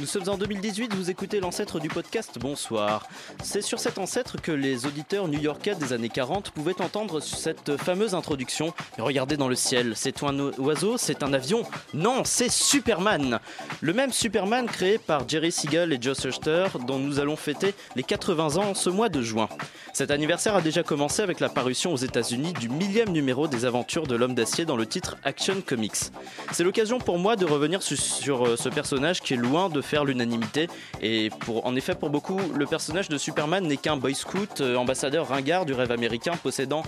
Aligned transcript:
Nous 0.00 0.06
sommes 0.06 0.28
en 0.28 0.38
2018, 0.38 0.94
vous 0.94 1.10
écoutez 1.10 1.40
l'ancêtre 1.40 1.80
du 1.80 1.88
podcast 1.88 2.38
Bonsoir. 2.38 3.08
C'est 3.42 3.62
sur 3.62 3.80
cet 3.80 3.98
ancêtre 3.98 4.40
que 4.40 4.52
les 4.52 4.86
auditeurs 4.86 5.26
new-yorkais 5.26 5.74
des 5.74 5.92
années 5.92 6.08
40 6.08 6.50
pouvaient 6.52 6.80
entendre 6.80 7.18
cette 7.18 7.76
fameuse 7.76 8.14
introduction. 8.14 8.72
Regardez 8.98 9.36
dans 9.36 9.48
le 9.48 9.56
ciel, 9.56 9.94
c'est 9.96 10.22
un 10.22 10.38
oiseau, 10.58 10.98
c'est 10.98 11.24
un 11.24 11.32
avion 11.32 11.64
Non, 11.94 12.22
c'est 12.24 12.48
Superman 12.48 13.40
Le 13.80 13.92
même 13.92 14.12
Superman 14.12 14.66
créé 14.66 14.98
par 14.98 15.28
Jerry 15.28 15.50
Siegel 15.50 15.92
et 15.92 15.98
Joe 16.00 16.20
Shuster, 16.20 16.66
dont 16.86 17.00
nous 17.00 17.18
allons 17.18 17.36
fêter 17.36 17.74
les 17.96 18.04
80 18.04 18.56
ans 18.56 18.74
ce 18.74 18.90
mois 18.90 19.08
de 19.08 19.20
juin. 19.20 19.48
Cet 19.92 20.12
anniversaire 20.12 20.54
a 20.54 20.60
déjà 20.60 20.84
commencé 20.84 21.22
avec 21.22 21.40
la 21.40 21.48
parution 21.48 21.92
aux 21.92 21.96
États-Unis 21.96 22.52
du 22.52 22.68
millième 22.68 23.08
numéro 23.10 23.48
des 23.48 23.64
aventures 23.64 24.06
de 24.06 24.14
l'homme 24.14 24.34
d'acier 24.36 24.64
dans 24.64 24.76
le 24.76 24.86
titre 24.86 25.16
Action 25.24 25.56
Comics. 25.66 26.12
C'est 26.52 26.62
l'occasion 26.62 26.98
pour 27.00 27.18
moi 27.18 27.34
de 27.34 27.44
revenir 27.44 27.82
su- 27.82 27.96
sur, 27.96 28.46
euh, 28.46 28.56
ce 28.56 28.68
personnage 28.68 29.20
qui 29.22 29.34
est 29.34 29.38
loin 29.38 29.68
de 29.68 29.80
faire 29.88 30.04
l'unanimité. 30.04 30.68
Et 31.00 31.30
pour, 31.40 31.66
en 31.66 31.74
effet, 31.74 31.94
pour 31.94 32.10
beaucoup, 32.10 32.38
le 32.54 32.66
personnage 32.66 33.08
de 33.08 33.18
Superman 33.18 33.66
n'est 33.66 33.76
qu'un 33.76 33.96
boy 33.96 34.14
scout, 34.14 34.60
euh, 34.60 34.76
ambassadeur 34.76 35.28
ringard 35.28 35.64
du 35.64 35.72
rêve 35.72 35.90
américain, 35.90 36.32
possédant 36.42 36.82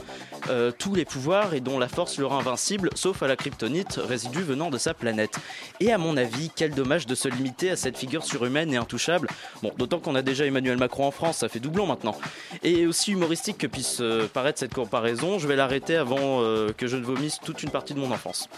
euh, 0.48 0.70
tous 0.77 0.95
les 0.95 1.05
pouvoirs 1.05 1.55
et 1.55 1.61
dont 1.61 1.78
la 1.78 1.89
force 1.89 2.19
le 2.19 2.27
rend 2.27 2.39
invincible, 2.39 2.91
sauf 2.95 3.23
à 3.23 3.28
la 3.28 3.37
kryptonite, 3.37 3.97
résidu 3.97 4.43
venant 4.43 4.71
de 4.71 4.78
sa 4.78 4.95
planète. 4.95 5.39
Et 5.81 5.93
à 5.93 5.98
mon 5.98 6.17
avis, 6.17 6.51
quel 6.55 6.73
dommage 6.73 7.06
de 7.06 7.15
se 7.15 7.28
limiter 7.28 7.71
à 7.71 7.77
cette 7.77 7.97
figure 7.97 8.25
surhumaine 8.25 8.73
et 8.73 8.77
intouchable. 8.77 9.28
Bon, 9.62 9.73
d'autant 9.78 9.98
qu'on 9.98 10.15
a 10.15 10.23
déjà 10.23 10.45
Emmanuel 10.45 10.77
Macron 10.77 11.06
en 11.06 11.11
France, 11.11 11.39
ça 11.39 11.48
fait 11.48 11.61
doublon 11.61 11.87
maintenant. 11.87 12.17
Et 12.62 12.87
aussi 12.87 13.12
humoristique 13.12 13.59
que 13.59 13.67
puisse 13.67 13.98
euh, 14.01 14.28
paraître 14.33 14.59
cette 14.59 14.75
comparaison, 14.75 15.39
je 15.39 15.48
vais 15.48 15.56
l'arrêter 15.56 15.97
avant 15.97 16.41
que 16.77 16.87
je 16.87 16.97
ne 16.97 17.03
vomisse 17.03 17.39
toute 17.41 17.62
une 17.62 17.71
partie 17.71 17.95
de 17.95 18.01
mon 18.01 18.11
enfance. 18.11 18.48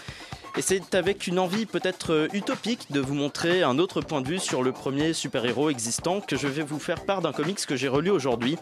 Et 0.55 0.61
c'est 0.61 0.93
avec 0.93 1.25
une 1.25 1.39
envie 1.39 1.65
peut-être 1.65 2.13
euh, 2.13 2.27
utopique 2.31 2.91
de 2.91 2.99
vous 2.99 3.15
montrer 3.15 3.63
un 3.63 3.79
autre 3.79 4.01
point 4.01 4.21
de 4.21 4.27
vue 4.27 4.37
sur 4.37 4.61
le 4.61 4.71
premier 4.71 5.13
super-héros 5.13 5.71
existant 5.71 6.21
que 6.21 6.35
je 6.35 6.47
vais 6.47 6.61
vous 6.61 6.77
faire 6.77 7.05
part 7.05 7.21
d'un 7.21 7.31
comics 7.31 7.65
que 7.65 7.75
j'ai 7.75 7.87
relu 7.87 8.11
aujourd'hui. 8.11 8.57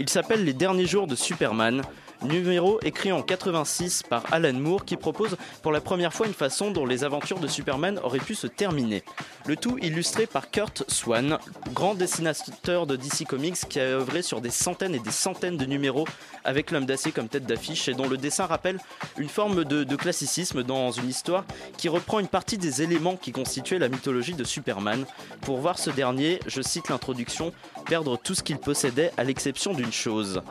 Il 0.00 0.08
s'appelle 0.08 0.44
Les 0.44 0.52
derniers 0.52 0.86
jours 0.86 1.06
de 1.06 1.14
Superman, 1.14 1.82
numéro 2.22 2.78
écrit 2.82 3.12
en 3.12 3.22
86 3.22 4.02
par 4.08 4.24
Alan 4.32 4.52
Moore 4.52 4.84
qui 4.84 4.96
propose 4.96 5.36
pour 5.62 5.72
la 5.72 5.80
première 5.80 6.12
fois 6.12 6.26
une 6.26 6.34
façon 6.34 6.70
dont 6.70 6.86
les 6.86 7.04
aventures 7.04 7.38
de 7.38 7.46
Superman 7.46 8.00
auraient 8.02 8.18
pu 8.18 8.34
se 8.34 8.46
terminer. 8.46 9.02
Le 9.46 9.56
tout 9.56 9.78
illustré 9.78 10.26
par 10.26 10.50
Kurt 10.50 10.84
Swan, 10.88 11.38
grand 11.72 11.94
dessinateur 11.94 12.86
de 12.86 12.96
DC 12.96 13.26
Comics 13.28 13.68
qui 13.68 13.80
a 13.80 13.84
œuvré 13.84 14.22
sur 14.22 14.40
des 14.40 14.50
centaines 14.50 14.94
et 14.94 14.98
des 14.98 15.10
centaines 15.10 15.56
de 15.56 15.66
numéros 15.66 16.06
avec 16.44 16.70
l'homme 16.70 16.86
d'acier 16.86 17.12
comme 17.12 17.28
tête 17.28 17.46
d'affiche 17.46 17.88
et 17.88 17.94
dont 17.94 18.08
le 18.08 18.16
dessin 18.16 18.46
rappelle 18.46 18.78
une 19.18 19.28
forme 19.28 19.64
de, 19.64 19.84
de 19.84 19.96
classicisme 19.96 20.62
dans 20.62 20.90
une 20.90 21.08
histoire 21.08 21.44
qui 21.76 21.88
reprend 21.88 22.18
une 22.18 22.28
partie 22.28 22.58
des 22.58 22.82
éléments 22.82 23.16
qui 23.16 23.32
constituaient 23.32 23.78
la 23.78 23.88
mythologie 23.88 24.34
de 24.34 24.44
Superman. 24.44 25.04
Pour 25.42 25.58
voir 25.58 25.78
ce 25.78 25.90
dernier, 25.90 26.40
je 26.46 26.62
cite 26.62 26.88
l'introduction, 26.88 27.52
perdre 27.86 28.16
tout 28.16 28.34
ce 28.34 28.42
qu'il 28.42 28.58
possédait 28.58 29.12
à 29.16 29.24
l'exception 29.24 29.74
d'une 29.74 29.92
chose. 29.92 30.42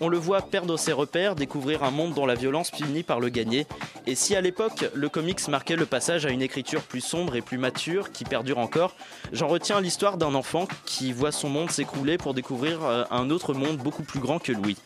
On 0.00 0.08
le 0.08 0.18
voit 0.18 0.42
perdre 0.42 0.76
ses 0.76 0.92
repères, 0.92 1.34
découvrir 1.34 1.82
un 1.84 1.90
monde 1.90 2.14
dont 2.14 2.26
la 2.26 2.34
violence 2.34 2.70
finit 2.70 3.02
par 3.02 3.20
le 3.20 3.28
gagner. 3.28 3.66
Et 4.06 4.14
si 4.14 4.34
à 4.34 4.40
l'époque, 4.40 4.90
le 4.94 5.08
comics 5.08 5.46
marquait 5.48 5.76
le 5.76 5.86
passage 5.86 6.26
à 6.26 6.30
une 6.30 6.42
écriture 6.42 6.82
plus 6.82 7.00
sombre 7.00 7.36
et 7.36 7.42
plus 7.42 7.58
mature, 7.58 8.10
qui 8.10 8.24
perdure 8.24 8.58
encore, 8.58 8.94
j'en 9.32 9.48
retiens 9.48 9.80
l'histoire 9.80 10.16
d'un 10.16 10.34
enfant 10.34 10.66
qui 10.86 11.12
voit 11.12 11.32
son 11.32 11.48
monde 11.48 11.70
s'écrouler 11.70 12.18
pour 12.18 12.34
découvrir 12.34 12.84
euh, 12.84 13.04
un 13.10 13.30
autre 13.30 13.54
monde 13.54 13.76
beaucoup 13.76 14.02
plus 14.02 14.20
grand 14.20 14.38
que 14.38 14.52
lui. 14.52 14.76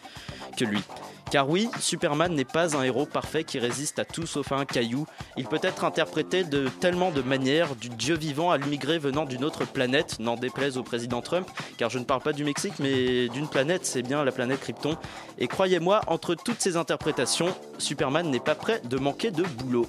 Que 0.56 0.65
lui. 0.65 0.83
Car 1.31 1.48
oui, 1.48 1.69
Superman 1.81 2.32
n'est 2.34 2.44
pas 2.44 2.76
un 2.76 2.82
héros 2.84 3.04
parfait 3.04 3.42
qui 3.42 3.59
résiste 3.59 3.98
à 3.98 4.04
tout 4.04 4.26
sauf 4.26 4.53
à 4.53 4.56
un 4.56 4.64
caillou. 4.64 5.06
Il 5.37 5.47
peut 5.47 5.59
être 5.62 5.84
interprété 5.84 6.44
de 6.44 6.69
tellement 6.69 7.10
de 7.10 7.20
manières, 7.20 7.75
du 7.75 7.88
dieu 7.88 8.16
vivant 8.16 8.53
à 8.53 8.59
l'immigré 8.59 8.98
venant 8.98 9.25
d'une 9.25 9.44
autre 9.44 9.64
planète, 9.64 10.20
n'en 10.20 10.37
déplaise 10.37 10.78
au 10.78 10.84
président 10.84 11.22
Trump, 11.22 11.48
car 11.78 11.91
je 11.91 11.98
ne 11.98 12.04
parle 12.04 12.22
pas 12.22 12.32
du 12.32 12.44
Mexique, 12.44 12.75
mais 12.78 13.28
d'une 13.28 13.48
planète, 13.48 13.84
c'est 13.84 14.03
bien 14.03 14.25
la 14.25 14.31
planète 14.31 14.60
Krypton. 14.60 14.97
Et 15.38 15.48
croyez-moi, 15.48 16.00
entre 16.06 16.37
toutes 16.37 16.60
ces 16.60 16.76
interprétations, 16.76 17.54
Superman 17.78 18.31
n'est 18.31 18.41
pas 18.41 18.54
prêt 18.54 18.81
de 18.84 18.97
manquer 18.97 19.32
de 19.32 19.43
boulot. 19.43 19.87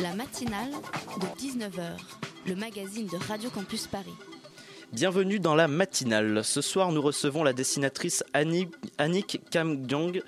La 0.00 0.14
matinale 0.14 0.70
de 1.20 1.26
19h, 1.40 1.98
le 2.46 2.56
magazine 2.56 3.06
de 3.06 3.16
Radio 3.28 3.50
Campus 3.50 3.86
Paris. 3.86 4.14
Bienvenue 4.94 5.40
dans 5.40 5.56
la 5.56 5.66
matinale. 5.66 6.44
Ce 6.44 6.60
soir, 6.60 6.92
nous 6.92 7.02
recevons 7.02 7.42
la 7.42 7.52
dessinatrice 7.52 8.22
Annie- 8.32 8.68
Annick 8.96 9.40
Kamgyong 9.50 10.22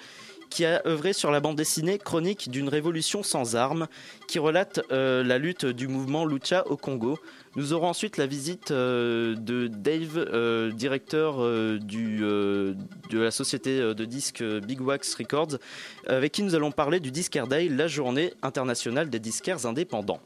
qui 0.50 0.64
a 0.64 0.82
œuvré 0.86 1.12
sur 1.12 1.30
la 1.30 1.40
bande 1.40 1.56
dessinée 1.56 1.98
Chronique 1.98 2.50
d'une 2.50 2.68
révolution 2.68 3.22
sans 3.22 3.56
armes 3.56 3.86
qui 4.26 4.38
relate 4.38 4.80
euh, 4.90 5.22
la 5.22 5.38
lutte 5.38 5.66
du 5.66 5.88
mouvement 5.88 6.24
Lucha 6.24 6.66
au 6.66 6.76
Congo. 6.76 7.18
Nous 7.54 7.72
aurons 7.72 7.88
ensuite 7.88 8.16
la 8.16 8.26
visite 8.26 8.70
euh, 8.70 9.34
de 9.34 9.66
Dave, 9.66 10.16
euh, 10.16 10.70
directeur 10.72 11.38
de 11.38 12.74
la 13.12 13.30
société 13.30 13.80
de 13.80 14.04
disques 14.04 14.42
Big 14.42 14.80
Wax 14.80 15.14
Records, 15.14 15.58
avec 16.06 16.32
qui 16.32 16.42
nous 16.42 16.54
allons 16.54 16.70
parler 16.70 17.00
du 17.00 17.10
Disquaire 17.10 17.46
Day, 17.46 17.68
la 17.68 17.88
journée 17.88 18.34
internationale 18.42 19.08
des 19.08 19.18
disquaires 19.18 19.66
indépendants. 19.66 20.20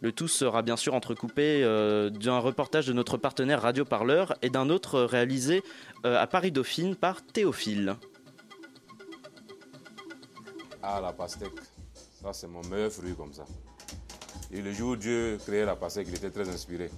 Le 0.00 0.12
tout 0.12 0.28
sera 0.28 0.62
bien 0.62 0.76
sûr 0.76 0.94
entrecoupé 0.94 1.62
d'un 1.62 2.38
reportage 2.38 2.86
de 2.86 2.92
notre 2.92 3.16
partenaire 3.16 3.62
Radio 3.62 3.84
Parleur 3.84 4.34
et 4.42 4.50
d'un 4.50 4.70
autre 4.70 5.00
réalisé 5.00 5.62
à 6.04 6.26
Paris 6.26 6.52
Dauphine 6.52 6.94
par 6.94 7.22
Théophile. 7.22 7.96
Ah, 10.88 11.00
la 11.00 11.12
pastèque. 11.12 11.50
Ça, 12.22 12.32
c'est 12.32 12.46
mon 12.46 12.62
meilleur 12.68 12.92
fruit 12.92 13.16
comme 13.16 13.32
ça. 13.32 13.44
Et 14.52 14.62
le 14.62 14.72
jour 14.72 14.90
où 14.90 14.96
Dieu 14.96 15.36
créait 15.44 15.64
la 15.64 15.74
pastèque, 15.74 16.06
il 16.08 16.14
était 16.14 16.30
très 16.30 16.48
inspiré. 16.48 16.92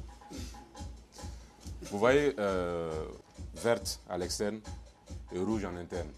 Vous 1.91 1.99
voyez, 1.99 2.35
euh, 2.39 3.07
verte 3.55 4.03
à 4.11 4.19
l'externe 4.19 4.61
et 5.33 5.39
rouge 5.39 5.65
en 5.65 5.75
interne. 5.75 6.11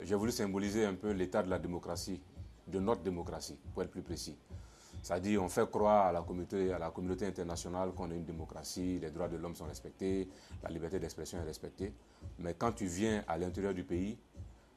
J'ai 0.00 0.16
voulu 0.16 0.32
symboliser 0.32 0.84
un 0.84 0.94
peu 0.94 1.12
l'état 1.12 1.44
de 1.44 1.48
la 1.48 1.60
démocratie, 1.60 2.20
de 2.66 2.80
notre 2.80 3.02
démocratie, 3.02 3.56
pour 3.72 3.84
être 3.84 3.92
plus 3.92 4.02
précis. 4.02 4.36
C'est-à-dire, 5.00 5.44
on 5.44 5.48
fait 5.48 5.70
croire 5.70 6.06
à 6.06 6.12
la 6.12 6.22
communauté, 6.22 6.72
à 6.72 6.78
la 6.80 6.90
communauté 6.90 7.24
internationale 7.24 7.92
qu'on 7.92 8.10
est 8.10 8.16
une 8.16 8.24
démocratie, 8.24 8.98
les 8.98 9.12
droits 9.12 9.28
de 9.28 9.36
l'homme 9.36 9.54
sont 9.54 9.66
respectés, 9.66 10.28
la 10.64 10.70
liberté 10.70 10.98
d'expression 10.98 11.38
est 11.38 11.44
respectée. 11.44 11.92
Mais 12.40 12.54
quand 12.54 12.72
tu 12.72 12.86
viens 12.86 13.22
à 13.28 13.38
l'intérieur 13.38 13.74
du 13.74 13.84
pays, 13.84 14.18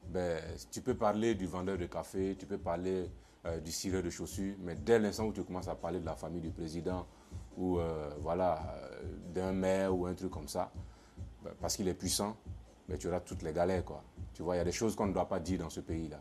ben, 0.08 0.42
tu 0.70 0.80
peux 0.80 0.94
parler 0.94 1.34
du 1.34 1.46
vendeur 1.46 1.78
de 1.78 1.86
café, 1.86 2.36
tu 2.38 2.46
peux 2.46 2.58
parler 2.58 3.10
euh, 3.46 3.60
du 3.60 3.70
cireur 3.70 4.02
de 4.02 4.10
chaussures, 4.10 4.54
mais 4.60 4.74
dès 4.74 4.98
l'instant 4.98 5.24
où 5.26 5.32
tu 5.32 5.44
commences 5.44 5.68
à 5.68 5.76
parler 5.76 6.00
de 6.00 6.06
la 6.06 6.16
famille 6.16 6.40
du 6.40 6.50
président 6.50 7.06
ou 7.56 7.78
euh, 7.78 8.10
voilà, 8.20 8.60
euh, 8.74 9.02
d'un 9.32 9.52
maire 9.52 9.96
ou 9.96 10.06
un 10.06 10.14
truc 10.14 10.30
comme 10.30 10.48
ça, 10.48 10.72
ben, 11.44 11.52
parce 11.60 11.76
qu'il 11.76 11.86
est 11.86 11.94
puissant, 11.94 12.36
ben, 12.88 12.98
tu 12.98 13.06
auras 13.06 13.20
toutes 13.20 13.42
les 13.42 13.52
galères. 13.52 13.84
Quoi. 13.84 14.02
Tu 14.34 14.42
vois, 14.42 14.56
il 14.56 14.58
y 14.58 14.60
a 14.60 14.64
des 14.64 14.72
choses 14.72 14.96
qu'on 14.96 15.06
ne 15.06 15.12
doit 15.12 15.28
pas 15.28 15.38
dire 15.38 15.60
dans 15.60 15.70
ce 15.70 15.80
pays-là. 15.80 16.20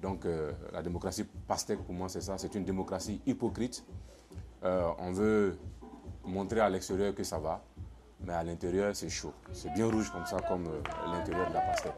Donc 0.00 0.26
la 0.70 0.82
démocratie 0.82 1.24
pastèque, 1.24 1.78
pour 1.78 1.94
moi, 1.94 2.10
c'est 2.10 2.20
ça. 2.20 2.36
C'est 2.36 2.54
une 2.54 2.64
démocratie 2.64 3.22
hypocrite. 3.24 3.86
On 4.62 5.12
veut 5.12 5.56
montrer 6.24 6.60
à 6.60 6.68
l'extérieur 6.68 7.14
que 7.14 7.24
ça 7.24 7.38
va, 7.38 7.64
mais 8.20 8.34
à 8.34 8.44
l'intérieur, 8.44 8.94
c'est 8.94 9.08
chaud. 9.08 9.32
C'est 9.54 9.72
bien 9.72 9.90
rouge 9.90 10.10
comme 10.10 10.26
ça, 10.26 10.36
comme 10.46 10.68
l'intérieur 11.06 11.48
de 11.48 11.54
la 11.54 11.60
pastèque. 11.62 11.94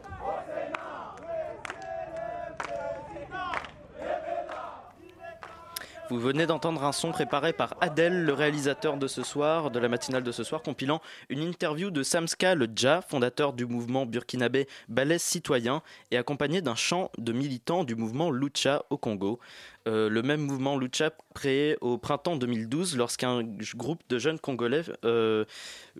Vous 6.09 6.19
venez 6.19 6.45
d'entendre 6.45 6.85
un 6.85 6.93
son 6.93 7.11
préparé 7.11 7.51
par 7.51 7.75
Adèle, 7.81 8.23
le 8.23 8.31
réalisateur 8.31 8.95
de 8.95 9.07
ce 9.07 9.23
soir, 9.23 9.71
de 9.71 9.77
la 9.77 9.89
matinale 9.89 10.23
de 10.23 10.31
ce 10.31 10.45
soir, 10.45 10.61
compilant 10.61 11.01
une 11.27 11.41
interview 11.41 11.91
de 11.91 12.01
Samska 12.01 12.55
le 12.55 12.69
Dja, 12.73 13.01
fondateur 13.01 13.51
du 13.51 13.65
mouvement 13.65 14.05
burkinabé 14.05 14.69
Balais 14.87 15.17
Citoyen, 15.17 15.81
et 16.11 16.17
accompagné 16.17 16.61
d'un 16.61 16.75
chant 16.75 17.11
de 17.17 17.33
militants 17.33 17.83
du 17.83 17.95
mouvement 17.95 18.31
Lucha 18.31 18.85
au 18.89 18.97
Congo. 18.97 19.39
Euh, 19.87 20.09
le 20.09 20.21
même 20.21 20.41
mouvement 20.41 20.77
Lucha 20.77 21.11
créé 21.33 21.77
au 21.79 21.97
printemps 21.97 22.35
2012 22.35 22.97
lorsqu'un 22.97 23.41
groupe 23.75 24.01
de 24.09 24.19
jeunes 24.19 24.37
Congolais 24.37 24.81
euh, 25.05 25.45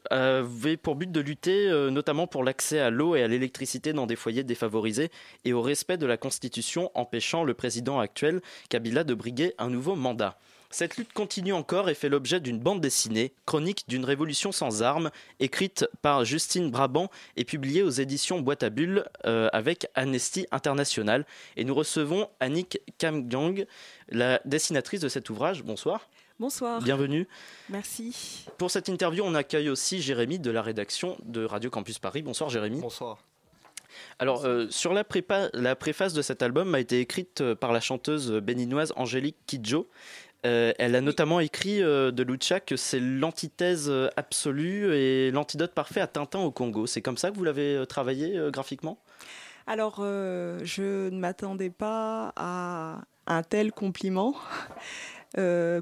avait 0.09 0.75
pour 0.75 0.95
but 0.95 1.09
de 1.09 1.21
lutter 1.21 1.69
euh, 1.69 1.89
notamment 1.89 2.27
pour 2.27 2.43
l'accès 2.43 2.79
à 2.79 2.89
l'eau 2.89 3.15
et 3.15 3.23
à 3.23 3.27
l'électricité 3.27 3.93
dans 3.93 4.05
des 4.05 4.17
foyers 4.17 4.43
défavorisés 4.43 5.09
et 5.45 5.53
au 5.53 5.61
respect 5.61 5.97
de 5.97 6.05
la 6.05 6.17
Constitution 6.17 6.91
empêchant 6.95 7.45
le 7.45 7.53
président 7.53 7.99
actuel 7.99 8.41
Kabila 8.69 9.05
de 9.05 9.13
briguer 9.13 9.53
un 9.57 9.69
nouveau 9.69 9.95
mandat. 9.95 10.37
Cette 10.69 10.97
lutte 10.97 11.13
continue 11.13 11.53
encore 11.53 11.89
et 11.89 11.93
fait 11.93 12.09
l'objet 12.09 12.39
d'une 12.39 12.59
bande 12.59 12.81
dessinée, 12.81 13.33
chronique 13.45 13.85
d'une 13.87 14.03
révolution 14.03 14.51
sans 14.51 14.83
armes, 14.83 15.11
écrite 15.39 15.87
par 16.01 16.25
Justine 16.25 16.69
Brabant 16.69 17.09
et 17.37 17.45
publiée 17.45 17.83
aux 17.83 17.89
éditions 17.89 18.41
Boîte 18.41 18.63
à 18.63 18.69
Bulles 18.69 19.05
euh, 19.25 19.49
avec 19.53 19.87
Amnesty 19.95 20.45
International. 20.51 21.25
Et 21.55 21.63
nous 21.63 21.73
recevons 21.73 22.29
Annick 22.39 22.79
Kamgyong, 22.97 23.65
la 24.09 24.41
dessinatrice 24.45 24.99
de 24.99 25.09
cet 25.09 25.29
ouvrage. 25.29 25.63
Bonsoir. 25.63 26.09
Bonsoir. 26.39 26.81
Bienvenue. 26.81 27.27
Merci. 27.69 28.45
Pour 28.57 28.69
cette 28.69 28.89
interview, 28.89 29.23
on 29.25 29.33
accueille 29.35 29.69
aussi 29.69 30.01
Jérémy 30.01 30.37
de 30.37 30.51
la 30.51 30.61
rédaction 30.61 31.17
de 31.23 31.43
Radio 31.45 31.69
Campus 31.69 31.97
Paris. 31.97 32.21
Bonsoir 32.21 32.49
Jérémy. 32.49 32.81
Bonsoir. 32.81 33.17
Alors, 34.19 34.45
euh, 34.45 34.67
sur 34.69 34.93
la, 34.93 35.03
prépa- 35.03 35.49
la 35.53 35.75
préface 35.75 36.13
de 36.13 36.21
cet 36.21 36.43
album 36.43 36.75
a 36.75 36.79
été 36.79 36.99
écrite 36.99 37.41
euh, 37.41 37.55
par 37.55 37.71
la 37.71 37.79
chanteuse 37.79 38.31
béninoise 38.31 38.93
Angélique 38.95 39.37
Kidjo. 39.47 39.87
Euh, 40.45 40.71
elle 40.77 40.95
a 40.95 41.01
notamment 41.01 41.39
écrit 41.39 41.81
euh, 41.81 42.11
de 42.11 42.23
Lucha 42.23 42.59
que 42.59 42.75
c'est 42.75 42.99
l'antithèse 42.99 43.89
euh, 43.89 44.07
absolue 44.15 44.93
et 44.93 45.31
l'antidote 45.31 45.73
parfait 45.73 45.99
à 45.99 46.07
Tintin 46.07 46.39
au 46.39 46.51
Congo. 46.51 46.85
C'est 46.85 47.01
comme 47.01 47.17
ça 47.17 47.31
que 47.31 47.35
vous 47.35 47.43
l'avez 47.43 47.83
travaillé 47.89 48.37
euh, 48.37 48.51
graphiquement? 48.51 48.99
Alors, 49.65 49.97
je 49.97 51.09
ne 51.09 51.17
m'attendais 51.19 51.69
pas 51.69 52.31
à 52.37 53.01
un 53.25 53.43
tel 53.43 53.73
compliment 53.73 54.33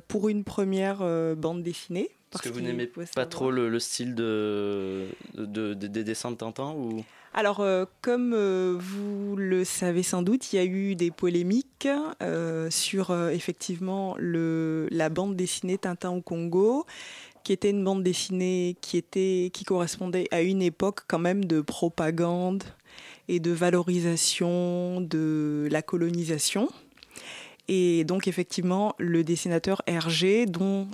pour 0.08 0.30
une 0.30 0.44
première 0.44 1.04
bande 1.36 1.62
dessinée. 1.62 2.10
Parce 2.32 2.44
que 2.44 2.50
vous 2.50 2.62
n'aimez 2.62 2.90
pas 3.14 3.28
trop 3.28 3.52
le, 3.52 3.70
le 3.70 3.80
style 3.80 4.16
de, 4.16 5.06
de- 5.36 5.76
de- 5.76 5.88
des 5.88 6.04
dessins 6.04 6.32
de 6.32 6.38
Tintin 6.38 6.72
ou... 6.72 7.06
Alors, 7.38 7.60
euh, 7.60 7.84
comme 8.02 8.32
euh, 8.34 8.78
vous 8.80 9.36
le 9.36 9.66
savez 9.66 10.04
sans 10.04 10.22
doute, 10.22 10.54
il 10.54 10.56
y 10.56 10.60
a 10.60 10.64
eu 10.64 10.96
des 10.96 11.12
polémiques 11.12 11.90
euh, 12.24 12.70
sur 12.72 13.14
effectivement 13.30 14.16
la 14.18 15.10
bande 15.10 15.36
dessinée 15.36 15.78
Tintin 15.78 16.12
au 16.12 16.22
Congo, 16.22 16.86
qui 17.44 17.52
était 17.52 17.72
une 17.72 17.84
bande 17.84 18.04
dessinée 18.04 18.78
qui, 18.80 18.96
était, 18.96 19.52
qui 19.52 19.66
correspondait 19.66 20.30
à 20.32 20.44
une 20.44 20.62
époque 20.62 21.02
quand 21.10 21.20
même 21.20 21.44
de 21.44 21.60
propagande 21.60 22.64
et 23.28 23.42
de 23.42 23.52
valorisation 23.52 25.02
de 25.02 25.68
la 25.70 25.82
colonisation. 25.82 26.70
Et 27.68 28.06
donc, 28.06 28.30
effectivement, 28.30 28.96
le 28.98 29.26
dessinateur 29.26 29.82
Hergé, 29.88 30.46
dont 30.46 30.88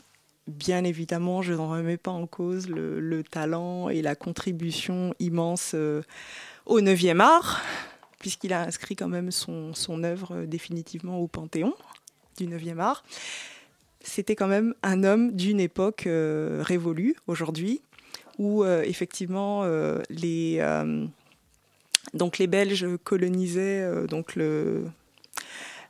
bien 0.51 0.83
évidemment, 0.83 1.41
je 1.41 1.53
n'en 1.53 1.69
remets 1.69 1.97
pas 1.97 2.11
en 2.11 2.27
cause 2.27 2.67
le, 2.67 2.99
le 2.99 3.23
talent 3.23 3.89
et 3.89 4.01
la 4.01 4.15
contribution 4.15 5.15
immense 5.19 5.71
euh, 5.73 6.01
au 6.65 6.79
9e 6.79 7.19
art, 7.19 7.61
puisqu'il 8.19 8.53
a 8.53 8.61
inscrit 8.61 8.95
quand 8.95 9.07
même 9.07 9.31
son, 9.31 9.73
œuvre 10.03 10.45
définitivement 10.45 11.17
au 11.19 11.27
panthéon 11.27 11.73
du 12.37 12.47
9e 12.47 12.79
art. 12.79 13.03
C'était 14.03 14.35
quand 14.35 14.47
même 14.47 14.73
un 14.83 15.03
homme 15.03 15.31
d'une 15.33 15.59
époque 15.59 16.07
euh, 16.07 16.61
révolue 16.65 17.15
aujourd'hui, 17.27 17.81
où 18.37 18.63
euh, 18.63 18.83
effectivement 18.83 19.63
les, 20.09 20.61
les 22.39 22.47
Belges 22.47 22.87
colonisaient 23.03 24.07
donc 24.07 24.35
le, 24.35 24.85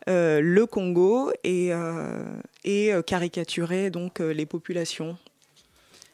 le 0.07 0.65
Congo 0.65 1.31
et, 1.43 1.73
euh, 1.73 2.23
et 2.63 2.93
euh, 2.93 3.01
caricaturaient 3.01 3.89
donc 3.89 4.19
euh, 4.19 4.33
les 4.33 4.45
populations. 4.45 5.17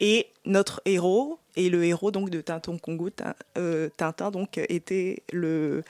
Et 0.00 0.28
notre 0.44 0.80
héros, 0.84 1.38
et 1.56 1.70
le 1.70 1.84
héros 1.84 2.10
donc 2.10 2.30
de 2.30 2.40
Tintin 2.40 2.78
Congo, 2.78 3.10
Tin- 3.10 3.34
euh, 3.56 3.88
Tintin 3.96 4.30
donc 4.30 4.58
était 4.58 5.22
le 5.32 5.82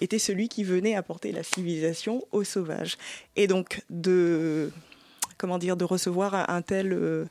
était 0.00 0.18
celui 0.18 0.48
qui 0.48 0.64
venait 0.64 0.94
apporter 0.96 1.30
la 1.30 1.42
civilisation 1.42 2.24
aux 2.32 2.42
sauvages. 2.44 2.96
Et 3.36 3.46
donc 3.46 3.82
de 3.90 4.70
comment 5.36 5.58
dire 5.58 5.76
de 5.76 5.84
recevoir 5.84 6.48
un, 6.48 6.62
tel 6.62 6.92
euh, 6.92 7.26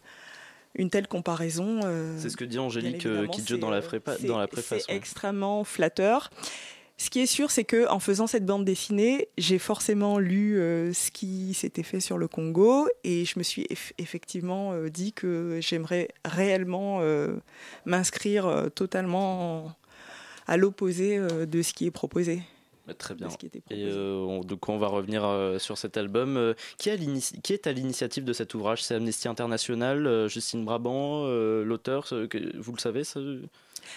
une 0.76 0.90
telle 0.90 1.08
comparaison. 1.08 1.82
euh, 1.84 2.16
C'est 2.20 2.30
ce 2.30 2.38
que 2.38 2.46
dit 2.46 2.60
Angélique 2.60 3.06
euh, 3.06 3.28
Kidjo 3.28 3.58
dans 3.58 3.70
la, 3.72 3.78
euh, 3.78 3.82
prépa- 3.82 4.24
dans 4.26 4.38
la 4.38 4.48
préface. 4.48 4.84
C'est 4.86 4.92
ouais. 4.92 4.98
extrêmement 4.98 5.64
flatteur. 5.64 6.30
Ce 6.98 7.10
qui 7.10 7.20
est 7.22 7.26
sûr, 7.26 7.50
c'est 7.52 7.64
que 7.64 7.88
en 7.90 8.00
faisant 8.00 8.28
cette 8.28 8.46
bande 8.46 8.66
dessinée, 8.66 9.28
j'ai 9.38 9.58
forcément 9.60 10.20
lu 10.20 10.60
euh, 10.60 10.94
ce 10.94 11.12
qui 11.12 11.54
s'était 11.54 11.84
fait 11.84 12.00
sur 12.00 12.18
le 12.18 12.28
Congo 12.28 12.88
et 13.04 13.26
je 13.26 13.38
me 13.40 13.44
suis 13.44 13.64
eff- 13.64 13.94
effectivement 13.98 14.74
euh, 14.74 14.90
dit 14.90 15.12
que 15.12 15.58
j'aimerais 15.60 16.10
réellement 16.24 17.00
euh, 17.02 17.36
m'inscrire 17.86 18.68
totalement 18.76 19.66
en- 19.66 19.76
à 20.46 20.56
l'opposé 20.58 21.18
de 21.20 21.62
ce 21.62 21.74
qui 21.74 21.86
est 21.88 21.92
proposé. 21.92 22.42
Bah, 22.86 22.94
très 22.94 23.16
bien. 23.16 23.30
Et 23.72 23.90
on, 23.94 24.42
on 24.68 24.78
va 24.78 24.88
revenir 24.88 25.26
sur 25.58 25.78
cet 25.78 25.96
album. 25.96 26.54
Qui, 26.78 26.90
a 26.90 26.96
l'inici- 26.98 27.40
qui 27.42 27.54
est 27.54 27.66
à 27.66 27.72
l'initiative 27.72 28.26
de 28.26 28.34
cet 28.34 28.54
ouvrage? 28.54 28.84
C'est 28.84 28.96
Amnesty 28.96 29.30
International, 29.30 30.28
Justine 30.28 30.66
Brabant, 30.66 31.26
l'auteur 31.64 32.08
Vous 32.12 32.74
le 32.74 32.80
savez 32.80 33.04
ça 33.06 33.22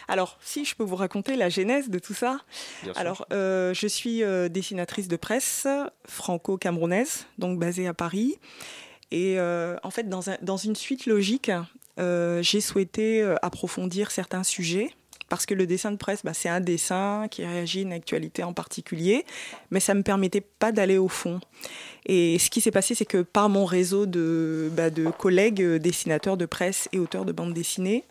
Alors, 0.08 0.38
si 0.42 0.64
je 0.64 0.74
peux 0.74 0.84
vous 0.84 0.96
raconter 0.96 1.36
la 1.36 1.48
genèse 1.48 1.88
de 1.90 1.98
tout 1.98 2.14
ça. 2.14 2.38
Bien. 2.82 2.92
Alors, 2.96 3.26
euh, 3.32 3.72
je 3.74 3.86
suis 3.86 4.22
euh, 4.22 4.48
dessinatrice 4.48 5.08
de 5.08 5.16
presse 5.16 5.66
franco-camerounaise, 6.06 7.26
donc 7.38 7.58
basée 7.58 7.86
à 7.86 7.94
Paris. 7.94 8.36
Et 9.10 9.38
euh, 9.38 9.76
en 9.82 9.90
fait, 9.90 10.08
dans, 10.08 10.30
un- 10.30 10.38
dans 10.42 10.56
une 10.56 10.74
suite 10.76 11.06
logique, 11.06 11.50
j'ai 11.98 12.60
souhaité 12.60 13.22
approfondir 13.42 14.10
certains 14.10 14.42
sujets. 14.42 14.90
Parce 15.28 15.44
que 15.44 15.54
le 15.54 15.66
dessin 15.66 15.90
de 15.90 15.96
presse, 15.96 16.20
bah, 16.24 16.34
c'est 16.34 16.48
un 16.48 16.60
dessin 16.60 17.26
qui 17.28 17.44
réagit 17.44 17.80
à 17.80 17.82
une 17.82 17.92
actualité 17.92 18.44
en 18.44 18.52
particulier, 18.52 19.24
mais 19.72 19.80
ça 19.80 19.92
ne 19.92 19.98
me 19.98 20.04
permettait 20.04 20.40
pas 20.40 20.70
d'aller 20.70 20.98
au 20.98 21.08
fond. 21.08 21.40
Et 22.06 22.38
ce 22.38 22.48
qui 22.48 22.60
s'est 22.60 22.70
passé, 22.70 22.94
c'est 22.94 23.06
que 23.06 23.22
par 23.22 23.48
mon 23.48 23.64
réseau 23.64 24.06
de, 24.06 24.70
bah, 24.72 24.88
de 24.88 25.10
collègues 25.10 25.60
dessinateurs 25.78 26.36
de 26.36 26.46
presse 26.46 26.88
et 26.92 27.00
auteurs 27.00 27.24
de 27.24 27.32
bande 27.32 27.52
dessinée, 27.54 28.04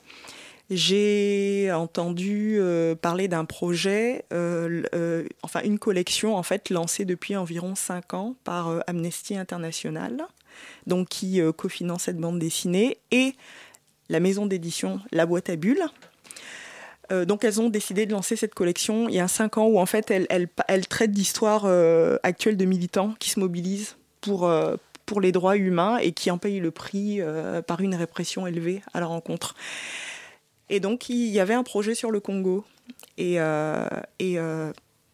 j'ai 0.70 1.72
entendu 1.72 2.58
euh, 2.60 2.96
parler 2.96 3.28
d'un 3.28 3.46
projet, 3.46 4.26
euh, 4.34 4.84
euh, 4.96 5.24
enfin 5.44 5.62
une 5.64 5.78
collection 5.78 6.36
en 6.36 6.44
fait 6.44 6.72
lancée 6.72 7.06
depuis 7.06 7.36
environ 7.36 7.76
cinq 7.76 8.16
ans 8.16 8.36
par 8.44 8.82
Amnesty 8.88 9.38
International, 9.38 10.26
donc 10.88 11.10
qui 11.10 11.40
cofinance 11.56 12.04
cette 12.04 12.18
bande 12.18 12.40
dessinée 12.40 12.98
et 13.12 13.36
la 14.10 14.20
maison 14.20 14.48
d'édition 14.48 15.00
La 15.12 15.26
Boîte 15.26 15.50
à 15.50 15.56
Bulles. 15.56 15.86
Donc 17.12 17.44
elles 17.44 17.62
ont 17.62 17.70
décidé 17.70 18.08
de 18.08 18.14
lancer 18.14 18.36
cette 18.36 18.56
collection 18.56 19.08
il 19.08 19.14
y 19.14 19.20
a 19.20 19.28
cinq 19.28 19.60
ans 19.60 19.68
où 19.68 19.78
en 19.78 19.86
fait 19.86 20.10
elles, 20.10 20.88
traitent 20.88 21.12
d'histoires 21.12 21.66
actuelles 22.24 22.58
de 22.58 22.66
militants 22.66 23.14
qui 23.20 23.30
se 23.30 23.40
mobilisent 23.40 23.96
pour, 24.22 24.52
pour 25.06 25.22
les 25.22 25.32
droits 25.32 25.56
humains 25.56 25.98
et 25.98 26.14
qui 26.14 26.32
en 26.32 26.40
payent 26.40 26.60
le 26.60 26.72
prix 26.72 27.20
par 27.68 27.82
une 27.82 27.94
répression 27.94 28.48
élevée 28.48 28.82
à 28.96 29.02
la 29.02 29.06
rencontre. 29.06 29.54
Et 30.70 30.80
donc, 30.80 31.10
il 31.10 31.28
y 31.28 31.40
avait 31.40 31.54
un 31.54 31.64
projet 31.64 31.96
sur 31.96 32.12
le 32.12 32.20
Congo. 32.20 32.66
Et, 33.18 33.40
euh, 33.40 33.88
et 34.20 34.38
euh, 34.40 34.72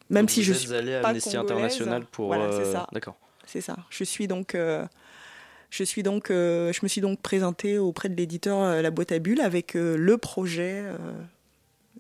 même 0.10 0.24
Donc, 0.24 0.32
si 0.32 0.44
je 0.44 0.54
suis 0.54 0.74
allé 0.74 0.96
à 0.96 1.08
Amnesty 1.08 1.38
International 1.38 2.06
pour. 2.06 2.28
voilà, 2.28 2.52
c'est 2.52 2.68
euh, 2.68 2.74
ça. 2.74 2.88
D'accord. 2.92 3.16
c'est 3.46 3.62
ça. 3.62 3.78
Je 3.90 4.04
suis 4.04 4.28
donc, 4.28 4.56
je 4.56 5.84
suis 5.84 6.04
donc, 6.04 6.28
je 6.30 6.80
me 6.84 6.88
suis 6.88 7.02
donc 7.02 7.22
présentée 7.22 7.78
auprès 7.78 8.10
de 8.10 8.16
l'éditeur 8.16 8.82
La 8.82 8.92
Boîte 8.92 9.12
à 9.12 9.20
Bulles 9.20 9.42
avec 9.42 9.74
le 9.76 10.18
projet 10.18 10.86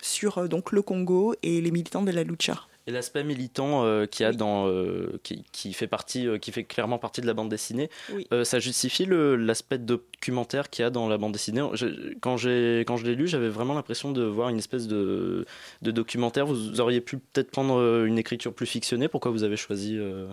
sur 0.02 0.48
donc 0.50 0.72
le 0.72 0.82
Congo 0.82 1.36
et 1.44 1.62
les 1.62 1.72
militants 1.72 2.04
de 2.04 2.12
la 2.12 2.24
lucha. 2.24 2.68
Et 2.88 2.92
l'aspect 2.92 3.24
militant 3.24 3.86
euh, 3.86 4.06
qui 4.08 4.24
a 4.24 4.32
dans, 4.32 4.68
euh, 4.68 5.20
qui, 5.24 5.44
qui 5.52 5.72
fait 5.74 5.88
partie, 5.88 6.28
euh, 6.28 6.38
qui 6.40 6.52
fait 6.52 6.64
clairement 6.64 6.98
partie 6.98 7.22
de 7.22 7.28
la 7.28 7.34
bande 7.34 7.48
dessinée, 7.50 7.90
Oui. 8.14 8.26
euh, 8.34 8.44
ça 8.44 8.60
justifie 8.60 9.06
l'aspect 9.08 9.78
documentaire 9.78 10.70
qu'il 10.70 10.82
y 10.84 10.86
a 10.86 10.90
dans 10.90 11.08
la 11.08 11.18
bande 11.20 11.32
dessinée. 11.34 11.62
Je- 11.74 12.14
quand 12.22 12.38
j'ai 12.38 12.80
quand 12.88 12.98
je 12.98 13.06
l'ai 13.06 13.16
lu, 13.16 13.28
j'avais 13.28 13.50
vraiment 13.50 13.74
l'impression 13.76 14.12
de 14.12 14.24
voir 14.24 14.50
une 14.50 14.58
espèce 14.58 14.88
de, 14.88 15.46
de 15.84 15.92
documentaire. 15.92 16.46
Vous 16.48 16.82
auriez 16.82 17.02
pu 17.02 17.18
peut-être 17.18 17.52
prendre 17.52 17.76
euh, 17.80 18.06
une 18.06 18.18
écriture 18.18 18.54
plus 18.54 18.66
fictionnée. 18.66 19.08
Pourquoi 19.08 19.30
vous 19.32 19.44
avez 19.44 19.58
choisi 19.58 19.98
euh, 19.98 20.28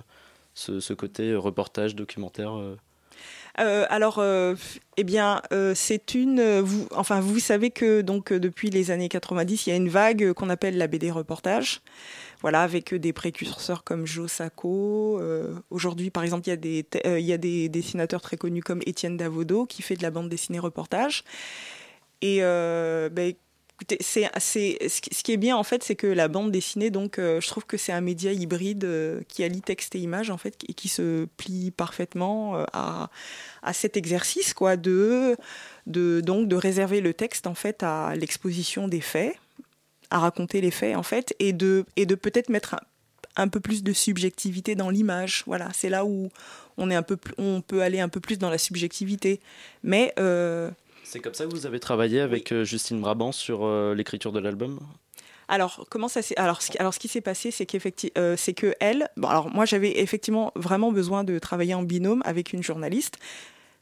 ce, 0.55 0.81
ce 0.81 0.95
côté 0.95 1.31
euh, 1.33 1.39
reportage 1.39 1.95
documentaire 1.95 2.53
euh 3.61 3.87
alors, 3.89 4.19
euh, 4.19 4.55
eh 4.97 5.05
bien, 5.05 5.43
euh, 5.53 5.73
c'est 5.75 6.15
une. 6.15 6.61
Vous, 6.61 6.87
enfin, 6.95 7.21
vous 7.21 7.39
savez 7.39 7.71
que 7.71 8.01
donc 8.03 8.33
depuis 8.33 8.71
les 8.71 8.91
années 8.91 9.09
90, 9.09 9.67
il 9.67 9.71
y 9.71 9.73
a 9.73 9.77
une 9.77 9.89
vague 9.89 10.33
qu'on 10.33 10.51
appelle 10.51 10.79
la 10.79 10.87
BD 10.87 11.11
reportage. 11.11 11.81
Voilà, 12.41 12.63
avec 12.63 12.95
des 12.95 13.13
précurseurs 13.13 13.83
comme 13.83 14.07
Joe 14.07 14.31
Sacco. 14.31 15.21
Aujourd'hui, 15.71 16.11
par 16.11 16.23
exemple, 16.23 16.47
il 16.47 16.51
y 16.51 16.53
a 16.53 16.57
des 16.57 16.87
y 17.21 17.33
a 17.33 17.39
des 17.39 17.69
dessinateurs 17.69 18.23
très 18.23 18.37
connus 18.37 18.63
comme 18.63 18.81
Étienne 18.87 19.17
Davodo 19.17 19.67
qui 19.67 19.83
fait 19.83 19.97
de 19.97 20.03
la 20.03 20.11
bande 20.11 20.29
dessinée 20.29 20.61
reportage. 20.61 21.25
Et 22.23 22.41
ben, 22.41 23.33
c'est, 24.01 24.29
ce 24.89 25.23
qui 25.23 25.33
est 25.33 25.37
bien 25.37 25.57
en 25.57 25.63
fait, 25.63 25.83
c'est 25.85 25.95
que 25.95 26.07
la 26.07 26.29
bande 26.29 26.51
dessinée, 26.51 26.91
donc, 26.91 27.19
euh, 27.19 27.41
je 27.41 27.47
trouve 27.47 27.65
que 27.65 27.77
c'est 27.77 27.93
un 27.93 28.01
média 28.01 28.33
hybride 28.33 28.85
euh, 28.85 29.21
qui 29.29 29.45
allie 29.45 29.61
texte 29.61 29.95
et 29.95 30.01
image 30.01 30.31
en 30.31 30.39
fait, 30.39 30.57
et 30.69 30.75
qui 30.75 30.89
se 30.89 31.27
plie 31.37 31.71
parfaitement 31.71 32.57
euh, 32.57 32.65
à, 32.73 33.11
à, 33.63 33.73
cet 33.73 33.97
exercice, 33.97 34.53
quoi, 34.53 34.77
de, 34.77 35.37
de, 35.87 36.21
donc, 36.21 36.49
de 36.49 36.57
réserver 36.57 37.01
le 37.01 37.15
texte 37.15 37.47
en 37.47 37.55
fait 37.55 37.83
à 37.83 38.15
l'exposition 38.17 38.89
des 38.89 39.01
faits, 39.01 39.37
à 40.11 40.19
raconter 40.19 40.61
les 40.61 40.73
faits 40.73 40.97
en 40.97 41.05
fait, 41.05 41.35
et 41.39 41.53
de, 41.53 41.85
et 41.97 42.05
de 42.05 42.17
peut-être 42.17 42.49
mettre 42.49 42.77
un, 43.37 43.49
peu 43.49 43.61
plus 43.61 43.85
de 43.85 43.93
subjectivité 43.93 44.75
dans 44.75 44.91
l'image. 44.91 45.45
Voilà, 45.47 45.69
c'est 45.73 45.89
là 45.89 46.05
où 46.05 46.31
on 46.79 46.91
est 46.91 46.97
un 46.97 47.03
peu, 47.03 47.17
on 47.39 47.61
peut 47.61 47.83
aller 47.83 48.01
un 48.01 48.09
peu 48.09 48.19
plus 48.19 48.39
dans 48.39 48.51
la 48.51 48.59
subjectivité, 48.59 49.41
mais 49.85 50.13
c'est 51.09 51.21
comme 51.21 51.33
ça 51.33 51.47
que 51.47 51.51
vous 51.51 51.65
avez 51.65 51.81
travaillé 51.81 52.21
avec 52.21 52.53
euh, 52.53 52.65
Justine 52.65 53.01
Brabant 53.01 53.33
sur 53.33 53.65
euh, 53.65 53.95
l'écriture 53.95 54.31
de 54.31 54.41
l'album? 54.41 54.79
Alors, 55.49 55.87
comment 55.89 56.09
ça 56.09 56.21
alors, 56.37 56.61
ce, 56.61 56.71
alors, 56.79 56.93
ce 56.93 56.99
qui 56.99 57.09
s'est 57.09 57.23
passé, 57.23 57.51
c'est 57.51 57.65
qu'effectivement, 57.65 58.13
euh, 58.19 58.35
c'est 58.37 58.53
que 58.53 58.75
elle. 58.81 59.09
Bon, 59.17 59.29
alors 59.29 59.49
moi, 59.49 59.65
j'avais 59.65 60.01
effectivement 60.01 60.53
vraiment 60.55 60.93
besoin 60.93 61.25
de 61.25 61.39
travailler 61.39 61.73
en 61.73 61.83
binôme 61.83 62.23
avec 62.27 62.53
une 62.53 62.63
journaliste. 62.63 63.17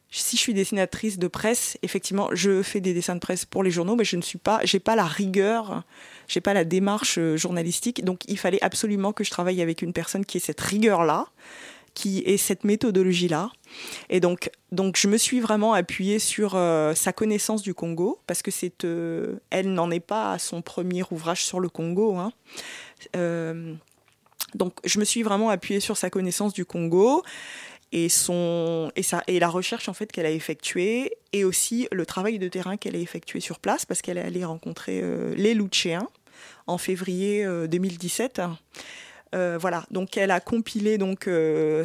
Si 0.09 0.37
je 0.37 0.41
suis 0.41 0.53
dessinatrice 0.53 1.19
de 1.19 1.27
presse, 1.27 1.77
effectivement, 1.81 2.29
je 2.31 2.63
fais 2.63 2.79
des 2.79 2.93
dessins 2.93 3.15
de 3.15 3.19
presse 3.19 3.43
pour 3.43 3.61
les 3.61 3.71
journaux, 3.71 3.97
mais 3.97 4.05
je 4.05 4.15
ne 4.15 4.21
suis 4.21 4.37
pas, 4.37 4.61
j'ai 4.63 4.79
pas 4.79 4.95
la 4.95 5.03
rigueur, 5.03 5.83
j'ai 6.29 6.39
pas 6.39 6.53
la 6.53 6.63
démarche 6.63 7.19
journalistique. 7.35 8.05
Donc, 8.05 8.21
il 8.29 8.37
fallait 8.37 8.63
absolument 8.63 9.11
que 9.11 9.25
je 9.25 9.31
travaille 9.31 9.61
avec 9.61 9.81
une 9.81 9.91
personne 9.91 10.25
qui 10.25 10.37
ait 10.37 10.39
cette 10.39 10.61
rigueur-là, 10.61 11.27
qui 11.97 12.21
ait 12.27 12.37
cette 12.37 12.63
méthodologie-là. 12.63 13.49
Et 14.11 14.19
donc, 14.19 14.51
donc, 14.71 14.97
je 14.97 15.07
me 15.07 15.17
suis 15.17 15.39
vraiment 15.39 15.73
appuyée 15.73 16.19
sur 16.19 16.53
euh, 16.53 16.93
sa 16.93 17.11
connaissance 17.11 17.63
du 17.63 17.73
Congo, 17.73 18.19
parce 18.27 18.43
que 18.43 18.51
c'est, 18.51 18.85
euh, 18.85 19.37
elle 19.49 19.73
n'en 19.73 19.89
est 19.89 19.99
pas 19.99 20.33
à 20.33 20.37
son 20.37 20.61
premier 20.61 21.01
ouvrage 21.09 21.43
sur 21.43 21.59
le 21.59 21.69
Congo. 21.69 22.15
Hein. 22.17 22.33
Euh, 23.15 23.73
donc, 24.53 24.73
je 24.85 24.99
me 24.99 25.05
suis 25.05 25.23
vraiment 25.23 25.49
appuyée 25.49 25.79
sur 25.79 25.97
sa 25.97 26.11
connaissance 26.11 26.53
du 26.53 26.65
Congo 26.65 27.23
et 27.91 28.09
son 28.09 28.91
et 28.95 29.01
et 29.27 29.39
la 29.39 29.47
recherche 29.47 29.89
en 29.89 29.93
fait 29.93 30.11
qu'elle 30.11 30.25
a 30.25 30.31
effectuée 30.31 31.13
et 31.31 31.45
aussi 31.45 31.87
le 31.91 32.05
travail 32.05 32.37
de 32.37 32.49
terrain 32.49 32.75
qu'elle 32.75 32.97
a 32.97 32.99
effectué 32.99 33.39
sur 33.39 33.59
place 33.59 33.85
parce 33.85 34.01
qu'elle 34.01 34.17
est 34.17 34.27
allée 34.27 34.43
rencontrer 34.43 35.01
les 35.37 35.53
Loutchéens 35.53 36.09
en 36.67 36.77
février 36.77 37.47
2017 37.69 38.41
euh, 39.35 39.57
voilà, 39.59 39.85
donc 39.91 40.15
elle 40.17 40.31
a 40.31 40.39
compilé 40.39 40.97
donc 40.97 41.27
euh, 41.27 41.83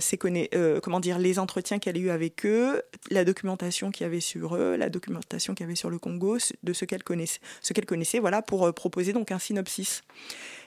euh, 0.54 0.80
comment 0.80 1.00
dire 1.00 1.18
les 1.18 1.38
entretiens 1.38 1.78
qu'elle 1.78 1.96
a 1.96 2.00
eu 2.00 2.10
avec 2.10 2.46
eux, 2.46 2.82
la 3.10 3.24
documentation 3.24 3.90
qu'il 3.90 4.04
y 4.04 4.06
avait 4.06 4.20
sur 4.20 4.54
eux, 4.56 4.76
la 4.76 4.88
documentation 4.88 5.54
qu'il 5.54 5.64
y 5.64 5.66
avait 5.66 5.74
sur 5.74 5.90
le 5.90 5.98
Congo, 5.98 6.38
de 6.62 6.72
ce 6.72 6.84
qu'elle 6.84 7.02
connaissait, 7.02 7.40
ce 7.60 7.72
qu'elle 7.72 7.86
connaissait, 7.86 8.20
voilà, 8.20 8.42
pour 8.42 8.72
proposer 8.74 9.12
donc 9.12 9.32
un 9.32 9.38
synopsis. 9.38 10.02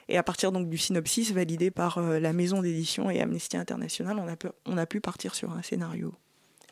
Et 0.08 0.18
à 0.18 0.22
partir 0.22 0.52
donc 0.52 0.68
du 0.68 0.78
synopsis 0.78 1.32
validé 1.32 1.70
par 1.70 2.00
la 2.00 2.32
maison 2.32 2.62
d'édition 2.62 3.10
et 3.10 3.20
Amnesty 3.20 3.56
International, 3.56 4.18
on 4.18 4.28
a, 4.28 4.36
pu, 4.36 4.48
on 4.66 4.78
a 4.78 4.86
pu 4.86 5.00
partir 5.00 5.34
sur 5.34 5.50
un 5.52 5.62
scénario. 5.62 6.14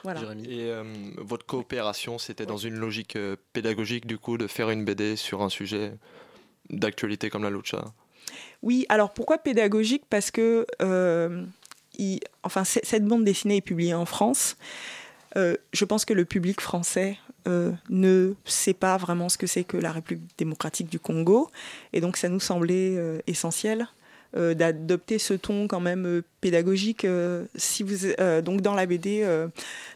Voilà. 0.05 0.21
Et 0.49 0.71
votre 1.17 1.47
coopération, 1.47 2.19
c'était 2.19 2.47
dans 2.47 2.59
une 2.59 2.75
logique 2.75 3.19
pédagogique 3.53 4.07
du 4.07 4.19
coup 4.19 4.37
de 4.39 4.47
faire 4.47 4.71
une 4.71 4.85
BD 4.85 5.17
sur 5.17 5.43
un 5.43 5.49
sujet 5.49 5.95
d'actualité 6.71 7.31
comme 7.31 7.43
la 7.43 7.51
lucha? 7.51 7.85
Oui, 8.63 8.87
alors 8.89 9.13
pourquoi 9.13 9.39
pédagogique? 9.39 10.05
Parce 10.09 10.31
que 10.31 10.67
euh, 10.83 11.45
enfin, 12.43 12.65
cette 12.65 13.05
bande 13.05 13.25
dessinée 13.25 13.57
est 13.57 13.61
publiée 13.61 13.95
en 13.95 14.07
France. 14.07 14.57
Euh, 15.37 15.57
je 15.73 15.85
pense 15.85 16.05
que 16.05 16.15
le 16.15 16.25
public 16.25 16.61
français 16.61 17.19
euh, 17.49 17.73
ne 17.89 18.35
sait 18.45 18.75
pas 18.75 18.97
vraiment 18.97 19.29
ce 19.29 19.37
que 19.37 19.47
c'est 19.47 19.65
que 19.65 19.77
la 19.77 19.93
République 19.93 20.31
démocratique 20.39 20.89
du 20.89 20.99
Congo. 20.99 21.51
Et 21.93 22.01
donc 22.01 22.17
ça 22.17 22.29
nous 22.29 22.41
semblait 22.41 22.99
essentiel 23.27 23.89
euh, 24.37 24.55
d'adopter 24.55 25.21
ce 25.21 25.33
ton 25.35 25.69
quand 25.69 25.79
même 25.79 26.07
euh, 26.07 26.23
pédagogique. 26.41 27.05
Euh, 27.05 27.45
si 27.55 27.85
vous, 27.85 28.09
donc 28.43 28.63
dans 28.63 28.75
la 28.75 28.87
BD, 28.87 29.25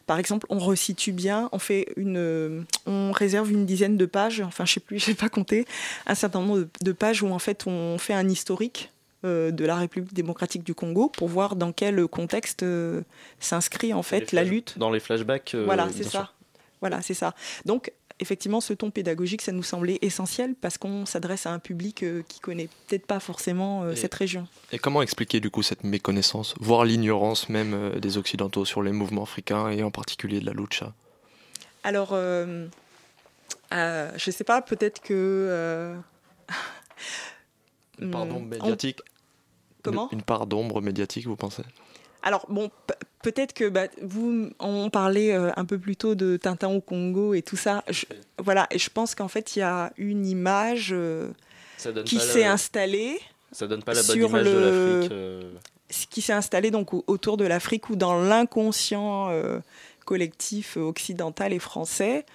par 0.06 0.18
exemple, 0.18 0.46
on 0.48 0.58
resitue 0.58 1.12
bien, 1.12 1.48
on 1.52 1.58
fait 1.58 1.88
une, 1.96 2.64
on 2.86 3.12
réserve 3.12 3.50
une 3.50 3.66
dizaine 3.66 3.96
de 3.96 4.06
pages, 4.06 4.40
enfin 4.40 4.64
je 4.64 4.74
sais 4.74 4.80
plus, 4.80 4.98
je 5.04 5.10
n'ai 5.10 5.14
pas 5.14 5.28
compté, 5.28 5.66
un 6.06 6.14
certain 6.14 6.40
nombre 6.40 6.66
de, 6.80 6.92
pages 6.92 7.22
où 7.22 7.28
en 7.28 7.38
fait 7.38 7.66
on 7.66 7.98
fait 7.98 8.14
un 8.14 8.28
historique 8.28 8.90
de 9.24 9.64
la 9.64 9.76
République 9.76 10.14
démocratique 10.14 10.62
du 10.62 10.74
Congo 10.74 11.08
pour 11.08 11.28
voir 11.28 11.56
dans 11.56 11.72
quel 11.72 12.06
contexte 12.06 12.64
s'inscrit 13.40 13.92
en 13.92 14.02
fait 14.02 14.32
la 14.32 14.44
lutte. 14.44 14.78
Dans 14.78 14.90
les 14.90 15.00
flashbacks. 15.00 15.56
voilà, 15.64 15.88
c'est 15.94 16.04
ça. 16.04 16.32
Voilà, 16.80 17.02
c'est 17.02 17.14
ça. 17.14 17.34
Donc 17.64 17.92
effectivement, 18.20 18.60
ce 18.60 18.72
ton 18.72 18.90
pédagogique, 18.90 19.42
ça 19.42 19.52
nous 19.52 19.62
semblait 19.62 19.98
essentiel 20.02 20.54
parce 20.54 20.78
qu'on 20.78 21.06
s'adresse 21.06 21.46
à 21.46 21.52
un 21.52 21.58
public 21.58 22.02
euh, 22.02 22.22
qui 22.28 22.40
connaît 22.40 22.68
peut-être 22.86 23.06
pas 23.06 23.20
forcément 23.20 23.82
euh, 23.82 23.94
cette 23.94 24.14
région. 24.14 24.46
Et 24.72 24.78
comment 24.78 25.02
expliquer 25.02 25.40
du 25.40 25.50
coup 25.50 25.62
cette 25.62 25.84
méconnaissance, 25.84 26.54
voire 26.60 26.84
l'ignorance 26.84 27.48
même 27.48 27.74
euh, 27.74 28.00
des 28.00 28.18
Occidentaux 28.18 28.64
sur 28.64 28.82
les 28.82 28.92
mouvements 28.92 29.22
africains 29.22 29.70
et 29.70 29.82
en 29.82 29.90
particulier 29.90 30.40
de 30.40 30.46
la 30.46 30.52
lucha? 30.52 30.92
Alors, 31.84 32.10
je 32.10 32.66
ne 33.70 34.32
sais 34.32 34.44
pas, 34.44 34.62
peut-être 34.62 35.00
que... 35.00 35.96
une 38.00 38.10
part 38.10 38.26
d'ombre 38.26 38.46
médiatique. 38.46 39.00
Comment? 39.82 40.08
Une 40.10 40.22
part 40.22 40.46
d'ombre 40.46 40.80
médiatique, 40.82 41.26
vous 41.26 41.36
pensez? 41.36 41.62
Alors 42.22 42.46
bon, 42.48 42.70
peut-être 43.22 43.52
que 43.52 43.68
bah, 43.68 43.86
vous, 44.02 44.50
on 44.58 44.90
parlait 44.90 45.32
euh, 45.32 45.50
un 45.56 45.64
peu 45.64 45.78
plus 45.78 45.96
tôt 45.96 46.14
de 46.14 46.36
Tintin 46.36 46.68
au 46.68 46.80
Congo 46.80 47.34
et 47.34 47.42
tout 47.42 47.56
ça. 47.56 47.84
voilà, 48.38 48.66
et 48.70 48.78
je 48.78 48.90
pense 48.90 49.14
qu'en 49.14 49.28
fait, 49.28 49.56
il 49.56 49.60
y 49.60 49.62
a 49.62 49.92
une 49.96 50.26
image 50.26 50.90
euh, 50.92 51.30
qui 52.04 52.18
s'est 52.18 52.44
installée. 52.44 53.18
Ça 53.52 53.66
donne 53.66 53.82
pas 53.82 53.94
la 53.94 54.02
bonne 54.02 54.16
image 54.16 54.44
de 54.44 54.58
l'Afrique. 54.58 55.12
Euh. 55.12 55.52
Qui 56.10 56.20
s'est 56.20 56.34
installée 56.34 56.70
donc 56.70 56.92
autour 57.08 57.38
de 57.38 57.46
l'Afrique 57.46 57.88
ou 57.88 57.96
dans 57.96 58.20
l'inconscient 58.20 59.32
collectif 60.04 60.76
occidental 60.76 61.54
et 61.54 61.58
français 61.58 62.26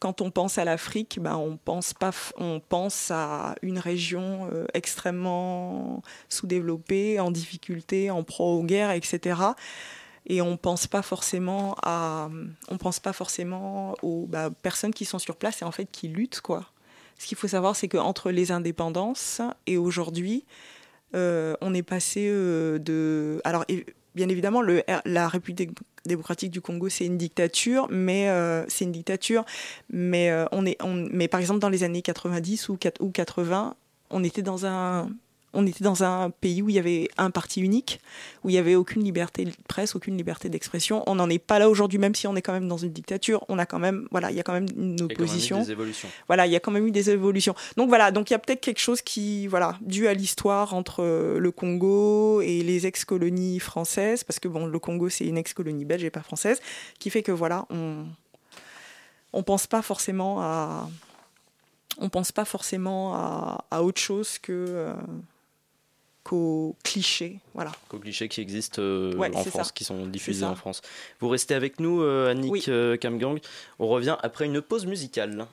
quand 0.00 0.22
on 0.22 0.30
pense 0.30 0.56
à 0.56 0.64
l'Afrique, 0.64 1.18
ben 1.20 1.36
on 1.36 1.58
pense 1.58 1.92
pas, 1.92 2.10
on 2.36 2.58
pense 2.58 3.10
à 3.10 3.54
une 3.60 3.78
région 3.78 4.48
euh, 4.50 4.66
extrêmement 4.72 6.02
sous-développée, 6.30 7.20
en 7.20 7.30
difficulté, 7.30 8.10
en 8.10 8.24
proie 8.24 8.46
aux 8.46 8.64
guerres, 8.64 8.92
etc. 8.92 9.40
Et 10.26 10.40
on 10.40 10.56
pense 10.56 10.86
pas 10.86 11.02
forcément 11.02 11.76
à, 11.82 12.30
on 12.68 12.78
pense 12.78 12.98
pas 12.98 13.12
forcément 13.12 13.94
aux 14.02 14.26
bah, 14.26 14.48
personnes 14.62 14.94
qui 14.94 15.04
sont 15.04 15.18
sur 15.18 15.36
place 15.36 15.60
et 15.60 15.64
en 15.64 15.72
fait 15.72 15.86
qui 15.90 16.08
luttent 16.08 16.40
quoi. 16.40 16.64
Ce 17.18 17.26
qu'il 17.26 17.36
faut 17.36 17.48
savoir, 17.48 17.76
c'est 17.76 17.88
qu'entre 17.88 18.30
les 18.30 18.50
indépendances 18.50 19.42
et 19.66 19.76
aujourd'hui, 19.76 20.46
euh, 21.14 21.54
on 21.60 21.74
est 21.74 21.82
passé 21.82 22.28
euh, 22.30 22.78
de, 22.78 23.42
alors 23.44 23.66
bien 24.14 24.28
évidemment, 24.28 24.62
la 25.04 25.28
République 25.28 25.70
démocratique 26.04 26.50
du 26.50 26.60
Congo, 26.60 26.88
c'est 26.88 27.06
une 27.06 27.18
dictature, 27.18 27.86
mais 27.90 28.28
euh, 28.28 28.64
c'est 28.68 28.84
une 28.84 28.92
dictature, 28.92 29.44
euh, 29.92 30.46
mais 31.12 31.28
par 31.28 31.40
exemple 31.40 31.60
dans 31.60 31.68
les 31.68 31.84
années 31.84 32.02
90 32.02 32.68
ou, 32.68 32.78
ou 33.00 33.10
80, 33.10 33.74
on 34.10 34.24
était 34.24 34.42
dans 34.42 34.66
un 34.66 35.10
on 35.52 35.66
était 35.66 35.84
dans 35.84 36.04
un 36.04 36.30
pays 36.30 36.62
où 36.62 36.68
il 36.68 36.74
y 36.74 36.78
avait 36.78 37.08
un 37.18 37.30
parti 37.30 37.60
unique, 37.60 38.00
où 38.44 38.50
il 38.50 38.52
n'y 38.52 38.58
avait 38.58 38.76
aucune 38.76 39.02
liberté 39.02 39.44
de 39.44 39.52
presse, 39.68 39.94
aucune 39.96 40.16
liberté 40.16 40.48
d'expression. 40.48 41.02
On 41.06 41.16
n'en 41.16 41.28
est 41.28 41.38
pas 41.38 41.58
là 41.58 41.68
aujourd'hui, 41.68 41.98
même 41.98 42.14
si 42.14 42.26
on 42.26 42.36
est 42.36 42.42
quand 42.42 42.52
même 42.52 42.68
dans 42.68 42.76
une 42.76 42.92
dictature. 42.92 43.44
On 43.48 43.58
a 43.58 43.66
quand 43.66 43.78
même, 43.78 44.06
voilà, 44.10 44.30
il 44.30 44.36
y 44.36 44.40
a 44.40 44.42
quand 44.42 44.52
même 44.52 44.68
une 44.76 45.00
opposition. 45.02 45.56
Il 45.56 45.60
y 45.60 45.62
a 45.62 45.66
des 45.66 45.72
évolutions. 45.72 46.08
Voilà, 46.28 46.46
il 46.46 46.52
y 46.52 46.56
a 46.56 46.60
quand 46.60 46.70
même 46.70 46.86
eu 46.86 46.92
des 46.92 47.10
évolutions. 47.10 47.54
Donc 47.76 47.88
voilà, 47.88 48.10
donc 48.12 48.30
il 48.30 48.32
y 48.32 48.36
a 48.36 48.38
peut-être 48.38 48.60
quelque 48.60 48.80
chose 48.80 49.02
qui, 49.02 49.46
voilà, 49.48 49.76
dû 49.80 50.06
à 50.06 50.14
l'histoire 50.14 50.74
entre 50.74 51.02
euh, 51.02 51.38
le 51.38 51.50
Congo 51.50 52.40
et 52.40 52.62
les 52.62 52.86
ex-colonies 52.86 53.58
françaises, 53.58 54.24
parce 54.24 54.38
que 54.38 54.48
bon, 54.48 54.66
le 54.66 54.78
Congo 54.78 55.08
c'est 55.08 55.26
une 55.26 55.38
ex-colonie 55.38 55.84
belge 55.84 56.04
et 56.04 56.10
pas 56.10 56.22
française, 56.22 56.60
qui 56.98 57.10
fait 57.10 57.22
que 57.22 57.32
voilà, 57.32 57.66
on 57.70 58.06
on 59.32 59.42
pense 59.42 59.66
pas 59.66 59.82
forcément 59.82 60.40
à 60.42 60.88
on 61.98 62.08
pense 62.08 62.32
pas 62.32 62.44
forcément 62.44 63.14
à, 63.14 63.64
à 63.70 63.82
autre 63.82 64.00
chose 64.00 64.38
que 64.38 64.52
euh, 64.52 64.94
qu'aux 66.24 66.76
clichés. 66.84 67.38
Voilà. 67.54 67.72
Qu'aux 67.88 67.98
clichés 67.98 68.28
qui 68.28 68.40
existent 68.40 68.80
euh, 68.82 69.16
en 69.34 69.44
France, 69.44 69.72
qui 69.72 69.84
sont 69.84 70.06
diffusés 70.06 70.44
en 70.44 70.54
France. 70.54 70.82
Vous 71.20 71.28
restez 71.28 71.54
avec 71.54 71.80
nous, 71.80 72.02
euh, 72.02 72.30
Annick 72.30 72.68
euh, 72.68 72.96
Kamgang. 72.96 73.38
On 73.78 73.88
revient 73.88 74.16
après 74.22 74.46
une 74.46 74.60
pause 74.60 74.86
musicale. 74.86 75.46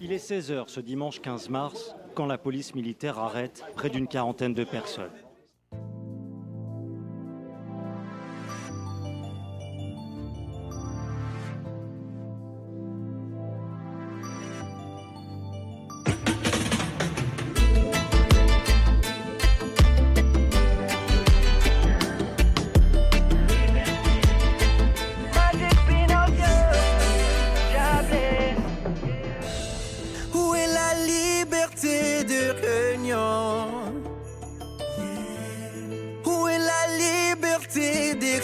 Il 0.00 0.12
est 0.12 0.30
16h 0.30 0.64
ce 0.68 0.80
dimanche 0.80 1.20
15 1.20 1.50
mars 1.50 1.94
quand 2.14 2.26
la 2.26 2.38
police 2.38 2.74
militaire 2.74 3.18
arrête 3.18 3.62
près 3.76 3.90
d'une 3.90 4.08
quarantaine 4.08 4.54
de 4.54 4.64
personnes. 4.64 5.10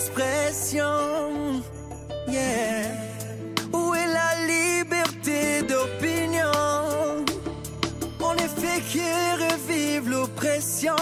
D'expression. 0.04 1.62
Yeah. 2.28 2.92
Où 3.72 3.94
est 3.94 4.06
la 4.06 4.46
liberté 4.46 5.62
d'opinion? 5.62 7.24
On 8.20 8.34
est 8.34 8.60
fait 8.60 8.80
qui 8.90 9.00
revivent 9.00 10.10
l'oppression, 10.10 10.96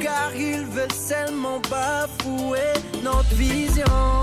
car 0.00 0.34
ils 0.34 0.64
veulent 0.64 0.92
seulement 0.92 1.60
bafouer 1.70 2.72
notre 3.02 3.34
vision. 3.34 4.17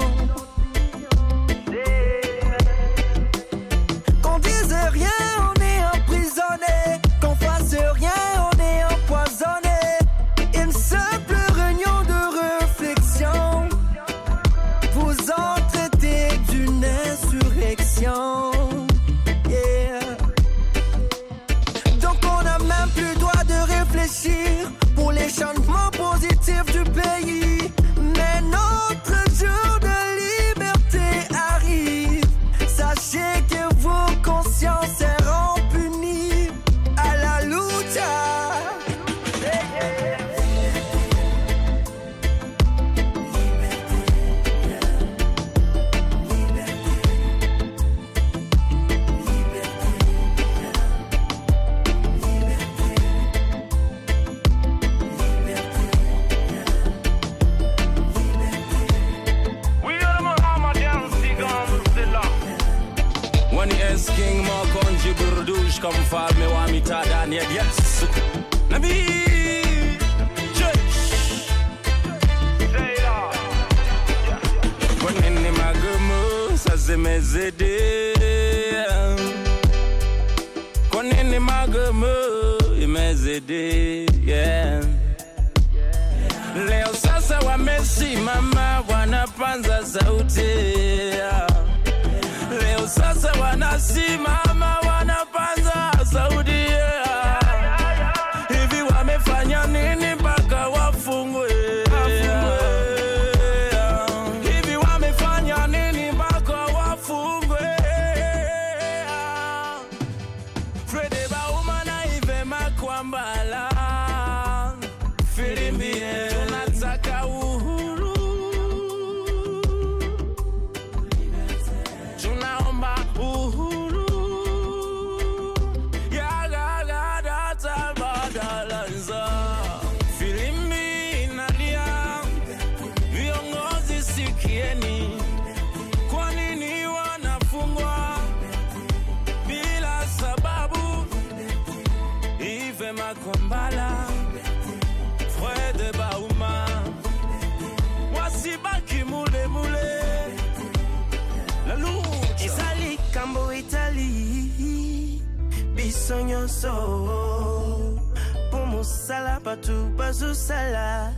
Biso. 156.65 157.99
Mpo 158.47 158.65
mosala 158.65 159.39
bato 159.39 159.73
bazosala 159.97 161.13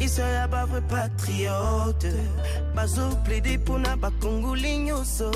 iso 0.00 0.22
ya 0.22 0.48
bavrai 0.48 0.82
patriote 0.82 2.12
bazoplaide 2.74 3.58
mpona 3.58 3.96
bakongoli 3.96 4.78
nyonso 4.78 5.30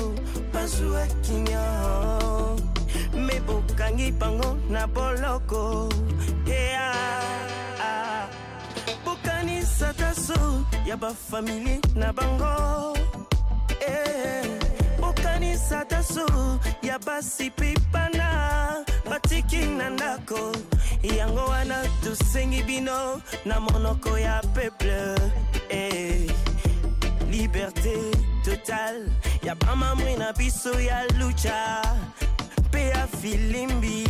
bazwa 0.53 1.07
kimia 1.21 1.63
me 3.13 3.39
bokangi 3.39 4.11
bango 4.11 4.57
na 4.69 4.87
boloko. 4.87 5.89
Yeah. 6.45 8.27
bokanisa 9.05 9.93
taso 9.93 10.65
ya 10.85 10.97
bafamilie 10.97 11.79
na 11.95 12.13
bango. 12.13 12.97
Eh, 13.81 14.45
bokanisa 15.01 15.85
taso 15.85 16.59
ya 16.83 16.99
basi 16.99 17.49
mpe 17.49 17.73
bana 17.93 18.18
batiki 19.29 19.57
na 19.77 19.89
ndako. 19.89 20.51
Yango 21.17 21.45
wana 21.45 21.85
tosengi 22.03 22.63
bino 22.63 23.21
na 23.45 23.59
monoko 23.59 24.17
ya 24.19 24.41
peuple. 24.53 25.15
Eh, 25.69 26.31
liberté 27.31 27.95
totale. 28.43 29.09
Ya 29.43 29.55
bamamwi 29.55 30.15
na 30.15 30.33
biso 30.33 30.79
ya 30.81 31.05
lucha. 31.19 31.81
Mpe 32.57 32.81
ya 32.87 33.07
filimbi 33.07 34.05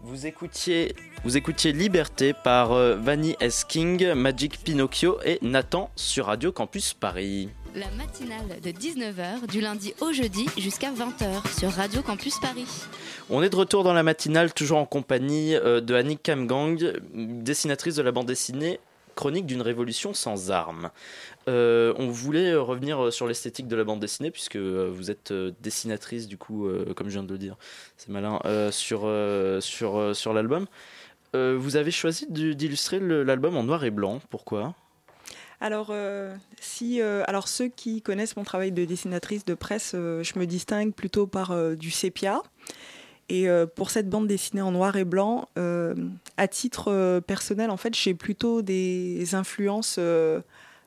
Vous 0.00 0.26
écoutiez, 0.26 0.94
vous 1.24 1.36
écoutiez 1.36 1.72
Liberté 1.72 2.32
par 2.32 2.72
euh, 2.72 2.96
Vanny 2.96 3.36
S. 3.40 3.64
King, 3.64 4.12
Magic 4.14 4.62
Pinocchio 4.62 5.18
et 5.24 5.38
Nathan 5.42 5.90
sur 5.96 6.26
Radio 6.26 6.52
Campus 6.52 6.94
Paris. 6.94 7.48
La 7.74 7.90
matinale 7.90 8.60
de 8.62 8.70
19h 8.70 9.46
du 9.50 9.60
lundi 9.60 9.94
au 10.00 10.12
jeudi 10.12 10.46
jusqu'à 10.58 10.90
20h 10.90 11.58
sur 11.58 11.70
Radio 11.70 12.02
Campus 12.02 12.38
Paris. 12.40 12.66
On 13.30 13.42
est 13.42 13.50
de 13.50 13.56
retour 13.56 13.84
dans 13.84 13.94
la 13.94 14.02
matinale, 14.02 14.52
toujours 14.52 14.78
en 14.78 14.86
compagnie 14.86 15.54
euh, 15.54 15.80
de 15.80 15.94
Annick 15.94 16.22
Kamgang, 16.22 16.78
dessinatrice 17.14 17.96
de 17.96 18.02
la 18.02 18.12
bande 18.12 18.26
dessinée 18.26 18.80
Chronique 19.14 19.46
d'une 19.46 19.62
révolution 19.62 20.14
sans 20.14 20.50
armes. 20.50 20.90
Euh, 21.48 21.92
on 21.96 22.08
voulait 22.08 22.54
revenir 22.54 23.12
sur 23.12 23.26
l'esthétique 23.26 23.66
de 23.66 23.76
la 23.76 23.84
bande 23.84 24.00
dessinée, 24.00 24.30
puisque 24.30 24.56
euh, 24.56 24.90
vous 24.92 25.10
êtes 25.10 25.32
euh, 25.32 25.52
dessinatrice, 25.60 26.28
du 26.28 26.38
coup, 26.38 26.66
euh, 26.66 26.94
comme 26.94 27.08
je 27.08 27.14
viens 27.14 27.24
de 27.24 27.32
le 27.32 27.38
dire, 27.38 27.56
c'est 27.96 28.10
malin, 28.10 28.38
euh, 28.44 28.70
sur, 28.70 29.02
euh, 29.04 29.60
sur, 29.60 29.98
euh, 29.98 30.14
sur 30.14 30.32
l'album. 30.32 30.66
Euh, 31.34 31.56
vous 31.58 31.76
avez 31.76 31.90
choisi 31.90 32.26
d'illustrer 32.28 33.00
l'album 33.00 33.56
en 33.56 33.64
noir 33.64 33.84
et 33.84 33.90
blanc, 33.90 34.20
pourquoi? 34.30 34.74
Alors, 35.60 35.88
euh, 35.90 36.34
si, 36.60 37.00
euh, 37.00 37.22
alors, 37.26 37.48
ceux 37.48 37.68
qui 37.68 38.02
connaissent 38.02 38.36
mon 38.36 38.44
travail 38.44 38.72
de 38.72 38.84
dessinatrice 38.84 39.44
de 39.44 39.54
presse, 39.54 39.92
euh, 39.94 40.22
je 40.22 40.38
me 40.38 40.44
distingue 40.44 40.92
plutôt 40.92 41.26
par 41.26 41.52
euh, 41.52 41.74
du 41.74 41.90
sépia. 41.90 42.42
Et 43.28 43.48
euh, 43.48 43.66
pour 43.66 43.90
cette 43.90 44.10
bande 44.10 44.26
dessinée 44.26 44.60
en 44.60 44.72
noir 44.72 44.96
et 44.96 45.04
blanc, 45.04 45.48
euh, 45.56 45.94
à 46.36 46.48
titre 46.48 46.88
euh, 46.88 47.20
personnel, 47.20 47.70
en 47.70 47.76
fait, 47.76 47.94
j'ai 47.94 48.14
plutôt 48.14 48.60
des 48.60 49.34
influences. 49.34 49.98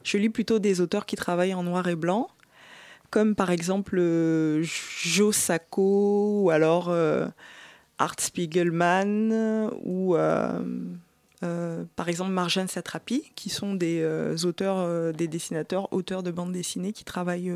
Je 0.05 0.17
lis 0.17 0.29
plutôt 0.29 0.59
des 0.59 0.79
auteurs 0.79 1.05
qui 1.05 1.15
travaillent 1.15 1.55
en 1.55 1.63
noir 1.63 1.87
et 1.87 1.95
blanc, 1.95 2.29
comme 3.09 3.35
par 3.35 3.49
exemple 3.49 3.97
euh, 3.97 4.63
Joe 5.01 5.35
Sacco 5.35 6.43
ou 6.43 6.51
alors 6.51 6.89
euh, 6.89 7.27
Art 7.97 8.19
Spiegelman 8.19 9.71
ou 9.83 10.15
euh, 10.15 10.61
par 11.95 12.07
exemple 12.07 12.31
Marjane 12.31 12.67
Satrapi, 12.67 13.31
qui 13.35 13.49
sont 13.49 13.73
des 13.73 14.03
auteurs, 14.45 15.13
des 15.13 15.27
dessinateurs, 15.27 15.91
auteurs 15.93 16.23
de 16.23 16.31
bandes 16.31 16.51
dessinées 16.51 16.91
qui 16.91 17.03
travaillent, 17.03 17.53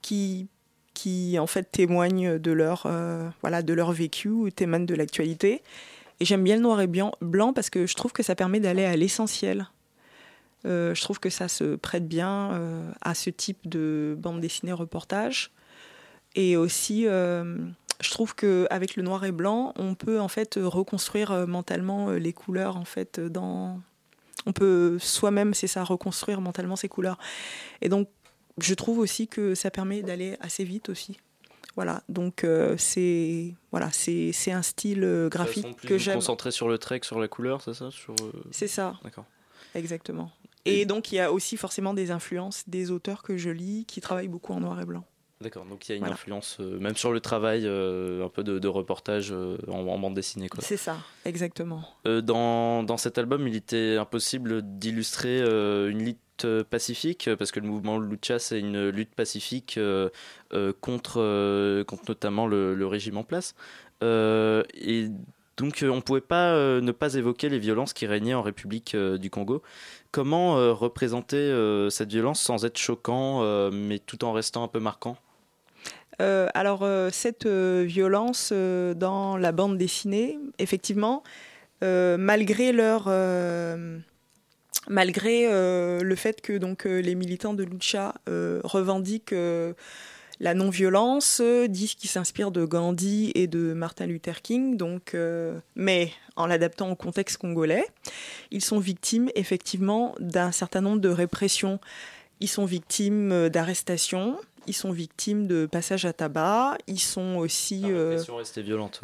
qui, 0.00 0.46
qui 0.92 1.36
en 1.40 1.48
fait 1.48 1.70
témoignent 1.72 2.38
de 2.38 2.52
leur, 2.52 2.86
voilà, 3.40 3.62
de 3.62 3.72
leur 3.72 3.90
vécu 3.90 4.28
ou 4.28 4.48
témoignent 4.50 4.86
de 4.86 4.94
l'actualité. 4.94 5.62
Et 6.20 6.24
j'aime 6.24 6.44
bien 6.44 6.54
le 6.54 6.62
noir 6.62 6.80
et 6.80 6.86
blanc 6.86 7.52
parce 7.52 7.68
que 7.68 7.86
je 7.86 7.94
trouve 7.94 8.12
que 8.12 8.22
ça 8.22 8.36
permet 8.36 8.60
d'aller 8.60 8.84
à 8.84 8.94
l'essentiel. 8.94 9.66
Euh, 10.66 10.94
je 10.94 11.02
trouve 11.02 11.20
que 11.20 11.30
ça 11.30 11.48
se 11.48 11.76
prête 11.76 12.08
bien 12.08 12.52
euh, 12.52 12.90
à 13.00 13.14
ce 13.14 13.30
type 13.30 13.68
de 13.68 14.16
bande 14.18 14.40
dessinée 14.40 14.72
reportage. 14.72 15.52
Et 16.34 16.56
aussi, 16.56 17.06
euh, 17.06 17.58
je 18.00 18.10
trouve 18.10 18.34
qu'avec 18.34 18.96
le 18.96 19.02
noir 19.02 19.24
et 19.24 19.32
blanc, 19.32 19.72
on 19.76 19.94
peut 19.94 20.20
en 20.20 20.28
fait 20.28 20.58
reconstruire 20.60 21.46
mentalement 21.46 22.10
les 22.10 22.32
couleurs 22.32 22.76
en 22.76 22.84
fait 22.84 23.20
dans. 23.20 23.80
On 24.46 24.52
peut 24.52 24.98
soi-même, 24.98 25.54
c'est 25.54 25.66
ça, 25.66 25.84
reconstruire 25.84 26.40
mentalement 26.40 26.76
ses 26.76 26.88
couleurs. 26.88 27.18
Et 27.80 27.88
donc, 27.88 28.08
je 28.58 28.74
trouve 28.74 28.98
aussi 28.98 29.26
que 29.26 29.54
ça 29.54 29.70
permet 29.70 30.02
d'aller 30.02 30.36
assez 30.40 30.64
vite 30.64 30.90
aussi. 30.90 31.16
Voilà, 31.76 32.02
donc 32.08 32.44
euh, 32.44 32.76
c'est 32.78 33.54
voilà, 33.72 33.90
c'est 33.90 34.52
un 34.52 34.62
style 34.62 35.28
graphique 35.30 35.76
que 35.80 35.98
j'aime. 35.98 36.14
Concentré 36.16 36.50
sur 36.50 36.68
le 36.68 36.78
trait, 36.78 37.00
que 37.00 37.06
sur 37.06 37.18
la 37.18 37.26
couleur, 37.26 37.62
c'est 37.62 37.74
ça? 37.74 37.90
Sur, 37.90 38.14
C'est 38.52 38.68
ça. 38.68 38.94
D'accord. 39.02 39.24
Exactement. 39.74 40.30
Et 40.66 40.86
donc, 40.86 41.12
il 41.12 41.16
y 41.16 41.20
a 41.20 41.32
aussi 41.32 41.56
forcément 41.56 41.94
des 41.94 42.10
influences 42.10 42.64
des 42.68 42.90
auteurs 42.90 43.22
que 43.22 43.36
je 43.36 43.50
lis 43.50 43.84
qui 43.86 44.00
travaillent 44.00 44.28
beaucoup 44.28 44.52
en 44.52 44.60
noir 44.60 44.80
et 44.80 44.84
blanc. 44.84 45.04
D'accord, 45.40 45.66
donc 45.66 45.86
il 45.88 45.90
y 45.90 45.92
a 45.92 45.96
une 45.96 46.00
Voilà. 46.02 46.14
influence, 46.14 46.58
euh, 46.60 46.78
même 46.78 46.96
sur 46.96 47.12
le 47.12 47.20
travail, 47.20 47.64
euh, 47.66 48.24
un 48.24 48.28
peu 48.30 48.42
de, 48.44 48.58
de 48.58 48.68
reportage 48.68 49.30
euh, 49.32 49.58
en, 49.68 49.80
en 49.88 49.98
bande 49.98 50.14
dessinée. 50.14 50.48
C'est 50.60 50.78
ça, 50.78 50.96
exactement. 51.26 51.84
Dans, 52.06 52.82
dans 52.82 52.96
cet 52.96 53.18
album, 53.18 53.46
il 53.46 53.56
était 53.56 53.96
impossible 53.98 54.62
d'illustrer 54.78 55.40
une 55.40 56.02
lutte 56.04 56.46
pacifique, 56.70 57.28
parce 57.38 57.50
que 57.52 57.60
le 57.60 57.66
mouvement 57.66 57.98
Lucha, 57.98 58.38
c'est 58.38 58.58
une 58.58 58.88
lutte 58.88 59.14
pacifique 59.14 59.78
contre, 60.80 61.82
contre 61.84 62.04
notamment 62.08 62.46
le, 62.46 62.74
le 62.74 62.86
régime 62.86 63.18
en 63.18 63.24
place. 63.24 63.54
Et 64.02 65.08
donc, 65.56 65.82
euh, 65.82 65.88
on 65.88 65.96
ne 65.96 66.00
pouvait 66.00 66.20
pas 66.20 66.52
euh, 66.54 66.80
ne 66.80 66.92
pas 66.92 67.14
évoquer 67.14 67.48
les 67.48 67.58
violences 67.58 67.92
qui 67.92 68.06
régnaient 68.06 68.34
en 68.34 68.42
République 68.42 68.94
euh, 68.94 69.18
du 69.18 69.30
Congo. 69.30 69.62
Comment 70.10 70.72
représenter 70.74 71.52
cette 71.90 72.10
violence 72.10 72.40
sans 72.40 72.64
être 72.64 72.78
choquant, 72.78 73.42
mais 73.72 73.98
tout 73.98 74.24
en 74.24 74.32
restant 74.32 74.62
un 74.62 74.68
peu 74.68 74.78
marquant? 74.78 75.16
Alors, 76.20 76.86
cette 77.10 77.48
violence 77.48 78.52
dans 78.52 79.36
la 79.36 79.50
bande 79.50 79.76
dessinée, 79.76 80.38
effectivement, 80.60 81.24
malgré 81.82 82.70
leur. 82.70 83.08
malgré 84.86 85.48
le 85.50 86.14
fait 86.14 86.40
que 86.42 86.58
donc, 86.58 86.84
les 86.84 87.16
militants 87.16 87.54
de 87.54 87.64
Lucha 87.64 88.14
revendiquent 88.28 89.34
la 90.40 90.54
non-violence, 90.54 91.40
euh, 91.40 91.68
disent 91.68 91.94
qu'ils 91.94 92.10
s'inspirent 92.10 92.50
de 92.50 92.64
Gandhi 92.64 93.32
et 93.34 93.46
de 93.46 93.72
Martin 93.72 94.06
Luther 94.06 94.42
King, 94.42 94.76
donc, 94.76 95.14
euh, 95.14 95.58
mais 95.76 96.12
en 96.36 96.46
l'adaptant 96.46 96.90
au 96.90 96.96
contexte 96.96 97.38
congolais, 97.38 97.86
ils 98.50 98.62
sont 98.62 98.78
victimes 98.78 99.30
effectivement 99.34 100.14
d'un 100.18 100.52
certain 100.52 100.80
nombre 100.80 101.00
de 101.00 101.08
répressions. 101.08 101.78
Ils 102.40 102.48
sont 102.48 102.64
victimes 102.64 103.32
euh, 103.32 103.48
d'arrestations, 103.48 104.38
ils 104.66 104.74
sont 104.74 104.92
victimes 104.92 105.46
de 105.46 105.66
passages 105.66 106.04
à 106.04 106.12
tabac, 106.12 106.78
ils 106.86 107.00
sont 107.00 107.36
aussi... 107.36 107.82
La 107.82 107.88
euh, 107.88 108.24
violente. 108.56 109.02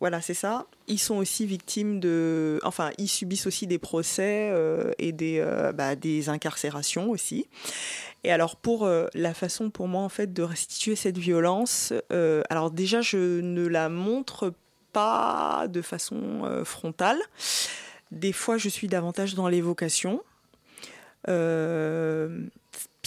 Voilà, 0.00 0.20
c'est 0.20 0.34
ça. 0.34 0.66
Ils 0.86 0.98
sont 0.98 1.16
aussi 1.16 1.44
victimes 1.44 1.98
de... 1.98 2.60
Enfin, 2.62 2.90
ils 2.98 3.08
subissent 3.08 3.46
aussi 3.46 3.66
des 3.66 3.78
procès 3.78 4.50
euh, 4.52 4.92
et 4.98 5.12
des, 5.12 5.40
euh, 5.40 5.72
bah, 5.72 5.96
des 5.96 6.28
incarcérations 6.28 7.10
aussi. 7.10 7.46
Et 8.22 8.30
alors, 8.30 8.56
pour 8.56 8.86
euh, 8.86 9.08
la 9.14 9.34
façon 9.34 9.70
pour 9.70 9.88
moi, 9.88 10.02
en 10.02 10.08
fait, 10.08 10.32
de 10.32 10.42
restituer 10.42 10.94
cette 10.94 11.18
violence, 11.18 11.92
alors 12.48 12.70
déjà, 12.70 13.00
je 13.00 13.40
ne 13.40 13.66
la 13.66 13.88
montre 13.88 14.54
pas 14.92 15.66
de 15.68 15.82
façon 15.82 16.62
frontale. 16.64 17.18
Des 18.10 18.32
fois, 18.32 18.56
je 18.56 18.68
suis 18.68 18.88
davantage 18.88 19.34
dans 19.34 19.48
l'évocation. 19.48 20.22
Euh, 21.28 22.46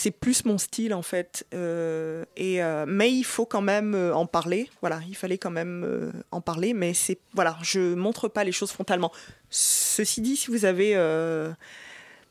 c'est 0.01 0.11
plus 0.11 0.45
mon 0.45 0.57
style 0.57 0.93
en 0.93 1.01
fait. 1.03 1.45
Euh, 1.53 2.25
et, 2.35 2.63
euh, 2.63 2.85
mais 2.87 3.11
il 3.11 3.23
faut 3.23 3.45
quand 3.45 3.61
même 3.61 3.93
euh, 3.93 4.13
en 4.15 4.25
parler. 4.25 4.69
Voilà, 4.81 4.99
il 5.07 5.15
fallait 5.15 5.37
quand 5.37 5.51
même 5.51 5.83
euh, 5.85 6.11
en 6.31 6.41
parler. 6.41 6.73
Mais 6.73 6.93
c'est 6.93 7.19
voilà, 7.33 7.57
je 7.61 7.93
montre 7.93 8.27
pas 8.27 8.43
les 8.43 8.51
choses 8.51 8.71
frontalement. 8.71 9.11
Ceci 9.49 10.21
dit, 10.21 10.35
si 10.37 10.49
vous 10.49 10.65
avez, 10.65 10.95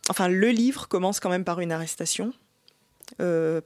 enfin, 0.09 0.29
le 0.29 0.49
livre 0.49 0.89
commence 0.89 1.21
quand 1.21 1.31
même 1.31 1.45
par 1.45 1.61
une 1.61 1.73
arrestation 1.73 2.33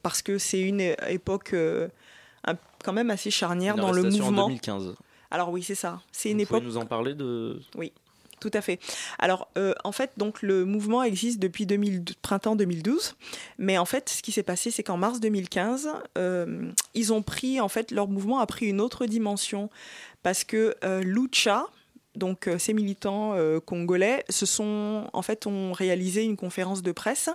parce 0.02 0.22
que 0.22 0.38
c'est 0.38 0.60
une 0.60 0.80
époque 1.08 1.54
un- 1.54 2.56
quand 2.84 2.92
même 2.92 3.10
assez 3.10 3.30
charnière 3.30 3.74
Une 3.76 3.82
dans 3.82 3.92
le 3.92 4.02
mouvement. 4.02 4.44
en 4.44 4.48
2015. 4.48 4.94
Alors 5.30 5.50
oui, 5.50 5.62
c'est 5.62 5.74
ça. 5.74 6.00
C'est 6.12 6.30
une 6.30 6.40
Vous 6.40 6.46
pouvez 6.46 6.58
époque 6.58 6.68
nous 6.68 6.76
en 6.76 6.86
parler 6.86 7.14
de... 7.14 7.60
oui, 7.76 7.92
tout 8.40 8.50
à 8.52 8.60
fait. 8.60 8.78
Alors, 9.18 9.48
euh, 9.56 9.74
en 9.84 9.92
fait, 9.92 10.12
donc 10.16 10.42
le 10.42 10.64
mouvement 10.64 11.02
existe 11.02 11.38
depuis 11.38 11.66
2000 11.66 12.04
printemps 12.22 12.56
2012, 12.56 13.14
mais 13.58 13.78
en 13.78 13.84
fait, 13.84 14.08
ce 14.08 14.22
qui 14.22 14.32
s'est 14.32 14.42
passé, 14.42 14.70
c'est 14.70 14.82
qu'en 14.82 14.96
mars 14.96 15.20
2015, 15.20 15.88
euh, 16.18 16.70
ils 16.94 17.12
ont 17.12 17.22
pris, 17.22 17.60
en 17.60 17.68
fait, 17.68 17.90
leur 17.90 18.08
mouvement 18.08 18.40
a 18.40 18.46
pris 18.46 18.66
une 18.66 18.80
autre 18.80 19.06
dimension 19.06 19.70
parce 20.22 20.44
que 20.44 20.74
euh, 20.84 21.02
Lucha, 21.02 21.66
donc 22.14 22.48
ces 22.58 22.74
militants 22.74 23.36
congolais, 23.66 24.24
se 24.28 24.46
sont, 24.46 25.10
en 25.12 25.22
fait, 25.22 25.48
ont 25.48 25.72
réalisé 25.72 26.22
une 26.22 26.36
conférence 26.36 26.80
de 26.80 26.92
presse 26.92 27.28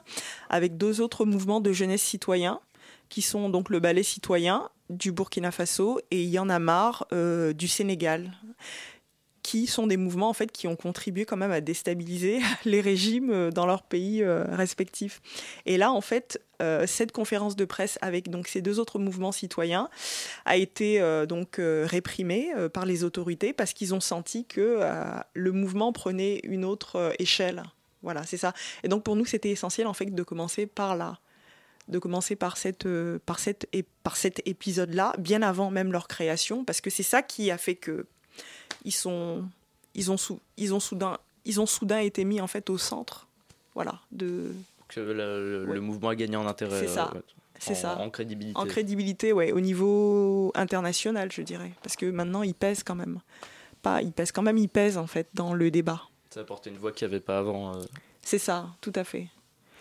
avec 0.49 0.77
deux 0.77 1.01
autres 1.01 1.25
mouvements 1.25 1.59
de 1.59 1.73
jeunesse 1.73 2.01
citoyens 2.01 2.61
qui 3.09 3.21
sont 3.21 3.49
donc 3.49 3.69
le 3.69 3.79
ballet 3.79 4.03
citoyen 4.03 4.69
du 4.89 5.11
Burkina 5.11 5.51
Faso 5.51 5.99
et 6.11 6.23
Il 6.23 6.29
y 6.29 6.39
en 6.39 6.49
a 6.49 6.59
marre 6.59 7.07
euh, 7.11 7.53
du 7.53 7.67
Sénégal 7.67 8.31
qui 9.49 9.65
sont 9.65 9.87
des 9.87 9.97
mouvements 9.97 10.29
en 10.29 10.33
fait 10.33 10.51
qui 10.51 10.67
ont 10.67 10.75
contribué 10.75 11.25
quand 11.25 11.35
même 11.35 11.51
à 11.51 11.59
déstabiliser 11.59 12.39
les 12.65 12.81
régimes 12.81 13.31
euh, 13.31 13.49
dans 13.49 13.65
leurs 13.65 13.81
pays 13.81 14.21
euh, 14.21 14.43
respectifs. 14.51 15.23
Et 15.65 15.75
là 15.75 15.91
en 15.91 16.01
fait 16.01 16.39
euh, 16.61 16.85
cette 16.85 17.11
conférence 17.11 17.55
de 17.55 17.65
presse 17.65 17.97
avec 18.03 18.29
donc 18.29 18.47
ces 18.47 18.61
deux 18.61 18.79
autres 18.79 18.99
mouvements 18.99 19.31
citoyens 19.31 19.89
a 20.45 20.55
été 20.55 21.01
donc 21.27 21.59
réprimée 21.59 22.49
par 22.73 22.85
les 22.85 23.03
autorités 23.03 23.53
parce 23.53 23.73
qu'ils 23.73 23.95
ont 23.95 23.99
senti 23.99 24.45
que 24.45 24.81
le 25.33 25.51
mouvement 25.51 25.93
prenait 25.93 26.41
une 26.43 26.65
autre 26.65 27.13
échelle. 27.17 27.63
Voilà, 28.03 28.23
c'est 28.25 28.37
ça. 28.37 28.53
Et 28.83 28.87
donc 28.87 29.03
pour 29.03 29.15
nous 29.15 29.25
c'était 29.25 29.49
essentiel 29.49 29.87
en 29.87 29.93
fait 29.93 30.13
de 30.13 30.23
commencer 30.23 30.67
par 30.67 30.95
là 30.95 31.19
de 31.87 31.97
commencer 31.97 32.35
par, 32.35 32.55
cette, 32.55 32.87
par, 33.25 33.39
cette, 33.39 33.67
et 33.73 33.83
par 34.03 34.15
cet 34.15 34.47
épisode-là, 34.47 35.15
bien 35.17 35.41
avant 35.41 35.71
même 35.71 35.91
leur 35.91 36.07
création, 36.07 36.63
parce 36.63 36.81
que 36.81 36.91
c'est 36.91 37.01
ça 37.01 37.23
qui 37.23 37.49
a 37.49 37.57
fait 37.57 37.73
que 37.73 38.05
ils 38.85 38.91
sont, 38.91 39.43
ils 39.95 40.11
ont, 40.11 40.17
sou- 40.17 40.39
ils 40.57 40.73
ont 40.73 40.79
soudain, 40.79 41.17
ils 41.45 41.59
ont 41.61 41.65
soudain 41.65 41.99
été 41.99 42.23
mis 42.25 42.41
en 42.41 42.47
fait 42.47 42.69
au 42.69 42.77
centre, 42.77 43.27
voilà, 43.75 43.99
de, 44.11 44.51
que 44.87 44.99
le, 44.99 45.13
le- 45.13 45.65
le 45.73 45.81
mouvement 45.81 46.09
a 46.09 46.15
gagné 46.15 46.35
en 46.35 46.47
intérêt. 46.47 46.79
C'est 46.79 46.87
ça. 46.87 47.11
euh, 47.13 47.17
ouais. 47.17 47.23
c'est 47.59 47.71
En- 47.71 47.75
ça, 47.75 47.97
En 47.99 48.09
crédibilité. 48.09 48.57
en 48.59 48.65
crédibilité, 48.65 49.33
ouais, 49.33 49.51
au 49.51 49.59
niveau 49.59 50.51
international, 50.55 51.31
je 51.31 51.41
dirais, 51.41 51.71
parce 51.83 51.95
que 51.95 52.05
maintenant 52.05 52.43
ils 52.43 52.53
pèsent 52.55 52.83
quand 52.83 52.95
même, 52.95 53.19
pas, 53.81 54.01
ils 54.01 54.11
pèsent 54.11 54.31
quand 54.31 54.41
même, 54.43 54.57
ils 54.57 54.69
pèsent 54.69 54.97
en 54.97 55.07
fait 55.07 55.27
dans 55.33 55.53
le 55.53 55.71
débat. 55.71 56.01
Ça 56.31 56.41
a 56.41 56.43
apporté 56.43 56.69
une 56.69 56.77
voix 56.77 56.91
qu'il 56.91 57.07
n'y 57.07 57.13
avait 57.13 57.21
pas 57.23 57.39
avant. 57.39 57.75
euh. 57.75 57.81
C'est 58.21 58.37
ça, 58.37 58.67
tout 58.81 58.93
à 58.95 59.03
fait. 59.03 59.27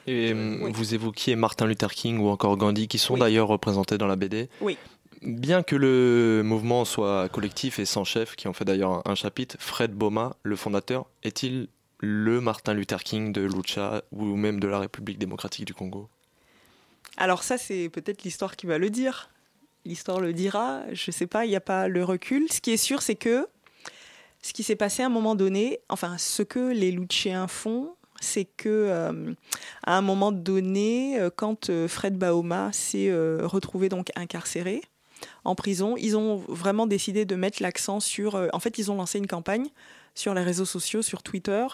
Et 0.06 0.32
euh, 0.32 0.70
vous 0.72 0.94
évoquiez 0.94 1.36
Martin 1.36 1.66
Luther 1.66 1.92
King 1.92 2.18
ou 2.18 2.28
encore 2.28 2.56
Gandhi, 2.56 2.88
qui 2.88 2.96
sont 2.96 3.14
Oui. 3.14 3.20
d'ailleurs 3.20 3.48
représentés 3.48 3.98
dans 3.98 4.06
la 4.06 4.16
BD. 4.16 4.48
Oui. 4.62 4.78
Bien 5.22 5.62
que 5.62 5.74
le 5.74 6.42
mouvement 6.44 6.84
soit 6.84 7.28
collectif 7.28 7.78
et 7.78 7.84
sans 7.84 8.04
chef, 8.04 8.36
qui 8.36 8.46
en 8.46 8.52
fait 8.52 8.64
d'ailleurs 8.64 9.02
un, 9.08 9.14
chapitre, 9.14 9.56
Fred 9.58 9.92
Boma, 9.92 10.36
le 10.42 10.54
fondateur, 10.54 11.06
est-il 11.22 11.68
le 11.98 12.40
Martin 12.40 12.74
Luther 12.74 13.02
King 13.02 13.32
de 13.32 13.42
Lucha 13.42 14.02
ou 14.12 14.24
même 14.36 14.60
de 14.60 14.68
la 14.68 14.78
République 14.78 15.18
démocratique 15.18 15.64
du 15.64 15.74
Congo? 15.74 16.08
Alors 17.16 17.42
ça, 17.42 17.58
c'est 17.58 17.88
peut-être 17.88 18.22
l'histoire 18.22 18.54
qui 18.54 18.66
va 18.66 18.78
le 18.78 18.90
dire. 18.90 19.30
L'histoire 19.84 20.20
le 20.20 20.32
dira, 20.32 20.82
je 20.92 21.10
sais 21.10 21.26
pas, 21.26 21.46
il 21.46 21.48
n'y 21.48 21.56
a 21.56 21.60
pas 21.60 21.88
le 21.88 22.04
recul. 22.04 22.46
Ce 22.52 22.60
qui 22.60 22.70
est 22.70 22.76
sûr, 22.76 23.02
c'est 23.02 23.16
que 23.16 23.48
ce 24.42 24.52
qui 24.52 24.62
s'est 24.62 24.76
passé 24.76 25.02
à 25.02 25.06
un 25.06 25.10
moment 25.10 25.34
donné, 25.34 25.80
enfin, 25.88 26.16
ce 26.18 26.42
que 26.42 26.72
les 26.72 26.92
Luchéens 26.92 27.48
font, 27.48 27.96
c'est 28.20 28.44
que 28.44 28.68
euh, 28.68 29.32
à 29.84 29.96
un 29.96 30.02
moment 30.02 30.32
donné, 30.32 31.18
euh, 31.18 31.30
quand 31.34 31.70
euh, 31.70 31.88
Fred 31.88 32.16
Baoma 32.16 32.72
s'est 32.72 33.10
retrouvé 33.42 33.88
donc 33.88 34.10
incarcéré 34.16 34.82
en 35.44 35.54
prison, 35.54 35.96
ils 35.96 36.16
ont 36.16 36.36
vraiment 36.48 36.86
décidé 36.86 37.24
de 37.24 37.34
mettre 37.34 37.62
l'accent 37.62 38.00
sur. 38.00 38.34
euh, 38.34 38.48
en 38.52 38.60
fait, 38.60 38.78
ils 38.78 38.90
ont 38.90 38.96
lancé 38.96 39.18
une 39.18 39.26
campagne 39.26 39.66
sur 40.14 40.34
les 40.34 40.42
réseaux 40.42 40.64
sociaux, 40.64 41.02
sur 41.02 41.22
Twitter, 41.22 41.66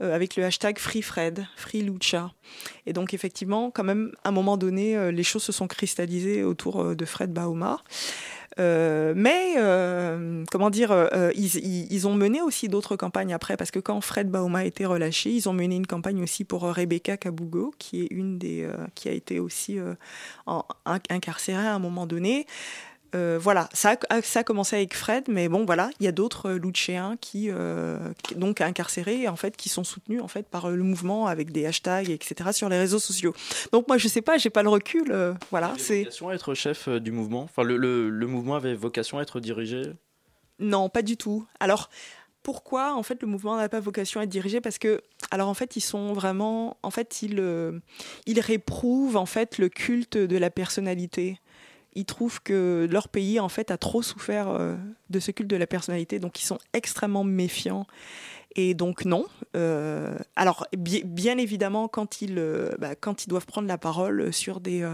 euh, 0.00 0.14
avec 0.14 0.34
le 0.36 0.44
hashtag 0.44 0.78
FreeFred, 0.78 1.46
FreeLucha. 1.56 2.32
Et 2.86 2.92
donc 2.92 3.14
effectivement, 3.14 3.70
quand 3.70 3.84
même, 3.84 4.12
à 4.24 4.30
un 4.30 4.32
moment 4.32 4.56
donné, 4.56 4.96
euh, 4.96 5.12
les 5.12 5.22
choses 5.22 5.44
se 5.44 5.52
sont 5.52 5.68
cristallisées 5.68 6.42
autour 6.42 6.82
euh, 6.82 6.94
de 6.96 7.04
Fred 7.04 7.32
Bauma. 7.32 7.78
Euh, 8.58 9.14
mais 9.16 9.54
comment 10.50 10.70
dire, 10.70 11.08
ils, 11.34 12.06
ont 12.06 12.14
mené 12.14 12.40
aussi 12.40 12.68
d'autres 12.68 12.94
campagnes 12.94 13.34
après, 13.34 13.56
parce 13.56 13.72
que 13.72 13.80
quand 13.80 14.00
Fred 14.00 14.30
Bauma 14.30 14.60
a 14.60 14.64
été 14.64 14.86
relâché, 14.86 15.30
ils 15.30 15.48
ont 15.48 15.52
mené 15.52 15.74
une 15.74 15.88
campagne 15.88 16.22
aussi 16.22 16.44
pour 16.44 16.62
Rebecca 16.62 17.16
Kabugo, 17.16 17.74
qui 17.78 18.02
est 18.02 18.08
une 18.12 18.38
des, 18.38 18.68
qui 18.94 19.08
a 19.08 19.12
été 19.12 19.40
aussi 19.40 19.78
incarcérée 20.86 21.66
à 21.66 21.74
un 21.74 21.80
moment 21.80 22.06
donné. 22.06 22.46
Euh, 23.14 23.38
voilà, 23.40 23.68
ça 23.72 23.96
a, 24.10 24.22
ça 24.22 24.40
a 24.40 24.44
commencé 24.44 24.74
avec 24.76 24.94
Fred, 24.94 25.24
mais 25.28 25.48
bon, 25.48 25.64
voilà, 25.64 25.90
il 26.00 26.04
y 26.04 26.08
a 26.08 26.12
d'autres 26.12 26.50
euh, 26.50 26.58
Luchéens 26.58 27.16
qui, 27.20 27.48
euh, 27.48 28.12
qui- 28.24 28.34
donc 28.34 28.60
incarcérés, 28.60 29.20
et 29.22 29.28
en 29.28 29.36
fait, 29.36 29.56
qui 29.56 29.68
sont 29.68 29.84
soutenus 29.84 30.20
en 30.20 30.26
fait 30.28 30.48
par 30.48 30.66
euh, 30.70 30.74
le 30.74 30.82
mouvement 30.82 31.26
avec 31.28 31.52
des 31.52 31.64
hashtags, 31.64 32.10
etc. 32.10 32.52
sur 32.52 32.68
les 32.68 32.78
réseaux 32.78 32.98
sociaux. 32.98 33.32
Donc 33.72 33.86
moi, 33.86 33.98
je 33.98 34.08
sais 34.08 34.22
pas, 34.22 34.36
j'ai 34.36 34.50
pas 34.50 34.62
le 34.64 34.68
recul. 34.68 35.12
euh, 35.12 35.32
voilà, 35.50 35.74
c'est 35.78 36.00
vocation 36.00 36.28
à 36.30 36.34
être 36.34 36.54
chef 36.54 36.88
du 36.88 37.12
mouvement? 37.12 37.42
Enfin, 37.42 37.62
le, 37.62 37.76
le- 37.76 38.10
le 38.10 38.26
mouvement 38.26 38.56
avait 38.56 38.74
vocation 38.74 39.18
à 39.18 39.22
être 39.22 39.38
dirigé? 39.38 39.82
Non, 40.58 40.88
pas 40.88 41.02
du 41.02 41.16
tout. 41.16 41.46
Alors, 41.60 41.90
pourquoi 42.42 42.94
en 42.94 43.02
fait 43.02 43.22
le 43.22 43.28
mouvement 43.28 43.56
n'a 43.56 43.68
pas 43.68 43.80
vocation 43.80 44.20
à 44.20 44.24
être 44.24 44.28
dirigé? 44.30 44.60
Parce 44.60 44.78
que, 44.78 45.02
alors 45.30 45.48
en 45.48 45.54
fait, 45.54 45.76
ils 45.76 45.80
sont 45.80 46.12
vraiment, 46.12 46.76
en 46.82 46.90
fait, 46.90 47.22
ils, 47.22 47.40
ils 48.26 48.40
réprouvent 48.40 49.16
en 49.16 49.26
fait 49.26 49.58
le 49.58 49.68
culte 49.68 50.16
de 50.16 50.36
la 50.36 50.50
personnalité. 50.50 51.38
Ils 51.94 52.04
trouvent 52.04 52.40
que 52.42 52.88
leur 52.90 53.08
pays 53.08 53.38
en 53.40 53.48
fait 53.48 53.70
a 53.70 53.78
trop 53.78 54.02
souffert 54.02 54.48
euh, 54.48 54.74
de 55.10 55.20
ce 55.20 55.30
culte 55.30 55.48
de 55.50 55.56
la 55.56 55.66
personnalité, 55.66 56.18
donc 56.18 56.40
ils 56.42 56.44
sont 56.46 56.58
extrêmement 56.72 57.24
méfiants. 57.24 57.86
Et 58.56 58.74
donc 58.74 59.04
non. 59.04 59.26
Euh, 59.56 60.16
alors 60.36 60.66
bi- 60.76 61.02
bien 61.04 61.38
évidemment 61.38 61.88
quand 61.88 62.22
ils 62.22 62.38
euh, 62.38 62.70
bah, 62.78 62.94
quand 62.94 63.24
ils 63.24 63.28
doivent 63.28 63.46
prendre 63.46 63.66
la 63.66 63.78
parole 63.78 64.32
sur 64.32 64.60
des 64.60 64.88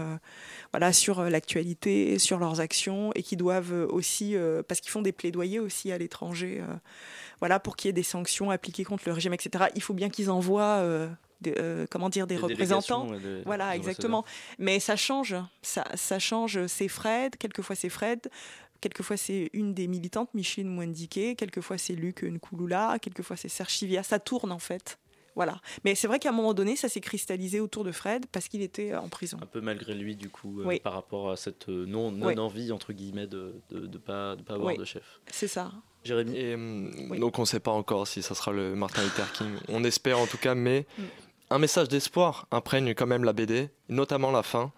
voilà 0.71 0.91
sur 0.93 1.23
l'actualité, 1.23 2.17
sur 2.17 2.39
leurs 2.39 2.59
actions 2.59 3.11
et 3.13 3.21
qui 3.21 3.37
doivent 3.37 3.87
aussi 3.89 4.35
parce 4.67 4.81
qu'ils 4.81 4.91
font 4.91 5.03
des 5.03 5.11
plaidoyers 5.11 5.59
aussi 5.59 5.91
à 5.91 5.97
l'étranger, 5.99 6.63
voilà 7.39 7.59
pour 7.59 7.75
qu'il 7.75 7.89
y 7.89 7.91
ait 7.91 7.93
des 7.93 8.01
sanctions 8.03 8.49
appliquées 8.49 8.83
contre 8.83 9.03
le 9.05 9.13
régime, 9.13 9.33
etc. 9.33 9.65
Il 9.75 9.83
faut 9.83 9.93
bien 9.93 10.09
qu'ils 10.09 10.31
envoient 10.31 10.83
euh, 11.47 11.53
des, 11.53 11.55
euh, 11.59 11.85
comment 11.89 12.09
dire 12.09 12.27
des, 12.27 12.35
Des 12.35 12.41
représentants. 12.41 13.07
voilà 13.45 13.75
exactement. 13.75 14.23
Mais 14.59 14.79
ça 14.79 14.95
change, 14.95 15.35
ça, 15.61 15.85
ça 15.95 16.19
change. 16.19 16.65
C'est 16.67 16.87
Fred, 16.87 17.35
quelquefois 17.37 17.75
c'est 17.75 17.89
Fred. 17.89 18.19
Quelquefois, 18.79 19.15
c'est 19.15 19.51
une 19.53 19.75
des 19.75 19.87
militantes, 19.87 20.33
Micheline 20.33 20.67
Mwendike. 20.67 21.37
Quelquefois, 21.37 21.77
c'est 21.77 21.93
Luc 21.93 22.23
Nkulula. 22.23 22.97
Quelquefois, 22.99 23.35
c'est 23.37 23.47
Serge 23.47 23.69
Chivia. 23.69 24.01
Ça 24.01 24.17
tourne, 24.17 24.51
en 24.51 24.57
fait. 24.57 24.97
Voilà. 25.35 25.61
Mais 25.85 25.93
c'est 25.93 26.07
vrai 26.07 26.17
qu'à 26.17 26.29
un 26.29 26.31
moment 26.31 26.55
donné, 26.55 26.75
ça 26.75 26.89
s'est 26.89 26.99
cristallisé 26.99 27.59
autour 27.59 27.83
de 27.83 27.91
Fred 27.91 28.25
parce 28.31 28.47
qu'il 28.47 28.63
était 28.63 28.95
en 28.95 29.07
prison. 29.07 29.37
un 29.39 29.45
peu 29.45 29.61
malgré 29.61 29.93
lui 29.93 30.15
du 30.15 30.29
coup 30.29 30.61
euh, 30.61 30.79
par 30.79 30.93
rapport 30.93 31.29
à 31.29 31.37
cette 31.37 31.69
euh, 31.69 31.85
non 31.85 32.11
non 32.11 32.25
Oui. 32.25 32.39
envie 32.39 32.71
entre 32.71 32.91
guillemets 32.91 33.27
de 33.27 33.53
de, 33.69 33.85
de 33.85 33.97
pas 33.99 34.35
de 34.35 34.41
pas 34.41 34.55
avoir 34.55 34.69
Oui. 34.73 34.77
de 34.79 34.83
chef. 34.83 35.21
C'est 35.27 35.47
ça. 35.47 35.71
Jérémy. 36.03 36.35
Et, 36.35 36.55
hum, 36.55 37.17
Donc 37.19 37.37
on 37.37 37.43
ne 37.43 37.47
sait 37.47 37.59
pas 37.61 37.71
encore 37.71 38.07
si 38.07 38.23
ça 38.23 38.33
sera 38.33 38.51
le 38.51 38.75
Martin 38.75 39.03
Luther 39.03 39.31
King. 39.31 39.51
On 39.69 39.83
espère 39.83 40.17
en 40.17 40.25
tout 40.25 40.39
cas, 40.39 40.55
mais 40.55 40.87
Mm. 40.97 41.03
Un 41.51 41.59
message 41.59 41.89
d'espoir 41.89 42.47
imprègne 42.49 42.95
quand 42.95 43.05
même 43.05 43.25
la 43.25 43.33
BD, 43.33 43.69
notamment 43.89 44.31
la 44.31 44.41
fin. 44.41 44.71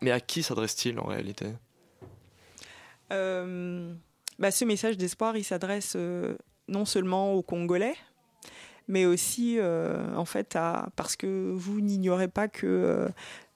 Mais 0.00 0.12
à 0.12 0.20
qui 0.20 0.42
s'adresse-t-il 0.42 0.98
en 0.98 1.04
réalité? 1.04 1.46
Euh, 3.12 3.92
bah, 4.38 4.50
ce 4.52 4.64
message 4.64 4.96
d'espoir, 4.96 5.36
il 5.36 5.44
s'adresse 5.44 5.94
euh, 5.96 6.36
non 6.68 6.84
seulement 6.84 7.34
aux 7.34 7.42
Congolais, 7.42 7.96
mais 8.86 9.06
aussi 9.06 9.58
euh, 9.58 10.14
en 10.16 10.24
fait 10.24 10.54
à 10.54 10.88
parce 10.94 11.16
que 11.16 11.52
vous 11.52 11.80
n'ignorez 11.80 12.28
pas 12.28 12.46
que 12.46 12.66
euh, 12.66 13.08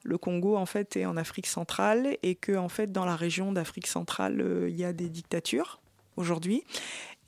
le 0.02 0.18
Congo 0.18 0.56
en 0.56 0.66
fait 0.66 0.96
est 0.96 1.06
en 1.06 1.16
Afrique 1.16 1.46
centrale 1.46 2.16
et 2.22 2.34
que 2.34 2.56
en 2.56 2.68
fait 2.68 2.90
dans 2.92 3.04
la 3.04 3.16
région 3.16 3.52
d'Afrique 3.52 3.88
centrale 3.88 4.66
il 4.68 4.76
y 4.76 4.84
a 4.84 4.92
des 4.92 5.08
dictatures 5.08 5.80
aujourd'hui 6.16 6.62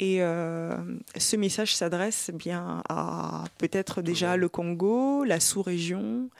et 0.01 0.23
euh, 0.23 0.77
ce 1.17 1.37
message 1.37 1.75
s'adresse 1.75 2.31
bien 2.33 2.83
à 2.89 3.45
peut-être 3.59 4.01
déjà 4.01 4.37
le 4.37 4.49
Congo, 4.49 5.25
la 5.25 5.41
sous-région 5.41 6.31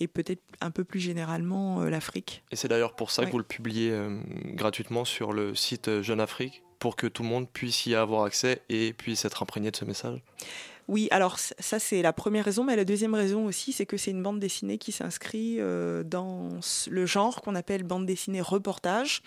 et 0.00 0.06
peut-être 0.06 0.42
un 0.60 0.70
peu 0.70 0.84
plus 0.84 1.00
généralement 1.00 1.80
euh, 1.80 1.88
l'Afrique. 1.88 2.42
Et 2.50 2.56
c'est 2.56 2.68
d'ailleurs 2.68 2.94
pour 2.94 3.10
ça 3.10 3.24
que 3.24 3.30
vous 3.30 3.38
le 3.38 3.44
publiez 3.44 3.90
euh, 3.90 4.18
gratuitement 4.52 5.06
sur 5.06 5.32
le 5.32 5.54
site 5.54 6.02
Jeune 6.02 6.20
Afrique, 6.20 6.62
pour 6.78 6.96
que 6.96 7.06
tout 7.06 7.22
le 7.22 7.30
monde 7.30 7.48
puisse 7.48 7.86
y 7.86 7.94
avoir 7.94 8.24
accès 8.24 8.60
et 8.68 8.92
puisse 8.92 9.24
être 9.24 9.42
imprégné 9.42 9.70
de 9.70 9.76
ce 9.76 9.86
message. 9.86 10.20
Oui, 10.88 11.08
alors 11.10 11.38
ça 11.38 11.78
c'est 11.78 12.00
la 12.00 12.12
première 12.12 12.44
raison, 12.44 12.62
mais 12.62 12.76
la 12.76 12.84
deuxième 12.84 13.14
raison 13.14 13.46
aussi, 13.46 13.72
c'est 13.72 13.86
que 13.86 13.96
c'est 13.96 14.12
une 14.12 14.22
bande 14.22 14.38
dessinée 14.38 14.78
qui 14.78 14.92
s'inscrit 14.92 15.56
euh, 15.58 16.04
dans 16.04 16.48
le 16.88 17.06
genre 17.06 17.42
qu'on 17.42 17.56
appelle 17.56 17.82
bande 17.82 18.06
dessinée 18.06 18.40
reportage, 18.40 19.22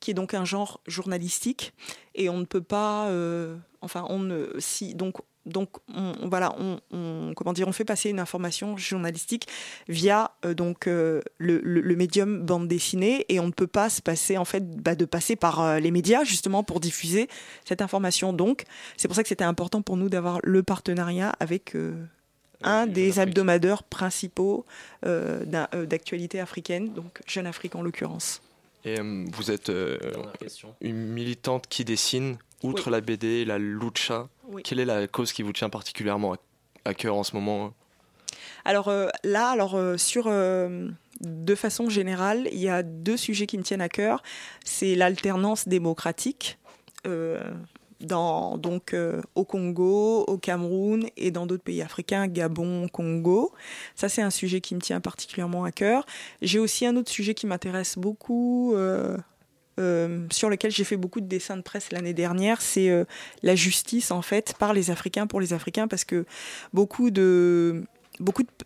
qui 0.00 0.10
est 0.10 0.14
donc 0.14 0.34
un 0.34 0.44
genre 0.44 0.80
journalistique, 0.88 1.72
et 2.16 2.28
on 2.28 2.38
ne 2.38 2.44
peut 2.44 2.62
pas, 2.62 3.08
euh, 3.08 3.56
enfin 3.80 4.04
on 4.08 4.18
ne, 4.18 4.48
si 4.58 4.94
donc 4.96 5.18
donc 5.46 5.70
on, 5.94 6.12
on- 6.22 6.28
voilà, 6.28 6.54
on, 6.58 6.80
on- 6.90 7.32
comment 7.36 7.52
dire, 7.52 7.68
on 7.68 7.72
fait 7.72 7.84
passer 7.84 8.10
une 8.10 8.20
information 8.20 8.76
journalistique 8.76 9.46
via 9.88 10.30
euh, 10.44 10.54
donc 10.54 10.86
euh, 10.86 11.20
le, 11.38 11.60
le- 11.62 11.80
le 11.80 11.96
médium 11.96 12.40
bande 12.42 12.66
dessinée 12.68 13.24
et 13.28 13.40
on 13.40 13.46
ne 13.46 13.52
peut 13.52 13.66
pas 13.66 13.88
se 13.90 14.00
passer 14.02 14.38
en 14.38 14.44
fait 14.44 14.64
bah, 14.82 14.94
de 14.94 15.04
passer 15.04 15.36
par 15.36 15.60
euh, 15.60 15.78
les 15.80 15.90
médias 15.90 16.24
justement 16.24 16.62
pour 16.62 16.80
diffuser 16.80 17.28
cette 17.64 17.82
information. 17.82 18.32
Donc 18.32 18.64
c'est 18.96 19.08
pour 19.08 19.14
ça 19.16 19.22
que 19.22 19.28
c'était 19.28 19.44
important 19.44 19.82
pour 19.82 19.96
nous 19.96 20.08
d'avoir 20.08 20.38
le 20.42 20.62
partenariat 20.62 21.34
avec 21.40 21.74
euh, 21.76 21.92
un 22.62 22.86
des 22.86 23.20
hebdomadaires 23.20 23.82
principaux 23.82 24.64
euh, 25.04 25.44
euh, 25.74 25.84
d'actualité 25.86 26.40
africaine, 26.40 26.94
donc 26.94 27.20
Jeune 27.26 27.46
Afrique 27.46 27.74
en 27.74 27.82
l'occurrence. 27.82 28.40
Et 28.86 28.98
euh, 29.00 29.24
vous 29.32 29.50
êtes 29.50 29.68
euh, 29.70 29.98
une 30.80 30.96
militante 31.08 31.66
qui 31.68 31.84
dessine, 31.84 32.36
outre 32.62 32.86
Oui. 32.86 32.92
la 32.92 33.00
BD, 33.00 33.44
la 33.44 33.58
lucha. 33.58 34.28
Oui. 34.54 34.62
Quelle 34.62 34.78
est 34.78 34.84
la 34.84 35.08
cause 35.08 35.32
qui 35.32 35.42
vous 35.42 35.52
tient 35.52 35.68
particulièrement 35.68 36.36
à, 36.84 36.94
cœur 36.94 37.16
en 37.16 37.24
ce 37.24 37.34
moment 37.34 37.74
Alors 38.64 38.86
euh, 38.86 39.08
là, 39.24 39.48
alors 39.48 39.74
euh, 39.74 39.96
sur 39.96 40.26
euh, 40.28 40.88
de 41.20 41.54
façon 41.56 41.90
générale, 41.90 42.48
il 42.52 42.60
y 42.60 42.68
a 42.68 42.84
deux 42.84 43.16
sujets 43.16 43.48
qui 43.48 43.58
me 43.58 43.64
tiennent 43.64 43.80
à 43.80 43.88
cœur. 43.88 44.22
C'est 44.64 44.94
l'alternance 44.94 45.66
démocratique. 45.66 46.58
dans, 48.00 48.58
donc 48.58 48.94
au 49.34 49.44
Congo, 49.44 50.24
au 50.24 50.38
Cameroun 50.38 51.08
et 51.16 51.32
dans 51.32 51.46
d'autres 51.46 51.64
pays 51.64 51.82
africains, 51.82 52.28
Gabon, 52.28 52.86
Congo. 52.88 53.52
Ça, 53.96 54.08
c'est 54.08 54.22
un 54.22 54.30
sujet 54.30 54.60
qui 54.60 54.76
me 54.76 54.80
tient 54.80 55.00
particulièrement 55.00 55.64
à 55.64 55.72
cœur. 55.72 56.06
J'ai 56.42 56.60
aussi 56.60 56.86
un 56.86 56.94
autre 56.96 57.10
sujet 57.10 57.34
qui 57.34 57.46
m'intéresse 57.48 57.98
beaucoup, 57.98 58.76
euh, 59.80 60.26
sur 60.30 60.50
lequel 60.50 60.70
j'ai 60.70 60.84
fait 60.84 60.96
beaucoup 60.96 61.20
de 61.20 61.26
dessins 61.26 61.56
de 61.56 61.62
presse 61.62 61.90
l'année 61.92 62.14
dernière, 62.14 62.60
c'est 62.60 62.90
euh, 62.90 63.04
la 63.42 63.54
justice, 63.54 64.10
en 64.10 64.22
fait, 64.22 64.54
par 64.58 64.72
les 64.72 64.90
Africains, 64.90 65.26
pour 65.26 65.40
les 65.40 65.52
Africains, 65.52 65.88
parce 65.88 66.04
que 66.04 66.24
beaucoup 66.72 67.10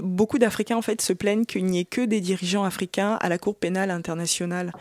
beaucoup 0.01 0.39
d'Africains 0.39 0.77
en 0.77 0.83
fait 0.83 1.01
se 1.01 1.15
plaignent 1.15 1.47
qu'il 1.47 1.65
n'y 1.65 1.81
ait 1.81 1.85
que 1.87 2.03
des 2.03 2.21
dirigeants 2.21 2.65
africains 2.65 3.17
à 3.21 3.31
la 3.31 3.39
Cour 3.39 3.57
pénale 3.57 3.91
internationale. 3.91 4.73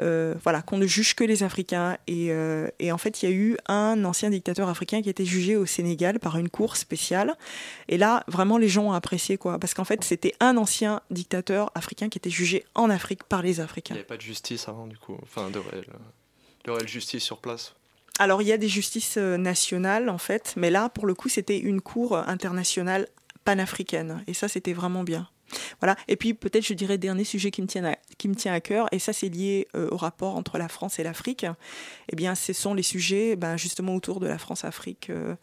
Euh, 0.00 0.34
voilà, 0.44 0.62
qu'on 0.62 0.78
ne 0.78 0.86
juge 0.86 1.14
que 1.14 1.24
les 1.24 1.42
Africains. 1.42 1.96
Et, 2.06 2.30
euh, 2.30 2.68
et 2.78 2.92
en 2.92 2.98
fait, 2.98 3.22
il 3.22 3.28
y 3.28 3.32
a 3.32 3.34
eu 3.34 3.56
un 3.66 4.04
ancien 4.04 4.30
dictateur 4.30 4.68
africain 4.68 5.02
qui 5.02 5.08
a 5.08 5.10
été 5.10 5.24
jugé 5.24 5.56
au 5.56 5.66
Sénégal 5.66 6.20
par 6.20 6.38
une 6.38 6.48
cour 6.48 6.76
spéciale. 6.76 7.34
Et 7.88 7.98
là, 7.98 8.22
vraiment, 8.28 8.58
les 8.58 8.68
gens 8.68 8.84
ont 8.84 8.92
apprécié, 8.92 9.38
quoi. 9.38 9.58
Parce 9.58 9.74
qu'en 9.74 9.84
fait, 9.84 10.04
c'était 10.04 10.34
un 10.40 10.56
ancien 10.56 11.00
dictateur 11.10 11.70
africain 11.74 12.08
qui 12.08 12.18
était 12.18 12.30
jugé 12.30 12.64
en 12.74 12.90
Afrique 12.90 13.24
par 13.24 13.42
les 13.42 13.56
Il 13.56 13.60
Africains. 13.60 13.94
n'y 13.94 14.00
avait 14.00 14.06
pas 14.06 14.16
de 14.16 14.22
justice 14.22 14.68
avant, 14.68 14.86
du 14.86 14.96
coup. 14.96 15.16
Enfin, 15.22 15.50
de 15.50 15.58
réelle, 15.58 15.86
de 16.64 16.70
réelle 16.70 16.88
justice 16.88 17.24
sur 17.24 17.38
place. 17.38 17.74
Alors, 18.20 18.42
il 18.42 18.48
y 18.48 18.52
a 18.52 18.58
des 18.58 18.68
justices 18.68 19.16
euh, 19.16 19.36
nationales, 19.36 20.08
en 20.08 20.18
fait, 20.18 20.54
mais 20.56 20.70
là, 20.70 20.88
pour 20.88 21.06
le 21.06 21.14
coup, 21.14 21.28
c'était 21.28 21.58
une 21.58 21.80
cour 21.80 22.16
internationale 22.16 23.06
panafricaine. 23.44 24.22
Et 24.26 24.34
ça, 24.34 24.48
c'était 24.48 24.72
vraiment 24.72 25.04
bien. 25.04 25.28
Voilà. 25.80 25.96
Et 26.08 26.16
puis, 26.16 26.34
peut-être, 26.34 26.64
je 26.64 26.74
dirais, 26.74 26.98
dernier 26.98 27.24
sujet 27.24 27.50
qui 27.50 27.62
me 27.62 27.66
tient 27.66 27.84
à, 27.84 27.96
qui 28.18 28.28
me 28.28 28.34
tient 28.34 28.52
à 28.52 28.60
cœur, 28.60 28.88
et 28.92 28.98
ça, 28.98 29.12
c'est 29.12 29.28
lié 29.28 29.68
euh, 29.74 29.88
au 29.90 29.96
rapport 29.96 30.36
entre 30.36 30.58
la 30.58 30.68
France 30.68 30.98
et 30.98 31.02
l'Afrique. 31.02 31.46
Eh 32.10 32.16
bien, 32.16 32.34
ce 32.34 32.52
sont 32.52 32.74
les 32.74 32.82
sujets, 32.82 33.36
ben, 33.36 33.56
justement, 33.56 33.94
autour 33.94 34.20
de 34.20 34.26
la 34.26 34.38
France-Afrique. 34.38 35.10
euh, 35.10 35.34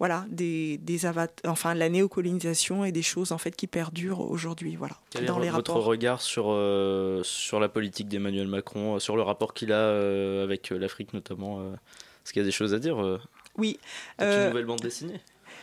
voilà, 0.00 0.26
des, 0.28 0.78
des 0.78 1.02
enfin, 1.44 1.72
la 1.74 1.88
néocolonisation 1.88 2.84
et 2.84 2.90
des 2.90 3.02
choses, 3.02 3.30
en 3.30 3.38
fait, 3.38 3.54
qui 3.54 3.68
perdurent 3.68 4.20
aujourd'hui. 4.28 4.74
Voilà. 4.74 4.96
Quel 5.10 5.22
est 5.22 5.26
dans 5.26 5.38
les 5.38 5.50
votre 5.50 5.72
rapports. 5.72 5.86
regard 5.86 6.20
sur, 6.20 6.46
euh, 6.48 7.22
sur 7.22 7.60
la 7.60 7.68
politique 7.68 8.08
d'Emmanuel 8.08 8.48
Macron, 8.48 8.98
sur 8.98 9.14
le 9.14 9.22
rapport 9.22 9.54
qu'il 9.54 9.72
a 9.72 10.42
avec 10.42 10.70
l'Afrique 10.70 11.14
notamment 11.14 11.62
Est-ce 11.72 12.32
qu'il 12.32 12.40
y 12.40 12.44
a 12.44 12.46
des 12.46 12.50
choses 12.50 12.74
à 12.74 12.80
dire 12.80 13.20
Oui. 13.56 13.78
C'est 14.18 14.24
une 14.24 14.48
nouvelle 14.48 14.66
bande 14.66 14.80
dessinée? 14.80 15.20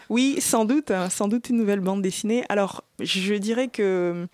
Oui, 0.09 0.41
sans 0.41 0.65
doute, 0.65 0.91
hein, 0.91 1.09
sans 1.09 1.27
doute 1.27 1.49
une 1.49 1.57
nouvelle 1.57 1.79
bande 1.79 2.01
dessinée. 2.01 2.43
Alors, 2.49 2.83
je 2.99 3.33
dirais 3.35 3.67
que 3.67 4.27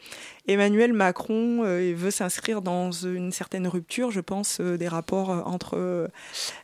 Emmanuel 0.48 0.94
Macron 0.94 1.64
euh, 1.64 1.94
veut 1.96 2.12
s'inscrire 2.12 2.62
dans 2.62 2.92
une 2.92 3.32
certaine 3.32 3.68
rupture, 3.68 4.12
je 4.12 4.22
pense, 4.22 4.60
euh, 4.60 4.78
des 4.78 4.88
rapports 4.88 5.32
euh, 5.32 5.42
entre 5.42 6.10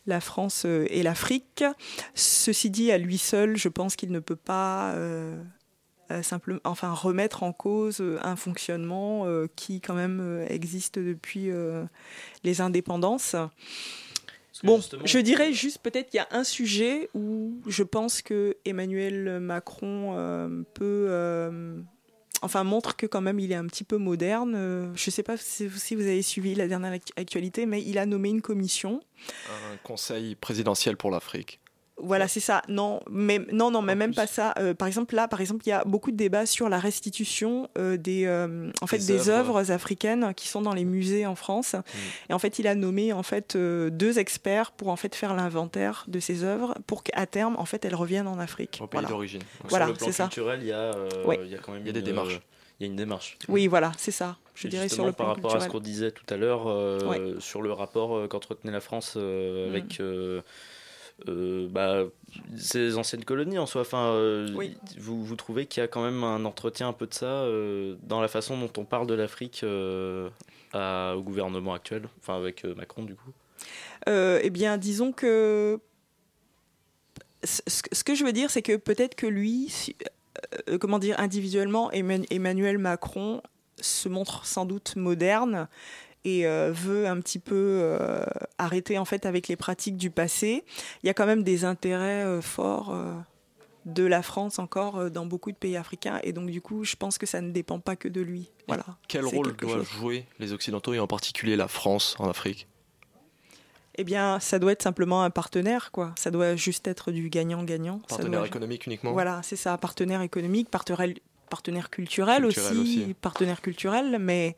la 0.07 0.19
France 0.19 0.65
et 0.65 1.03
l'Afrique. 1.03 1.63
Ceci 2.15 2.69
dit, 2.69 2.91
à 2.91 2.97
lui 2.97 3.17
seul, 3.17 3.57
je 3.57 3.69
pense 3.69 3.95
qu'il 3.95 4.11
ne 4.11 4.19
peut 4.19 4.35
pas 4.35 4.95
simplement, 6.21 6.59
enfin, 6.63 6.91
remettre 6.91 7.43
en 7.43 7.53
cause 7.53 8.03
un 8.21 8.35
fonctionnement 8.35 9.25
qui, 9.55 9.81
quand 9.81 9.93
même, 9.93 10.45
existe 10.49 10.99
depuis 10.99 11.49
les 12.43 12.61
indépendances. 12.61 13.35
Bon, 14.61 14.79
je 15.03 15.17
dirais 15.17 15.51
juste 15.51 15.79
peut-être 15.79 16.11
qu'il 16.11 16.19
y 16.19 16.21
a 16.21 16.27
un 16.31 16.43
sujet 16.43 17.09
où 17.15 17.59
je 17.67 17.81
pense 17.81 18.21
que 18.21 18.55
Emmanuel 18.65 19.39
Macron 19.39 20.13
euh, 20.15 20.63
peut, 20.75 21.07
euh, 21.09 21.79
enfin 22.43 22.63
montre 22.63 22.95
que 22.95 23.07
quand 23.07 23.21
même 23.21 23.39
il 23.39 23.51
est 23.51 23.55
un 23.55 23.65
petit 23.65 23.83
peu 23.83 23.97
moderne. 23.97 24.53
Euh, 24.55 24.91
je 24.95 25.09
ne 25.09 25.11
sais 25.11 25.23
pas 25.23 25.37
si, 25.37 25.69
si, 25.71 25.95
vous 25.95 26.03
avez 26.03 26.21
suivi 26.21 26.53
la 26.53 26.67
dernière 26.67 26.93
actualité, 27.17 27.65
mais 27.65 27.81
il 27.81 27.97
a 27.97 28.05
nommé 28.05 28.29
une 28.29 28.41
commission. 28.41 29.01
Un 29.49 29.77
conseil 29.77 30.35
présidentiel 30.35 30.97
pour 30.97 31.09
l'Afrique. 31.09 31.59
Voilà, 31.97 32.27
c'est 32.27 32.39
ça. 32.39 32.63
Non, 32.69 33.01
mais 33.09 33.39
non, 33.51 33.69
non, 33.69 33.83
mais 33.83 33.95
même 33.95 34.15
pas 34.15 34.25
ça. 34.25 34.53
Euh, 34.57 34.73
par 34.73 34.87
exemple, 34.87 35.13
là, 35.13 35.27
par 35.27 35.41
exemple, 35.41 35.63
il 35.65 35.69
y 35.69 35.73
a 35.73 35.83
beaucoup 35.83 36.11
de 36.11 36.17
débats 36.17 36.47
sur 36.47 36.67
la 36.67 36.79
restitution 36.79 37.69
euh, 37.77 37.97
des, 37.97 38.25
euh, 38.25 38.71
en 38.81 38.87
fait, 38.87 38.97
des, 38.97 39.29
œuvres. 39.29 39.71
africaines 39.71 40.33
qui 40.35 40.47
sont 40.47 40.61
dans 40.61 40.73
les 40.73 40.85
musées 40.85 41.25
en 41.27 41.35
France. 41.35 41.73
Mm. 41.73 42.31
Et 42.31 42.33
en 42.33 42.39
fait, 42.39 42.57
il 42.57 42.67
a 42.67 42.73
nommé 42.73 43.13
en 43.13 43.21
fait 43.21 43.55
deux 43.55 44.19
experts 44.19 44.71
pour 44.71 44.87
en 44.87 44.95
fait 44.95 45.15
faire 45.15 45.35
l'inventaire 45.35 46.05
de 46.07 46.19
ces 46.19 46.43
œuvres 46.43 46.75
pour 46.87 47.03
qu'à 47.03 47.25
terme, 47.27 47.55
en 47.57 47.65
fait, 47.65 47.85
elles 47.85 47.95
reviennent 47.95 48.27
en 48.27 48.39
Afrique. 48.39 48.79
Au 48.81 48.87
pays 48.87 49.05
d'origine. 49.05 49.43
Voilà, 49.65 49.87
c'est 49.99 50.11
ça. 50.11 50.23
culturel, 50.25 50.59
il 50.61 50.67
y 50.69 50.73
a, 50.73 50.91
il 51.43 51.49
y 51.49 51.55
a 51.55 51.59
quand 51.59 51.73
même 51.73 51.81
il 51.83 51.87
y 51.87 51.89
a 51.89 51.93
des 51.93 52.01
démarches. 52.01 52.41
Il 52.79 52.87
y 52.87 52.89
a 52.89 52.91
une 52.91 52.97
démarche. 52.97 53.37
Oui, 53.47 53.67
voilà, 53.67 53.91
c'est 53.97 54.11
ça. 54.11 54.37
Je 54.55 54.67
dirais 54.67 54.89
sur 54.89 55.05
le 55.05 55.11
par 55.11 55.27
rapport 55.27 55.55
à 55.55 55.59
ce 55.59 55.69
qu'on 55.69 55.79
disait 55.79 56.11
tout 56.11 56.25
à 56.33 56.37
l'heure 56.37 56.63
sur 57.39 57.61
le 57.61 57.71
rapport 57.71 58.27
qu'entretenait 58.29 58.71
la 58.71 58.81
France 58.81 59.15
avec. 59.15 59.99
Mm. 59.99 60.41
Euh, 61.29 61.67
bah, 61.69 62.05
ces 62.57 62.97
anciennes 62.97 63.23
colonies 63.23 63.59
en 63.59 63.65
soi. 63.65 63.81
Enfin, 63.81 64.07
euh, 64.13 64.47
vous, 64.97 65.23
vous 65.23 65.35
trouvez 65.35 65.65
qu'il 65.65 65.81
y 65.81 65.83
a 65.83 65.87
quand 65.87 66.03
même 66.03 66.23
un 66.23 66.43
entretien 66.45 66.89
un 66.89 66.93
peu 66.93 67.07
de 67.07 67.13
ça 67.13 67.25
euh, 67.25 67.95
dans 68.03 68.21
la 68.21 68.27
façon 68.27 68.57
dont 68.57 68.71
on 68.77 68.85
parle 68.85 69.07
de 69.07 69.13
l'Afrique 69.13 69.63
au 69.63 71.21
gouvernement 71.21 71.73
actuel, 71.73 72.09
enfin 72.19 72.35
avec 72.35 72.65
Macron 72.65 73.03
du 73.03 73.15
coup 73.15 73.31
Eh 74.07 74.49
bien, 74.49 74.77
disons 74.77 75.11
que 75.11 75.79
ce 77.43 78.03
que 78.03 78.15
je 78.15 78.23
veux 78.23 78.33
dire, 78.33 78.49
c'est 78.49 78.63
que 78.63 78.75
peut-être 78.75 79.15
que 79.15 79.27
lui, 79.27 79.95
comment 80.79 80.99
dire, 80.99 81.19
individuellement, 81.19 81.91
Emmanuel 81.91 82.79
Macron 82.79 83.41
se 83.79 84.09
montre 84.09 84.45
sans 84.45 84.65
doute 84.65 84.95
moderne 84.95 85.67
et 86.25 86.47
euh, 86.47 86.71
veut 86.73 87.07
un 87.07 87.19
petit 87.19 87.39
peu 87.39 87.79
euh, 87.81 88.23
arrêter 88.57 88.97
en 88.97 89.05
fait 89.05 89.25
avec 89.25 89.47
les 89.47 89.55
pratiques 89.55 89.97
du 89.97 90.09
passé. 90.09 90.63
Il 91.03 91.07
y 91.07 91.09
a 91.09 91.13
quand 91.13 91.25
même 91.25 91.43
des 91.43 91.65
intérêts 91.65 92.23
euh, 92.23 92.41
forts 92.41 92.95
de 93.85 94.03
la 94.03 94.21
France 94.21 94.59
encore 94.59 95.11
dans 95.11 95.25
beaucoup 95.25 95.51
de 95.51 95.57
pays 95.57 95.75
africains 95.75 96.19
et 96.23 96.31
donc 96.31 96.49
du 96.49 96.61
coup 96.61 96.85
je 96.85 96.95
pense 96.95 97.17
que 97.17 97.25
ça 97.25 97.41
ne 97.41 97.51
dépend 97.51 97.79
pas 97.79 97.95
que 97.95 98.07
de 98.07 98.21
lui. 98.21 98.49
Voilà. 98.67 98.85
Quel 99.07 99.25
rôle 99.25 99.55
doivent 99.55 99.89
jouer 99.89 100.25
les 100.39 100.53
Occidentaux 100.53 100.93
et 100.93 100.99
en 100.99 101.07
particulier 101.07 101.55
la 101.55 101.67
France 101.67 102.15
en 102.19 102.29
Afrique? 102.29 102.67
Eh 103.95 104.03
bien, 104.03 104.39
ça 104.39 104.57
doit 104.57 104.71
être 104.71 104.81
simplement 104.81 105.21
un 105.21 105.29
partenaire, 105.29 105.91
quoi. 105.91 106.15
Ça 106.17 106.31
doit 106.31 106.55
juste 106.55 106.87
être 106.87 107.11
du 107.11 107.29
gagnant-gagnant. 107.29 107.99
Partenaire 108.07 108.43
économique 108.43 108.87
uniquement? 108.87 109.11
Voilà, 109.11 109.41
c'est 109.43 109.55
ça, 109.55 109.77
partenaire 109.77 110.23
économique, 110.23 110.71
partenaire, 110.71 111.13
partenaire 111.47 111.91
culturel, 111.91 112.43
aussi, 112.43 112.75
aussi, 112.75 113.15
partenaire 113.21 113.61
culturel, 113.61 114.17
mais 114.19 114.55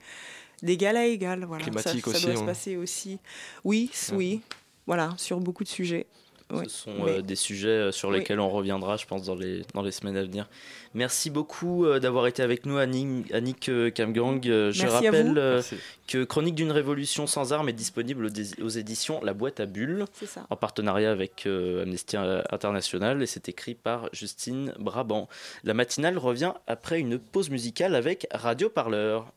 d'égal 0.63 0.97
à 0.97 1.05
égal. 1.05 1.45
Voilà. 1.45 1.63
Climatique 1.63 2.05
ça, 2.05 2.11
aussi. 2.11 2.21
Ça 2.21 2.27
doit 2.27 2.39
se 2.39 2.45
passer 2.45 2.77
aussi. 2.77 3.19
Oui, 3.63 3.89
oui. 4.13 4.41
Voilà, 4.87 5.13
sur 5.17 5.39
beaucoup 5.39 5.63
de 5.63 5.69
sujets. 5.69 6.05
Ce 6.51 6.69
sont 6.69 7.07
euh, 7.07 7.21
des 7.21 7.35
sujets 7.35 7.69
euh, 7.69 7.91
sur 7.91 8.11
lesquels 8.11 8.39
on 8.39 8.49
reviendra, 8.49 8.97
je 8.97 9.05
pense, 9.07 9.23
dans 9.23 9.33
les, 9.33 9.63
dans 9.73 9.81
les 9.81 9.91
semaines 9.91 10.15
à 10.15 10.21
venir. 10.21 10.47
Merci 10.93 11.31
beaucoup 11.31 11.85
euh, 11.85 11.99
d'avoir 11.99 12.27
été 12.27 12.43
avec 12.43 12.67
nous, 12.67 12.77
Annick, 12.77 13.33
Annick 13.33 13.71
Kamgang. 13.93 14.41
je 14.43 14.87
rappelle 14.87 15.63
que 16.07 16.23
Chronique 16.23 16.53
d'une 16.53 16.71
révolution 16.71 17.25
sans 17.25 17.51
armes 17.51 17.69
est 17.69 17.73
disponible 17.73 18.27
aux, 18.61 18.69
éditions 18.69 19.19
La 19.23 19.33
Boîte 19.33 19.59
à 19.59 19.65
Bulles, 19.65 20.05
en 20.49 20.55
partenariat 20.55 21.11
avec 21.11 21.47
Amnesty 21.47 22.15
International, 22.15 23.23
et 23.23 23.25
c'est 23.25 23.49
écrit 23.49 23.73
par 23.73 24.09
Justine 24.13 24.73
Brabant. 24.77 25.27
La 25.63 25.73
matinale 25.73 26.19
revient 26.19 26.53
après 26.67 26.99
une 26.99 27.17
pause 27.17 27.49
musicale 27.49 27.95
avec 27.95 28.27
Radio 28.31 28.69
Parleur. 28.69 29.33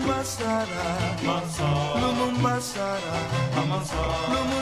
Masara, 0.08 0.88
Masara, 1.24 2.00
Lumu 2.02 2.28
Masara, 2.44 3.16
Masara, 3.70 4.18
Lumu 4.34 4.60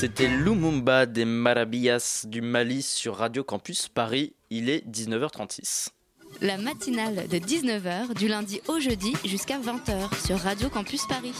C'était 0.00 0.28
Lumumba 0.28 1.04
des 1.04 1.26
Marabillas 1.26 2.24
du 2.26 2.40
Mali 2.40 2.80
sur 2.80 3.16
Radio 3.16 3.44
Campus 3.44 3.88
Paris. 3.88 4.32
Il 4.48 4.70
est 4.70 4.82
19h36. 4.88 5.88
La 6.40 6.56
matinale 6.56 7.28
de 7.28 7.36
19h 7.36 8.14
du 8.14 8.26
lundi 8.26 8.62
au 8.68 8.80
jeudi 8.80 9.12
jusqu'à 9.26 9.58
20h 9.58 10.26
sur 10.26 10.38
Radio 10.38 10.70
Campus 10.70 11.06
Paris. 11.06 11.34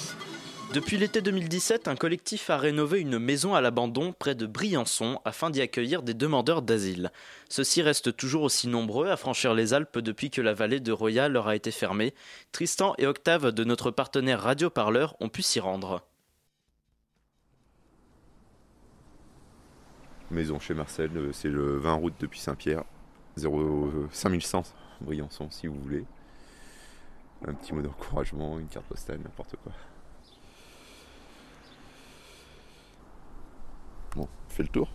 Depuis 0.75 0.99
l'été 0.99 1.23
2017, 1.23 1.89
un 1.89 1.97
collectif 1.97 2.51
a 2.51 2.59
rénové 2.59 3.01
une 3.01 3.19
maison 3.19 3.55
à 3.55 3.63
l'abandon 3.63 4.13
près 4.13 4.35
de 4.35 4.45
Briançon 4.45 5.21
afin 5.25 5.49
d'y 5.49 5.63
accueillir 5.63 6.03
des 6.03 6.13
demandeurs 6.13 6.61
d'asile. 6.61 7.13
Ceux-ci 7.49 7.81
restent 7.81 8.15
toujours 8.15 8.43
aussi 8.43 8.69
nombreux 8.69 9.09
à 9.09 9.17
franchir 9.17 9.55
les 9.55 9.73
Alpes 9.73 10.01
depuis 10.01 10.29
que 10.29 10.43
la 10.43 10.53
vallée 10.53 10.81
de 10.81 10.93
Roya 10.93 11.31
leur 11.31 11.49
a 11.49 11.57
été 11.57 11.71
fermée. 11.71 12.13
Tristan 12.53 12.93
et 12.99 13.07
Octave 13.07 13.53
de 13.53 13.65
notre 13.65 13.91
partenaire 13.91 14.43
Radio 14.43 14.69
Parleur 14.69 15.17
ont 15.21 15.31
pu 15.31 15.41
s'y 15.41 15.61
rendre. 15.61 16.03
Maison 20.31 20.61
chez 20.61 20.75
Marcel, 20.75 21.11
euh, 21.17 21.33
c'est 21.33 21.49
le 21.49 21.77
20 21.79 21.93
route 21.95 22.15
depuis 22.21 22.39
Saint-Pierre, 22.39 22.85
5100 23.37 24.63
Briançon 25.01 25.51
si 25.51 25.67
vous 25.67 25.81
voulez. 25.81 26.05
Un 27.47 27.55
petit 27.55 27.73
mot 27.73 27.83
d'encouragement, 27.83 28.59
une 28.59 28.69
carte 28.69 28.87
postale, 28.87 29.19
n'importe 29.19 29.57
quoi. 29.63 29.73
Bon, 34.15 34.29
on 34.47 34.51
fait 34.51 34.63
le 34.63 34.69
tour. 34.69 34.91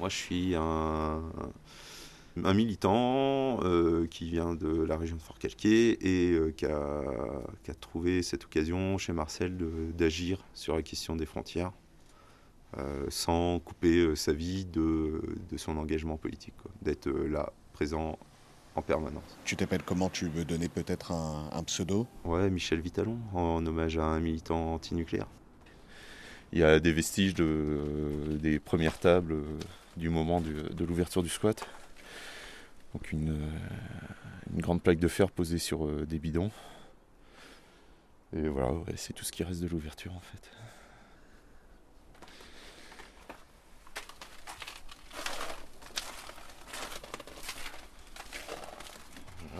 Moi, 0.00 0.08
je 0.08 0.16
suis 0.16 0.54
un, 0.54 1.22
militant 2.36 3.60
euh, 3.62 4.06
qui 4.06 4.28
vient 4.28 4.54
de 4.54 4.82
la 4.82 4.96
région 4.96 5.16
de 5.16 5.22
Fort-Calquier 5.22 5.98
et 6.00 6.32
euh, 6.32 6.52
qui, 6.52 6.66
a, 6.66 7.74
trouvé 7.80 8.22
cette 8.22 8.44
occasion 8.44 8.98
chez 8.98 9.12
Marcel 9.12 9.56
d'agir 9.94 10.44
sur 10.52 10.74
la 10.74 10.82
question 10.82 11.16
des 11.16 11.26
frontières 11.26 11.68
euh, 11.68 11.79
sans 13.08 13.58
couper 13.60 14.14
sa 14.16 14.32
vie 14.32 14.64
de, 14.64 15.22
de, 15.50 15.56
son 15.56 15.76
engagement 15.76 16.16
politique, 16.16 16.54
d'être 16.82 17.10
là, 17.10 17.52
présent 17.72 18.18
en 18.76 18.82
permanence. 18.82 19.38
Tu 19.44 19.56
t'appelles 19.56 19.82
comment? 19.82 20.08
Tu 20.08 20.28
veux 20.28 20.44
donner 20.44 20.68
peut-être 20.68 21.12
un, 21.12 21.50
un, 21.52 21.62
pseudo? 21.64 22.06
Ouais, 22.24 22.48
Michel 22.50 22.80
Vitalon, 22.80 23.18
en 23.34 23.64
hommage 23.66 23.98
à 23.98 24.04
un 24.04 24.20
militant 24.20 24.74
antinucléaire. 24.74 25.26
Il 26.52 26.58
y 26.58 26.64
a 26.64 26.80
des 26.80 26.92
vestiges 26.92 27.34
de, 27.34 27.44
euh, 27.44 28.36
des 28.38 28.58
premières 28.58 28.98
tables 28.98 29.34
euh, 29.34 29.58
du 29.96 30.08
moment 30.08 30.40
du, 30.40 30.54
de 30.54 30.84
l'ouverture 30.84 31.22
du 31.22 31.28
squat. 31.28 31.66
Donc 32.92 33.12
une, 33.12 33.30
euh, 33.30 33.50
une, 34.52 34.60
grande 34.60 34.82
plaque 34.82 34.98
de 34.98 35.08
fer 35.08 35.30
posée 35.30 35.58
sur 35.58 35.86
euh, 35.86 36.06
des 36.06 36.18
bidons. 36.18 36.50
Et 38.36 38.48
voilà, 38.48 38.72
ouais, 38.72 38.94
c'est 38.96 39.12
tout 39.12 39.24
ce 39.24 39.32
qui 39.32 39.44
reste 39.44 39.60
de 39.60 39.68
l'ouverture 39.68 40.12
en 40.14 40.20
fait. 40.20 40.50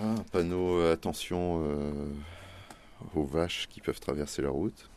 Un 0.01 0.23
panneau 0.33 0.81
attention 0.83 1.63
euh, 1.65 2.13
aux 3.15 3.25
vaches 3.25 3.69
qui 3.69 3.81
peuvent 3.81 4.01
traverser 4.01 4.43
la 4.43 4.51
route. 4.51 4.91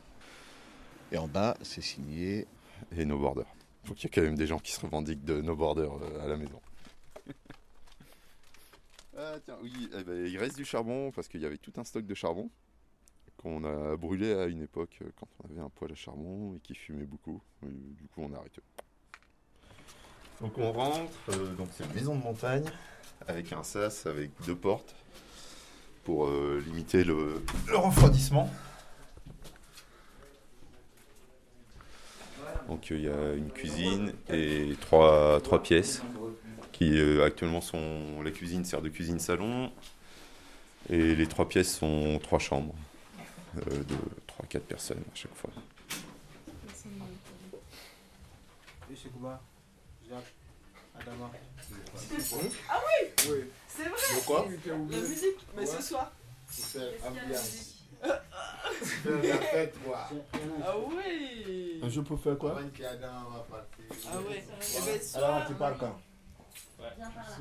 Et 1.11 1.17
en 1.17 1.27
bas, 1.27 1.55
c'est 1.61 1.81
signé. 1.81 2.47
Et 2.95 3.05
No 3.05 3.17
Border. 3.17 3.45
Donc 3.85 4.01
il 4.01 4.03
y 4.03 4.07
a 4.07 4.09
quand 4.13 4.21
même 4.21 4.35
des 4.35 4.47
gens 4.47 4.59
qui 4.59 4.71
se 4.71 4.81
revendiquent 4.81 5.23
de 5.23 5.41
No 5.41 5.55
Border 5.55 5.89
euh, 6.01 6.23
à 6.23 6.27
la 6.27 6.37
maison. 6.37 6.61
ah 9.17 9.35
tiens, 9.45 9.57
oui, 9.61 9.89
eh 9.97 10.03
ben, 10.03 10.25
il 10.25 10.37
reste 10.37 10.55
du 10.55 10.65
charbon 10.65 11.11
parce 11.11 11.27
qu'il 11.27 11.41
y 11.41 11.45
avait 11.45 11.57
tout 11.57 11.73
un 11.77 11.83
stock 11.83 12.05
de 12.05 12.13
charbon 12.13 12.49
qu'on 13.37 13.63
a 13.65 13.97
brûlé 13.97 14.33
à 14.33 14.45
une 14.45 14.61
époque 14.61 14.97
euh, 15.01 15.09
quand 15.19 15.27
on 15.39 15.51
avait 15.51 15.61
un 15.61 15.69
poêle 15.69 15.91
à 15.91 15.95
charbon 15.95 16.55
et 16.55 16.59
qui 16.59 16.75
fumait 16.75 17.05
beaucoup. 17.05 17.41
Et 17.63 17.67
du 17.69 18.07
coup, 18.07 18.21
on 18.21 18.33
a 18.33 18.37
arrêté. 18.37 18.61
Donc 20.41 20.57
on 20.57 20.71
rentre, 20.71 21.11
euh, 21.29 21.53
donc 21.55 21.69
c'est 21.71 21.85
une 21.85 21.93
maison 21.93 22.15
de 22.15 22.23
montagne 22.23 22.65
avec 23.27 23.53
un 23.53 23.63
sas 23.63 24.05
avec 24.05 24.31
deux 24.45 24.55
portes 24.55 24.95
pour 26.03 26.27
euh, 26.27 26.61
limiter 26.67 27.03
le, 27.03 27.43
le 27.67 27.77
refroidissement. 27.77 28.49
Donc 32.67 32.89
il 32.89 33.01
y 33.01 33.09
a 33.09 33.33
une 33.33 33.51
cuisine 33.51 34.13
et 34.29 34.75
trois, 34.81 35.39
trois 35.41 35.61
pièces 35.61 36.01
qui 36.71 36.97
euh, 36.97 37.25
actuellement 37.25 37.61
sont... 37.61 38.21
La 38.23 38.31
cuisine 38.31 38.65
sert 38.65 38.81
de 38.81 38.89
cuisine-salon 38.89 39.71
et 40.89 41.15
les 41.15 41.27
trois 41.27 41.47
pièces 41.47 41.77
sont 41.77 42.19
trois 42.21 42.39
chambres 42.39 42.75
euh, 43.57 43.83
de 43.83 43.95
3-4 44.47 44.59
personnes 44.61 45.03
à 45.11 45.15
chaque 45.15 45.35
fois. 45.35 45.51
Ah 52.69 52.79
oui, 52.85 53.09
oui. 53.29 53.43
C'est 53.67 53.83
vrai 53.83 53.91
De 54.19 54.25
quoi 54.25 54.47
La 54.91 54.97
musique, 54.99 55.47
mais 55.55 55.65
ce 55.65 55.81
soir. 55.81 56.11
la 58.03 59.37
fête, 59.37 59.75
quoi. 59.83 60.09
Ah 60.65 60.75
oui 60.77 61.81
Je 61.87 62.01
peux 62.01 62.17
faire 62.17 62.37
quoi 62.37 62.59
Ah 62.59 64.17
ouais. 64.27 64.43
Eh 64.43 64.85
ben, 64.85 65.01
soir, 65.01 65.35
Alors, 65.35 65.47
tu 65.47 65.53
pars 65.55 65.77
quand 65.77 65.99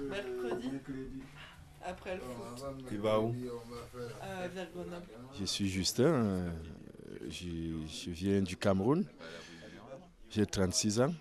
Mercredi. 0.08 1.22
Après 1.84 2.14
le 2.14 2.20
foot. 2.20 2.84
Tu 2.88 2.96
vas 2.98 3.18
où 3.20 3.34
Euh, 3.34 4.48
vers 4.54 4.70
Grenoble. 4.72 5.06
Je 5.38 5.44
suis 5.44 5.68
Justin, 5.68 6.04
euh, 6.04 6.50
je, 7.28 7.48
je 7.86 8.10
viens 8.10 8.40
du 8.40 8.56
Cameroun. 8.56 9.04
J'ai 10.30 10.46
36 10.46 11.00
ans. 11.00 11.12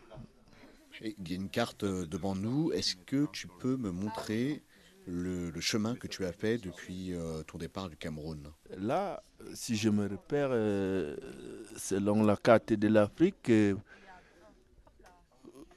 Il 1.03 1.29
y 1.29 1.33
a 1.33 1.35
une 1.35 1.49
carte 1.49 1.83
euh, 1.83 2.05
devant 2.05 2.35
nous. 2.35 2.71
Est-ce 2.71 2.95
que 2.95 3.25
tu 3.31 3.47
peux 3.47 3.75
me 3.75 3.89
montrer 3.89 4.61
le, 5.07 5.51
chemin 5.59 5.95
que 5.95 6.05
tu 6.05 6.25
as 6.25 6.31
fait 6.31 6.59
depuis 6.59 7.13
euh, 7.13 7.41
ton 7.43 7.57
départ 7.57 7.89
du 7.89 7.97
Cameroun? 7.97 8.51
Là, 8.77 9.23
si 9.55 9.75
je 9.75 9.89
me 9.89 10.07
repère, 10.07 10.49
euh, 10.51 11.17
selon 11.75 12.23
la 12.23 12.35
carte 12.35 12.73
de 12.73 12.87
l'Afrique, 12.87 13.51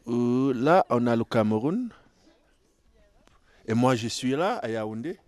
là, 0.06 0.84
on 0.90 1.06
a 1.06 1.16
le 1.16 1.24
Cameroun. 1.24 1.88
Et 3.66 3.72
moi, 3.72 3.94
je 3.94 4.08
suis 4.08 4.32
là, 4.32 4.56
à 4.56 4.68
Yaoundé. 4.68 5.18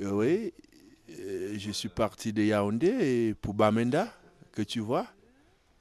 Oui, 0.00 0.54
je 1.08 1.70
suis 1.72 1.88
parti 1.88 2.32
de 2.32 2.42
Yaoundé 2.44 3.34
pour 3.40 3.54
Bamenda, 3.54 4.06
que 4.52 4.62
tu 4.62 4.78
vois. 4.78 5.08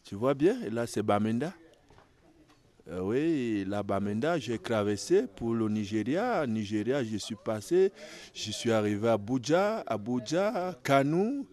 Tu 0.03 0.15
vois 0.15 0.34
bien, 0.34 0.67
là, 0.71 0.88
c'est 0.88 1.03
Bamenda. 1.03 1.53
Euh, 2.88 2.99
oui, 3.01 3.63
là, 3.67 3.84
Bamenda, 3.84 4.39
j'ai 4.39 4.57
traversé 4.57 5.27
pour 5.27 5.53
le 5.53 5.69
Nigeria. 5.69 6.45
Nigeria, 6.47 7.03
je 7.03 7.17
suis 7.17 7.36
passé, 7.36 7.91
je 8.34 8.51
suis 8.51 8.71
arrivé 8.71 9.07
à 9.07 9.13
Abuja, 9.13 9.84
Abuja, 9.86 10.75
Kano. 10.84 11.45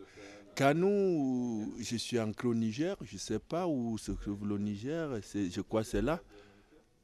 Kano, 0.54 1.66
je 1.78 1.96
suis 1.96 2.18
entré 2.18 2.48
au 2.48 2.54
Niger, 2.54 2.96
je 3.02 3.14
ne 3.14 3.18
sais 3.20 3.38
pas 3.38 3.68
où 3.68 3.96
se 3.96 4.10
trouve 4.10 4.48
le 4.48 4.58
Niger, 4.58 5.08
je 5.32 5.60
crois 5.60 5.82
que 5.82 5.88
c'est 5.88 6.02
là. 6.02 6.20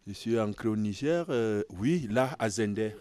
Je 0.09 0.13
suis 0.13 0.39
entré 0.41 0.69
au 0.69 0.77
Niger, 0.77 1.27
euh, 1.29 1.63
oui, 1.79 2.09
là, 2.11 2.35
à 2.39 2.51
Zender. 2.51 2.97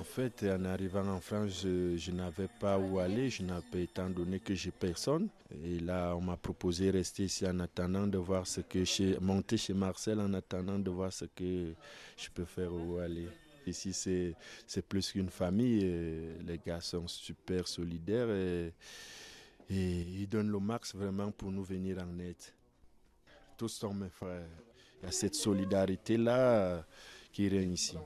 En 0.00 0.04
fait, 0.04 0.44
en 0.44 0.64
arrivant 0.64 1.06
en 1.06 1.20
France, 1.20 1.60
je, 1.62 1.94
je 1.98 2.10
n'avais 2.10 2.48
pas 2.58 2.78
où 2.78 2.98
aller, 2.98 3.28
je 3.28 3.42
n'avais 3.42 3.82
étant 3.84 4.08
donné 4.08 4.40
que 4.40 4.54
j'ai 4.54 4.70
personne. 4.70 5.28
Et 5.62 5.78
là, 5.78 6.14
on 6.16 6.22
m'a 6.22 6.38
proposé 6.38 6.90
de 6.90 6.96
rester 6.96 7.24
ici 7.24 7.46
en 7.46 7.60
attendant 7.60 8.06
de 8.06 8.16
voir 8.16 8.46
ce 8.46 8.62
que 8.62 8.82
chez, 8.82 9.18
monter 9.20 9.58
chez 9.58 9.74
Marcel 9.74 10.18
en 10.18 10.32
attendant 10.32 10.78
de 10.78 10.88
voir 10.90 11.12
ce 11.12 11.26
que 11.26 11.74
je 12.16 12.30
peux 12.32 12.46
faire 12.46 12.72
où 12.72 12.96
aller. 12.96 13.28
Ici, 13.66 13.92
c'est 13.92 14.82
plus 14.88 15.12
qu'une 15.12 15.28
famille. 15.28 15.84
et 15.84 16.42
les 16.46 16.56
gars 16.56 16.80
sont 16.80 17.06
super 17.06 17.68
solidaires 17.68 18.30
et, 18.30 18.72
ils 19.68 20.26
donnent 20.26 20.50
le 20.50 20.60
max 20.60 20.94
vraiment 20.94 21.30
pour 21.30 21.52
nous 21.52 21.62
venir 21.62 21.98
en 21.98 22.18
aide. 22.20 22.42
Tous 23.58 23.68
sont 23.68 23.92
mes 23.92 24.08
frères. 24.08 24.48
Il 25.02 25.04
y 25.04 25.08
a 25.08 25.12
cette 25.12 25.34
solidarité-là 25.34 26.38
euh, 26.38 26.80
qui 27.30 27.48
règne 27.50 27.74
ici. 27.74 27.96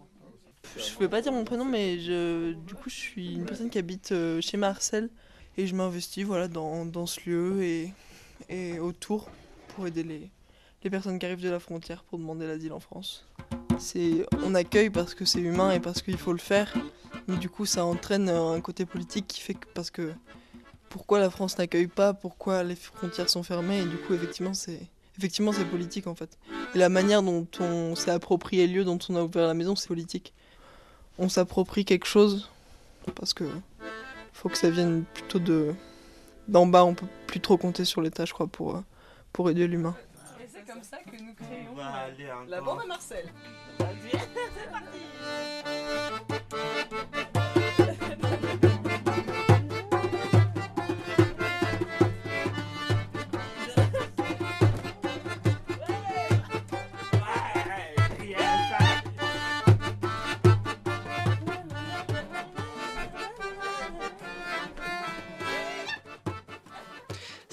Je 0.77 0.93
ne 0.93 0.99
peux 0.99 1.09
pas 1.09 1.21
dire 1.21 1.33
mon 1.33 1.45
prénom, 1.45 1.65
mais 1.65 1.99
je, 2.01 2.53
du 2.53 2.75
coup, 2.75 2.91
je 2.91 2.95
suis 2.95 3.35
une 3.35 3.45
personne 3.45 3.71
qui 3.71 3.79
habite 3.79 4.13
euh, 4.13 4.41
chez 4.41 4.57
Marcel 4.57 5.09
et 5.57 5.67
je 5.67 5.75
m'investis 5.75 6.25
voilà, 6.25 6.49
dans, 6.49 7.07
ce 7.07 7.29
lieu 7.29 7.63
et, 7.63 8.79
autour 8.81 9.31
pour 9.69 9.87
aider 9.87 10.03
les, 10.03 10.91
personnes 10.91 11.19
qui 11.19 11.27
arrivent 11.27 11.43
de 11.43 11.51
la 11.51 11.61
frontière 11.61 12.05
pour 12.05 12.19
demander 12.19 12.47
l'asile 12.47 12.73
en 12.73 12.81
France. 12.81 13.27
On 14.45 14.55
accueille 14.55 14.91
parce 14.91 15.15
que 15.15 15.25
c'est 15.25 15.41
humain 15.41 15.73
et 15.73 15.81
parce 15.81 16.03
qu'il 16.03 16.19
faut 16.19 16.33
le 16.33 16.39
faire, 16.39 16.75
mais 17.27 17.37
du 17.37 17.49
coup, 17.49 17.67
ça 17.67 17.85
entraîne 17.85 18.29
un 18.29 18.61
côté 18.61 18.85
politique 18.85 19.27
qui 19.27 19.41
fait 19.41 19.55
que 19.55 19.67
parce 19.75 19.91
que 19.91 20.13
pourquoi 20.89 21.19
la 21.19 21.31
France 21.31 21.59
n'accueille 21.59 21.89
pas, 21.89 22.15
pourquoi 22.15 22.63
les 22.63 22.77
frontières 22.77 23.29
sont 23.29 23.43
fermées 23.43 23.81
et 23.81 23.87
du 23.87 23.97
coup, 23.97 24.15
effectivement, 24.15 24.55
c'est 24.55 24.81
effectivement 25.19 25.53
c'est 25.53 25.65
politique 25.65 26.07
en 26.07 26.15
fait. 26.15 26.39
Et 26.75 26.79
la 26.79 26.89
manière 26.89 27.23
dont 27.23 27.47
on 27.61 27.95
s'est 27.95 28.11
approprié 28.11 28.67
le 28.67 28.75
lieu, 28.75 28.85
dont 28.85 28.99
on 29.09 29.17
a 29.17 29.23
ouvert 29.23 29.47
la 29.47 29.55
maison, 29.55 29.75
c'est 29.75 29.89
politique 29.89 30.35
on 31.19 31.29
s'approprie 31.29 31.85
quelque 31.85 32.07
chose 32.07 32.51
parce 33.15 33.35
que 33.35 33.45
faut 34.33 34.49
que 34.49 34.57
ça 34.57 34.71
vienne 34.71 35.05
plutôt 35.15 35.39
de 35.39 35.75
d'en 36.49 36.67
bas 36.67 36.85
on 36.85 36.95
peut 36.95 37.07
plus 37.27 37.41
trop 37.41 37.57
compter 37.57 37.85
sur 37.85 38.03
l'état 38.03 38.25
je 38.25 38.33
crois 38.33 38.47
pour 38.47 38.77
euh, 38.77 38.81
pour 39.33 39.51
aider 39.51 39.67
l'humain. 39.67 39.97
Et 40.41 40.47
c'est 40.49 40.65
comme 40.71 40.83
ça 40.83 40.99
que 40.99 41.17
nous 41.23 41.35
créons 41.35 41.77
la 42.49 42.61
bande 42.61 42.81
à 42.83 42.87
Marcel. 42.87 43.27
C'est 43.79 44.71
parti 44.71 44.99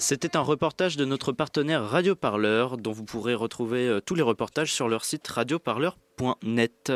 C'était 0.02 0.36
un 0.36 0.40
reportage 0.40 0.96
de 0.96 1.04
notre 1.04 1.30
partenaire 1.30 1.84
Radio 1.84 2.16
Parleur, 2.16 2.76
dont 2.76 2.90
vous 2.90 3.04
pourrez 3.04 3.34
retrouver 3.34 3.86
euh, 3.86 4.00
tous 4.00 4.16
les 4.16 4.22
reportages 4.22 4.72
sur 4.72 4.88
leur 4.88 5.04
site 5.04 5.28
radioparleur.net. 5.28 6.92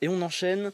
Et 0.00 0.08
on 0.08 0.22
enchaîne. 0.22 0.72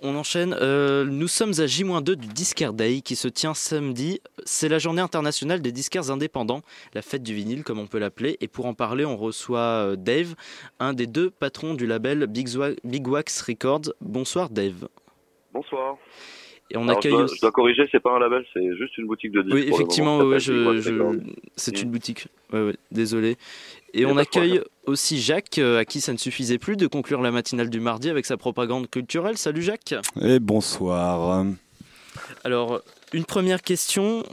On 0.00 0.16
enchaîne. 0.16 0.56
euh, 0.60 1.04
nous 1.04 1.28
sommes 1.28 1.52
à 1.60 1.68
J-2 1.68 2.16
du 2.16 2.26
Discard 2.26 2.72
Day 2.72 3.00
qui 3.00 3.14
se 3.14 3.28
tient 3.28 3.54
samedi. 3.54 4.20
C'est 4.44 4.68
la 4.68 4.80
journée 4.80 5.02
internationale 5.02 5.62
des 5.62 5.70
disquaires 5.70 6.10
indépendants, 6.10 6.62
la 6.94 7.02
fête 7.02 7.22
du 7.22 7.32
vinyle 7.32 7.62
comme 7.62 7.78
on 7.78 7.86
peut 7.86 8.00
l'appeler. 8.00 8.38
Et 8.40 8.48
pour 8.48 8.66
en 8.66 8.74
parler, 8.74 9.04
on 9.04 9.16
reçoit 9.16 9.60
euh, 9.60 9.94
Dave, 9.94 10.34
un 10.80 10.94
des 10.94 11.06
deux 11.06 11.30
patrons 11.30 11.74
du 11.74 11.86
label 11.86 12.26
Big, 12.26 13.06
Wax 13.06 13.40
Records. 13.42 13.92
Bonsoir 14.00 14.50
Dave. 14.50 14.88
Bonsoir. 15.56 15.96
Et 16.70 16.76
on 16.76 16.82
Alors, 16.82 16.98
accueille 16.98 17.12
je, 17.12 17.16
dois, 17.16 17.24
aussi- 17.24 17.36
je 17.36 17.40
dois 17.40 17.52
corriger, 17.52 17.82
c'est 17.92 18.00
pas 18.00 18.12
un 18.14 18.18
label, 18.18 18.44
c'est 18.52 18.76
juste 18.76 18.98
une 18.98 19.06
boutique 19.06 19.30
de 19.32 19.42
disques. 19.42 19.54
Oui, 19.54 19.68
effectivement, 19.72 20.18
ouais, 20.18 20.40
je, 20.40 20.80
je- 20.80 21.18
c'est 21.56 21.76
Mm. 21.78 21.82
une 21.84 21.90
boutique. 21.92 22.26
Ouais, 22.52 22.62
ouais, 22.66 22.76
désolé. 22.90 23.36
Et 23.94 24.04
on 24.04 24.16
accueille 24.16 24.58
problème. 24.58 24.64
aussi 24.86 25.20
Jacques, 25.20 25.58
euh, 25.58 25.78
à 25.78 25.84
qui 25.84 26.00
ça 26.00 26.12
ne 26.12 26.18
suffisait 26.18 26.58
plus 26.58 26.76
de 26.76 26.86
conclure 26.88 27.22
la 27.22 27.30
matinale 27.30 27.70
du 27.70 27.78
mardi 27.80 28.10
avec 28.10 28.26
sa 28.26 28.36
propagande 28.36 28.90
culturelle. 28.90 29.38
Salut 29.38 29.62
Jacques. 29.62 29.94
Et 30.20 30.40
bonsoir. 30.40 31.46
Alors, 32.44 32.80
une 33.12 33.24
première 33.24 33.62
question. 33.62 34.24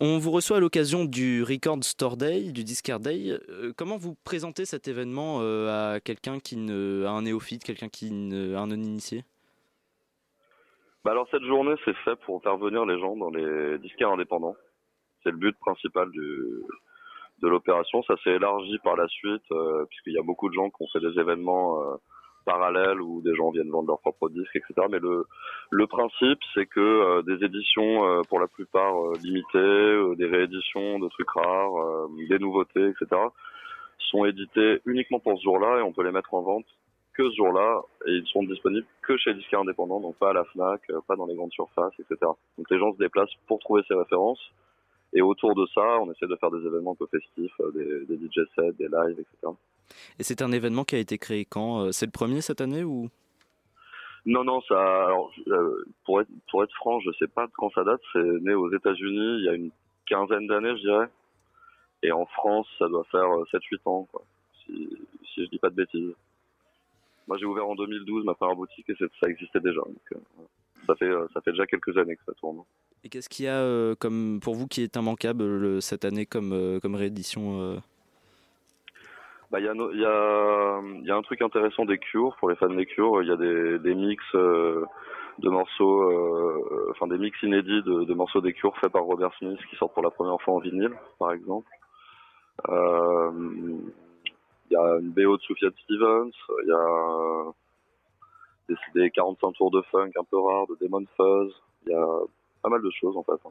On 0.00 0.18
vous 0.18 0.30
reçoit 0.30 0.56
à 0.58 0.60
l'occasion 0.60 1.04
du 1.04 1.42
Record 1.42 1.82
Store 1.82 2.16
Day, 2.16 2.52
du 2.52 2.62
Discard 2.64 3.00
Day. 3.00 3.36
Euh, 3.50 3.72
comment 3.76 3.96
vous 3.98 4.14
présentez 4.24 4.64
cet 4.64 4.86
événement 4.88 5.40
euh, 5.42 5.94
à 5.96 6.00
quelqu'un 6.00 6.38
qui 6.38 6.56
ne, 6.56 7.04
à 7.04 7.10
un 7.10 7.22
néophyte, 7.22 7.62
quelqu'un 7.64 7.88
qui 7.88 8.10
ne, 8.12 8.54
à 8.54 8.60
un 8.60 8.68
non-initié 8.68 9.24
Bah 11.04 11.12
alors 11.12 11.28
cette 11.30 11.44
journée, 11.44 11.74
c'est 11.84 11.96
fait 11.98 12.16
pour 12.26 12.42
faire 12.42 12.56
venir 12.56 12.84
les 12.84 12.98
gens 12.98 13.16
dans 13.16 13.30
les 13.30 13.78
disquaires 13.78 14.10
indépendants. 14.10 14.56
C'est 15.22 15.30
le 15.30 15.36
but 15.36 15.56
principal 15.58 16.10
du, 16.10 16.62
de 17.42 17.48
l'opération. 17.48 18.02
Ça 18.02 18.16
s'est 18.22 18.30
élargi 18.30 18.78
par 18.82 18.96
la 18.96 19.08
suite, 19.08 19.42
euh, 19.52 19.84
puisqu'il 19.86 20.14
y 20.14 20.18
a 20.18 20.22
beaucoup 20.22 20.48
de 20.48 20.54
gens 20.54 20.70
qui 20.70 20.82
ont 20.82 20.88
fait 20.92 21.00
des 21.00 21.18
événements 21.18 21.82
euh, 21.82 21.96
parallèles 22.44 23.00
où 23.00 23.20
des 23.22 23.34
gens 23.34 23.50
viennent 23.50 23.70
vendre 23.70 23.88
leurs 23.88 24.00
propres 24.00 24.28
disques, 24.30 24.56
etc. 24.56 24.86
Mais 24.90 24.98
le, 24.98 25.26
le 25.70 25.86
principe, 25.86 26.38
c'est 26.54 26.66
que 26.66 26.80
euh, 26.80 27.22
des 27.22 27.44
éditions, 27.44 28.04
euh, 28.04 28.22
pour 28.28 28.40
la 28.40 28.48
plupart 28.48 28.94
euh, 28.96 29.12
limitées, 29.22 29.58
euh, 29.58 30.14
des 30.16 30.26
rééditions 30.26 30.98
de 30.98 31.08
trucs 31.08 31.30
rares, 31.30 32.08
des 32.28 32.38
nouveautés, 32.38 32.88
etc., 32.88 33.20
sont 34.10 34.24
édités 34.24 34.80
uniquement 34.86 35.20
pour 35.20 35.36
ce 35.38 35.42
jour-là 35.42 35.78
et 35.78 35.82
on 35.82 35.92
peut 35.92 36.04
les 36.04 36.12
mettre 36.12 36.32
en 36.32 36.42
vente 36.42 36.66
que 37.18 37.28
ce 37.30 37.36
jour-là 37.36 37.82
et 38.06 38.12
ils 38.12 38.26
sont 38.28 38.44
disponibles 38.44 38.86
que 39.02 39.16
chez 39.16 39.30
les 39.30 39.40
disquaires 39.40 39.60
indépendants, 39.60 40.00
donc 40.00 40.16
pas 40.16 40.30
à 40.30 40.32
la 40.32 40.44
FNAC, 40.44 40.80
euh, 40.90 41.00
pas 41.06 41.16
dans 41.16 41.26
les 41.26 41.34
grandes 41.34 41.52
surfaces, 41.52 41.92
etc. 41.98 42.16
Donc 42.56 42.70
les 42.70 42.78
gens 42.78 42.92
se 42.92 42.98
déplacent 42.98 43.34
pour 43.48 43.58
trouver 43.58 43.82
ces 43.88 43.94
références 43.94 44.40
et 45.12 45.22
autour 45.22 45.54
de 45.54 45.66
ça, 45.74 46.00
on 46.00 46.10
essaie 46.12 46.26
de 46.26 46.36
faire 46.36 46.50
des 46.50 46.64
événements 46.66 46.92
un 46.92 46.94
peu 46.94 47.06
festifs, 47.10 47.52
euh, 47.60 47.72
des, 47.72 48.16
des 48.16 48.26
DJ 48.26 48.40
sets, 48.54 48.72
des 48.78 48.88
lives, 48.88 49.18
etc. 49.18 49.52
Et 50.18 50.22
c'est 50.22 50.42
un 50.42 50.52
événement 50.52 50.84
qui 50.84 50.96
a 50.96 50.98
été 50.98 51.18
créé 51.18 51.44
quand 51.44 51.86
Euh, 51.86 51.92
C'est 51.92 52.06
le 52.06 52.12
premier 52.12 52.40
cette 52.40 52.60
année 52.60 52.84
ou? 52.84 53.08
Non, 54.26 54.44
non, 54.44 54.60
ça. 54.62 55.06
Alors, 55.06 55.32
euh, 55.46 55.84
pour 56.04 56.20
être 56.20 56.28
pour 56.50 56.62
être 56.62 56.74
franc, 56.74 57.00
je 57.00 57.10
sais 57.18 57.28
pas 57.28 57.46
de 57.46 57.52
quand 57.56 57.70
ça 57.70 57.84
date. 57.84 58.00
C'est 58.12 58.22
né 58.42 58.52
aux 58.52 58.70
États-Unis 58.70 59.38
il 59.38 59.44
y 59.44 59.48
a 59.48 59.54
une 59.54 59.70
quinzaine 60.06 60.46
d'années, 60.46 60.76
je 60.76 60.82
dirais. 60.82 61.08
Et 62.02 62.12
en 62.12 62.26
France, 62.26 62.66
ça 62.78 62.88
doit 62.88 63.04
faire 63.04 63.30
euh, 63.32 63.44
7-8 63.52 63.78
ans, 63.86 64.06
quoi. 64.12 64.22
Si, 64.64 64.88
si 65.32 65.44
je 65.44 65.50
dis 65.50 65.58
pas 65.58 65.70
de 65.70 65.76
bêtises. 65.76 66.14
Moi, 67.28 67.36
j'ai 67.38 67.44
ouvert 67.46 67.68
en 67.68 67.74
2012 67.76 68.24
ma 68.24 68.34
première 68.34 68.56
boutique 68.56 68.88
et 68.90 68.94
ça 69.20 69.28
existait 69.28 69.60
déjà. 69.60 69.80
Donc, 69.82 69.96
euh, 70.12 70.18
voilà. 70.34 70.48
ça 70.86 70.94
fait 70.96 71.04
euh, 71.10 71.26
ça 71.34 71.40
fait 71.42 71.52
déjà 71.52 71.66
quelques 71.66 71.96
années 71.96 72.16
que 72.16 72.24
ça 72.24 72.32
tourne. 72.34 72.62
Et 73.04 73.08
qu'est-ce 73.08 73.28
qu'il 73.28 73.44
y 73.44 73.48
a 73.48 73.58
euh, 73.60 73.94
comme 73.94 74.40
pour 74.42 74.54
vous 74.54 74.66
qui 74.66 74.82
est 74.82 74.96
immanquable 74.96 75.44
le- 75.44 75.80
cette 75.80 76.04
année 76.04 76.26
comme, 76.26 76.80
comme 76.82 76.94
réédition 76.96 77.80
Bah, 79.50 79.60
il 79.60 79.64
y 79.66 79.68
a, 79.68 79.74
no- 79.74 79.90
il 79.92 80.00
y 80.00 80.04
a, 80.04 80.80
il 81.00 81.06
y 81.06 81.10
a 81.10 81.16
un 81.16 81.22
truc 81.22 81.40
intéressant 81.42 81.84
des 81.86 81.98
Cure, 81.98 82.36
pour 82.38 82.50
les 82.50 82.56
fans 82.56 82.68
des 82.68 82.84
Cure, 82.86 83.22
il 83.22 83.28
y 83.28 83.32
a 83.32 83.36
des, 83.36 83.78
des 83.78 83.94
mix 83.94 84.22
euh, 84.34 84.84
de 85.38 85.48
morceaux, 85.48 86.02
euh, 86.02 86.90
enfin 86.90 87.06
des 87.06 87.16
mix 87.18 87.40
inédits 87.42 87.82
de, 87.82 88.04
de 88.04 88.14
morceaux 88.14 88.40
des 88.42 88.52
Cure 88.52 88.76
faits 88.78 88.92
par 88.92 89.04
Robert 89.04 89.32
Smith 89.38 89.58
qui 89.70 89.76
sortent 89.76 89.94
pour 89.94 90.02
la 90.02 90.10
première 90.10 90.40
fois 90.42 90.54
en 90.54 90.58
vinyle, 90.58 90.92
par 91.18 91.32
exemple. 91.32 91.68
Euh, 92.68 93.30
Il 94.70 94.74
y 94.74 94.76
a 94.76 94.98
une 95.00 95.10
BO 95.10 95.36
de 95.36 95.42
Sufjan 95.42 95.70
Stevens, 95.84 96.30
il 96.64 96.68
y 96.68 96.72
a 96.72 97.52
des, 98.68 99.00
des 99.02 99.10
45 99.10 99.52
tours 99.52 99.70
de 99.70 99.80
funk 99.90 100.10
un 100.18 100.24
peu 100.24 100.38
rares 100.38 100.66
de 100.66 100.76
Demon 100.80 101.04
Fuzz, 101.16 101.52
il 101.86 101.92
y 101.92 101.94
a 101.94 102.06
pas 102.62 102.68
mal 102.68 102.82
de 102.82 102.90
choses 102.90 103.16
en 103.16 103.22
fait. 103.22 103.40
hein. 103.46 103.50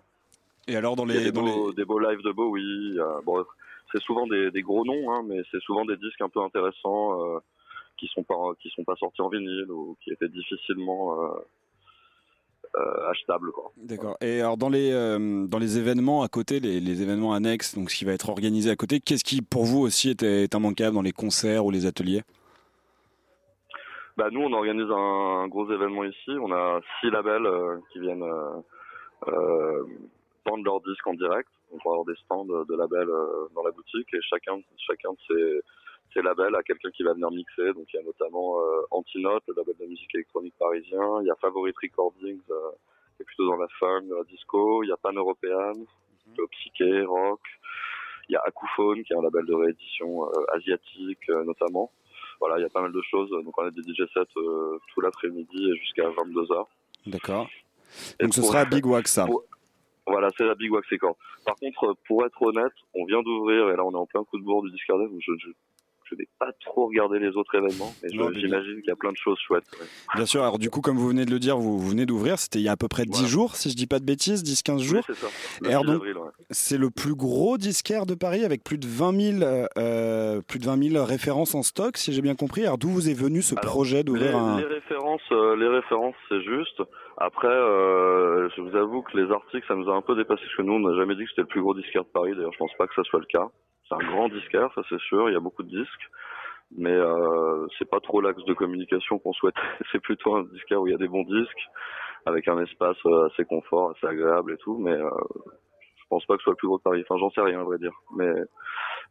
Et 0.68 0.76
alors 0.76 0.96
dans 0.96 1.06
Il 1.06 1.14
y 1.14 1.18
a 1.18 1.20
les, 1.20 1.26
des, 1.26 1.32
dans 1.32 1.44
beaux, 1.44 1.70
les- 1.70 1.76
des 1.76 1.86
beaux 1.86 2.00
lives 2.00 2.22
de 2.24 2.32
Bowie. 2.32 2.98
bon, 3.24 3.44
c'est 3.92 4.02
souvent 4.02 4.28
des, 4.28 4.52
des 4.52 4.62
gros 4.62 4.86
noms, 4.86 5.12
hein, 5.14 5.24
mais 5.26 5.42
c'est 5.50 5.62
souvent 5.62 5.86
des 5.86 5.96
disques 5.98 6.22
un 6.22 6.30
peu 6.30 6.42
intéressants 6.42 7.22
euh, 7.24 7.40
qui 7.98 8.08
sont 8.08 8.24
pas 8.24 8.36
qui 8.60 8.70
sont 8.70 8.84
pas 8.84 8.96
sortis 8.98 9.22
en 9.22 9.30
vinyle 9.30 9.72
ou 9.72 9.96
qui 10.04 10.12
étaient 10.12 10.28
difficilement 10.30 11.24
euh, 11.24 11.30
euh, 12.78 13.10
achetables. 13.10 13.52
Quoi. 13.52 13.72
D'accord. 13.78 14.18
Et 14.22 14.40
alors 14.42 14.58
dans 14.58 14.70
les 14.70 14.92
euh, 14.92 15.46
dans 15.48 15.60
les 15.60 15.78
événements 15.78 16.22
à 16.22 16.28
côté, 16.28 16.60
les, 16.60 16.80
les 16.80 17.02
événements 17.02 17.34
annexes, 17.34 17.76
donc 17.76 17.90
ce 17.90 17.98
qui 17.98 18.06
va 18.06 18.14
être 18.14 18.30
organisé 18.30 18.70
à 18.70 18.76
côté, 18.76 19.00
qu'est-ce 19.00 19.24
qui 19.24 19.42
pour 19.42 19.66
vous 19.66 19.80
aussi 19.80 20.10
est, 20.10 20.24
est 20.24 20.54
immanquable 20.54 20.96
dans 20.96 21.02
les 21.02 21.12
concerts 21.12 21.66
ou 21.66 21.72
les 21.72 21.86
ateliers? 21.86 22.22
Bah 24.18 24.30
nous, 24.32 24.42
on 24.42 24.52
organise 24.52 24.90
un, 24.90 25.44
un 25.44 25.48
gros 25.48 25.72
événement 25.72 26.04
ici. 26.04 26.32
On 26.42 26.52
a 26.52 26.82
six 27.00 27.12
labels 27.12 27.46
euh, 27.46 27.78
qui 27.92 28.00
viennent 28.00 28.24
euh, 28.24 28.58
euh, 29.28 29.84
vendre 30.44 30.64
leurs 30.66 30.82
disques 30.82 31.06
en 31.06 31.14
direct. 31.14 31.48
On 31.72 31.78
va 31.78 31.92
avoir 31.92 32.06
des 32.06 32.16
stands 32.26 32.46
de, 32.46 32.76
labels 32.76 33.14
dans 33.54 33.64
la 33.64 33.72
boutique 33.72 34.12
et 34.14 34.22
chacun, 34.22 34.60
chacun 34.78 35.12
de 35.12 35.18
ces, 35.28 35.62
ces 36.14 36.22
labels 36.22 36.56
a 36.56 36.64
quelqu'un 36.64 36.90
qui 36.92 37.04
va 37.04 37.14
venir 37.14 37.30
mixer. 37.32 37.74
Donc 37.74 37.86
il 37.94 37.98
y 37.98 38.00
a 38.00 38.04
notamment 38.04 38.60
euh, 38.62 38.82
Antinote, 38.92 39.44
le 39.48 39.54
label 39.58 39.76
de 39.80 39.86
musique 39.86 40.14
électronique 40.16 40.54
parisien. 40.58 41.22
Il 41.22 41.28
y 41.28 41.32
a 41.32 41.36
Favorite 41.42 41.76
Recordings, 41.82 42.40
euh, 42.50 42.56
qui 43.16 43.24
est 43.24 43.26
plutôt 43.26 43.48
dans 43.48 43.58
la 43.58 43.68
funk, 43.80 44.04
de 44.04 44.16
la 44.16 44.24
disco. 44.24 44.84
Il 44.84 44.88
y 44.90 44.92
a 44.92 44.98
Pan 44.98 45.14
European, 45.14 45.74
plutôt 46.26 46.48
psyché, 46.48 47.02
rock. 47.04 47.42
Il 48.30 48.34
y 48.34 48.36
a 48.36 48.42
Akuphone, 48.46 49.04
qui 49.04 49.14
est 49.14 49.16
un 49.16 49.22
label 49.22 49.46
de 49.46 49.54
réédition 49.54 50.26
euh, 50.26 50.56
asiatique 50.56 51.30
notamment. 51.30 51.92
Voilà, 52.40 52.60
il 52.60 52.62
y 52.62 52.66
a 52.66 52.70
pas 52.70 52.82
mal 52.82 52.92
de 52.92 53.02
choses. 53.02 53.30
Donc 53.30 53.58
on 53.58 53.64
a 53.64 53.72
des 53.72 53.82
DJ 53.82 54.04
sets 54.14 54.20
euh, 54.38 54.78
tout 54.94 55.02
l'après-midi 55.02 55.72
et 55.72 55.76
jusqu'à 55.78 56.10
22h. 56.10 56.66
D'accord. 57.08 57.48
Et 58.20 58.24
Donc 58.26 58.34
ce 58.34 58.42
sera 58.42 58.60
à 58.60 58.66
Big 58.66 58.86
Wax 58.86 59.12
ça. 59.12 59.26
pour- 59.26 59.44
Voilà, 60.06 60.30
c'est 60.38 60.44
la 60.46 60.56
Big 60.56 60.72
Wax 60.72 60.88
Record. 60.92 61.16
Par 61.46 61.56
contre, 61.56 61.96
pour 62.06 62.26
être 62.26 62.42
honnête, 62.42 62.74
on 62.94 63.06
vient 63.06 63.22
d'ouvrir, 63.22 63.70
et 63.70 63.76
là 63.78 63.86
on 63.86 63.92
est 63.92 63.96
en 63.98 64.06
plein 64.06 64.24
coup 64.26 64.38
de 64.38 64.44
bourre 64.44 64.62
du 64.64 64.72
Discard 64.72 65.00
Day, 65.00 65.08
donc 65.08 65.20
je, 65.22 65.32
je, 65.40 65.50
je 66.10 66.16
n'ai 66.16 66.28
pas 66.40 66.52
trop 66.66 66.88
regardé 66.88 67.20
les 67.20 67.30
autres 67.36 67.56
événements, 67.56 67.94
mais 68.02 68.10
j'imagine 68.10 68.76
qu'il 68.82 68.88
y 68.88 68.92
a 68.92 68.96
plein 68.96 69.12
de 69.12 69.18
choses 69.18 69.38
chouettes. 69.46 69.66
ouais. 69.80 69.86
Bien 70.16 70.26
sûr. 70.26 70.42
Alors 70.42 70.60
du 70.60 70.70
coup, 70.70 70.82
comme 70.82 70.98
vous 70.98 71.08
venez 71.10 71.26
de 71.26 71.32
le 71.32 71.40
dire, 71.40 71.58
vous, 71.58 71.78
vous 71.80 71.90
venez 71.90 72.06
d'ouvrir. 72.06 72.40
C'était 72.40 72.60
il 72.60 72.64
y 72.64 72.70
a 72.70 72.74
à 72.74 72.78
peu 72.78 72.88
près 72.88 73.06
10 73.06 73.28
jours, 73.28 73.56
si 73.56 73.70
je 73.70 73.76
dis 73.76 73.88
pas 73.88 74.00
de 74.00 74.06
bêtises, 74.06 74.44
10-15 74.44 74.80
jours. 74.80 74.98
Oui, 75.08 75.16
c'est 75.16 75.16
ça. 75.16 75.28
Le 75.62 75.70
Et 75.70 75.72
alors 75.72 75.84
6 75.84 75.88
donc, 75.88 75.96
avril, 75.98 76.18
ouais. 76.18 76.30
c'est 76.52 76.78
le 76.78 76.90
plus 76.90 77.16
gros 77.16 77.58
disquaire 77.58 78.06
de 78.06 78.16
Paris 78.16 78.44
avec 78.46 78.64
plus 78.64 78.78
de 78.78 78.88
20 78.88 79.40
000, 79.40 79.44
euh, 79.44 79.66
euh, 79.78 80.42
plus 80.42 80.60
de 80.60 80.66
20 80.66 80.92
000 80.94 81.06
références 81.06 81.56
en 81.56 81.64
stock, 81.64 81.98
si 81.98 82.14
j'ai 82.14 82.22
bien 82.22 82.36
compris. 82.36 82.64
Alors 82.66 82.78
d'où 82.78 82.90
vous 82.90 83.10
est 83.10 83.14
venu 83.14 83.42
ce 83.42 83.56
Alors, 83.56 83.74
projet 83.74 84.04
d'ouvrir 84.04 84.38
un... 84.38 84.58
les 84.60 84.66
références, 84.66 85.22
euh, 85.32 85.56
les 85.56 85.68
références, 85.68 86.16
c'est 86.30 86.42
juste. 86.42 86.82
Après, 87.18 87.48
euh, 87.48 88.48
je 88.56 88.62
vous 88.62 88.76
avoue 88.76 89.02
que 89.02 89.18
les 89.18 89.32
articles, 89.32 89.66
ça 89.68 89.76
nous 89.76 89.90
a 89.90 89.96
un 89.96 90.02
peu 90.02 90.16
dépassé 90.16 90.42
parce 90.44 90.56
que 90.56 90.62
nous, 90.62 90.74
on 90.74 90.80
n'a 90.80 90.96
jamais 90.98 91.16
dit 91.16 91.24
que 91.24 91.30
c'était 91.32 91.42
le 91.42 91.48
plus 91.48 91.62
gros 91.62 91.74
disquaire 91.74 92.04
de 92.04 92.10
Paris. 92.10 92.34
D'ailleurs, 92.36 92.54
je 92.54 92.60
pense 92.60 92.74
pas 92.78 92.86
que 92.88 92.94
ça 92.96 93.04
soit 93.04 93.20
le 93.20 93.26
cas. 93.26 93.48
C'est 93.88 93.96
un 93.96 94.10
grand 94.10 94.30
disquaire, 94.30 94.70
ça 94.76 94.82
c'est 94.90 95.00
sûr. 95.00 95.30
Il 95.30 95.34
y 95.34 95.36
a 95.36 95.40
beaucoup 95.40 95.64
de 95.64 95.70
disques, 95.70 96.10
mais 96.76 96.92
euh, 96.92 97.68
c'est 97.78 97.90
pas 97.90 98.00
trop 98.00 98.22
l'axe 98.22 98.44
de 98.46 98.54
communication 98.54 99.20
qu'on 99.20 99.34
souhaite. 99.34 99.56
c'est 99.92 100.00
plutôt 100.00 100.36
un 100.36 100.44
disquaire 100.44 100.82
où 100.82 100.88
il 100.88 100.92
y 100.92 100.96
a 100.96 100.98
des 100.98 101.08
bons 101.08 101.24
disques, 101.24 101.70
avec 102.26 102.48
un 102.48 102.62
espace 102.62 102.98
euh, 103.06 103.28
assez 103.28 103.46
confort, 103.46 103.92
assez 103.92 104.08
agréable 104.08 104.54
et 104.54 104.58
tout. 104.58 104.78
Mais 104.78 104.92
euh, 104.92 105.10
je 105.96 106.04
pense 106.10 106.26
pas 106.26 106.36
que 106.36 106.42
ce 106.42 106.46
soit 106.46 106.54
le 106.54 106.58
plus 106.58 106.68
gros 106.68 106.78
de 106.78 106.84
Paris. 106.84 107.04
Enfin, 107.08 107.20
j'en 107.20 107.30
sais 107.32 107.42
rien 107.42 107.62
à 107.62 107.64
vrai 107.64 107.78
dire. 107.78 107.94
Mais 108.16 108.34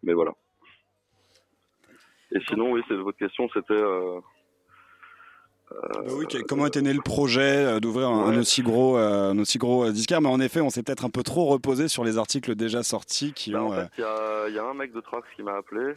mais 0.02 0.12
voilà. 0.12 0.32
Et 2.32 2.40
sinon, 2.48 2.72
oui, 2.72 2.82
c'est 2.88 2.94
votre 2.94 3.18
question, 3.18 3.48
c'était. 3.54 3.74
Euh, 3.74 4.20
Bah 5.70 6.00
oui, 6.16 6.26
que- 6.26 6.42
comment 6.42 6.66
était 6.66 6.80
né 6.80 6.92
le 6.92 7.02
projet 7.02 7.40
euh, 7.66 7.80
d'ouvrir 7.80 8.08
un, 8.08 8.30
un 8.32 8.38
aussi 8.38 8.62
gros, 8.62 8.96
euh, 8.96 9.32
un 9.32 9.38
aussi 9.38 9.58
gros 9.58 9.84
euh, 9.84 9.90
disquaire? 9.92 10.20
Mais 10.20 10.28
en 10.28 10.40
effet, 10.40 10.60
on 10.60 10.70
s'est 10.70 10.82
peut-être 10.82 11.04
un 11.04 11.10
peu 11.10 11.22
trop 11.24 11.46
reposé 11.46 11.88
sur 11.88 12.04
les 12.04 12.18
articles 12.18 12.54
déjà 12.54 12.82
sortis 12.84 13.32
qui 13.32 13.52
Bah, 13.52 13.62
ont. 13.64 13.68
en 13.68 13.72
euh, 13.72 13.82
fait, 13.82 13.90
il 13.98 14.00
y 14.00 14.04
a, 14.04 14.48
il 14.48 14.54
y 14.54 14.58
a 14.58 14.64
un 14.64 14.74
mec 14.74 14.92
de 14.92 15.00
Trax 15.00 15.26
qui 15.34 15.42
m'a 15.42 15.56
appelé, 15.56 15.94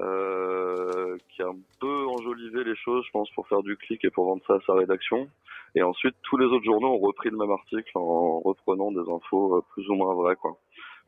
euh, 0.00 1.16
qui 1.34 1.42
a 1.42 1.46
un 1.48 1.56
peu 1.80 2.06
enjolivé 2.08 2.64
les 2.64 2.76
choses, 2.76 3.04
je 3.06 3.10
pense, 3.12 3.30
pour 3.30 3.46
faire 3.48 3.62
du 3.62 3.76
clic 3.76 4.04
et 4.04 4.10
pour 4.10 4.26
vendre 4.26 4.42
ça 4.46 4.54
à 4.54 4.58
sa 4.66 4.74
rédaction. 4.74 5.28
Et 5.76 5.82
ensuite, 5.82 6.14
tous 6.22 6.36
les 6.36 6.46
autres 6.46 6.64
journaux 6.64 6.88
ont 6.94 6.98
repris 6.98 7.30
le 7.30 7.36
même 7.36 7.50
article 7.50 7.90
en 7.96 8.40
reprenant 8.40 8.92
des 8.92 9.00
infos 9.10 9.56
euh, 9.56 9.62
plus 9.72 9.88
ou 9.88 9.94
moins 9.94 10.14
vraies, 10.14 10.36
quoi. 10.36 10.56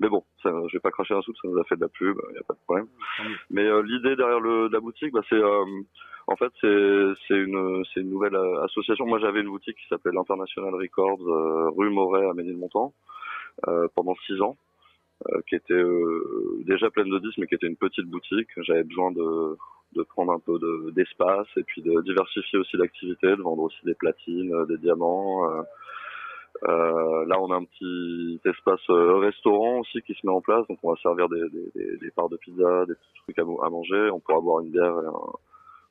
Mais 0.00 0.08
bon, 0.10 0.24
ça, 0.42 0.50
je 0.68 0.76
vais 0.76 0.80
pas 0.80 0.90
cracher 0.90 1.14
un 1.14 1.22
soupe, 1.22 1.36
ça 1.40 1.48
nous 1.48 1.58
a 1.58 1.64
fait 1.64 1.76
de 1.76 1.80
la 1.80 1.88
pub, 1.88 2.16
il 2.30 2.36
y 2.36 2.38
a 2.38 2.42
pas 2.42 2.54
de 2.54 2.58
problème. 2.64 2.86
Mais 3.50 3.64
euh, 3.66 3.82
l'idée 3.82 4.14
derrière 4.16 4.40
le, 4.40 4.68
la 4.68 4.80
boutique, 4.80 5.12
bah, 5.12 5.22
c'est 5.28 5.36
euh, 5.36 5.64
en 6.26 6.36
fait 6.36 6.52
c'est 6.60 7.04
c'est 7.26 7.34
une 7.38 7.82
c'est 7.92 8.00
une 8.00 8.10
nouvelle 8.10 8.36
euh, 8.36 8.62
association. 8.64 9.06
Moi, 9.06 9.18
j'avais 9.20 9.40
une 9.40 9.48
boutique 9.48 9.76
qui 9.78 9.86
s'appelait 9.88 10.12
l'International 10.12 10.74
Records 10.74 11.26
euh, 11.26 11.70
rue 11.70 11.90
Moret 11.90 12.26
à 12.28 12.34
Ménilmontant 12.34 12.92
euh, 13.68 13.88
pendant 13.94 14.14
six 14.26 14.40
ans, 14.42 14.56
euh, 15.30 15.40
qui 15.48 15.54
était 15.54 15.72
euh, 15.72 16.60
déjà 16.66 16.90
pleine 16.90 17.08
de 17.08 17.18
disques, 17.18 17.38
mais 17.38 17.46
qui 17.46 17.54
était 17.54 17.66
une 17.66 17.76
petite 17.76 18.06
boutique. 18.06 18.48
J'avais 18.58 18.84
besoin 18.84 19.12
de 19.12 19.56
de 19.94 20.02
prendre 20.02 20.32
un 20.32 20.40
peu 20.40 20.58
de- 20.58 20.90
d'espace 20.90 21.46
et 21.56 21.62
puis 21.62 21.80
de 21.80 22.02
diversifier 22.02 22.58
aussi 22.58 22.76
l'activité, 22.76 23.28
de 23.28 23.40
vendre 23.40 23.62
aussi 23.62 23.78
des 23.84 23.94
platines, 23.94 24.66
des 24.66 24.76
diamants. 24.76 25.48
Euh, 26.64 27.24
là, 27.26 27.40
on 27.40 27.50
a 27.50 27.56
un 27.56 27.64
petit 27.64 28.40
espace 28.44 28.80
euh, 28.90 29.18
restaurant 29.18 29.80
aussi 29.80 30.00
qui 30.02 30.14
se 30.14 30.26
met 30.26 30.32
en 30.32 30.40
place, 30.40 30.66
donc 30.68 30.78
on 30.82 30.90
va 30.90 30.96
servir 31.02 31.28
des, 31.28 31.40
des, 31.50 31.70
des, 31.74 31.96
des 31.98 32.10
parts 32.10 32.28
de 32.28 32.36
pizza, 32.36 32.86
des 32.86 32.94
petits 32.94 33.22
trucs 33.22 33.38
à, 33.38 33.42
à 33.42 33.70
manger. 33.70 34.10
On 34.12 34.20
pourra 34.20 34.40
boire 34.40 34.60
une 34.62 34.70
bière 34.70 34.84
et 35.02 35.06
un, 35.06 35.22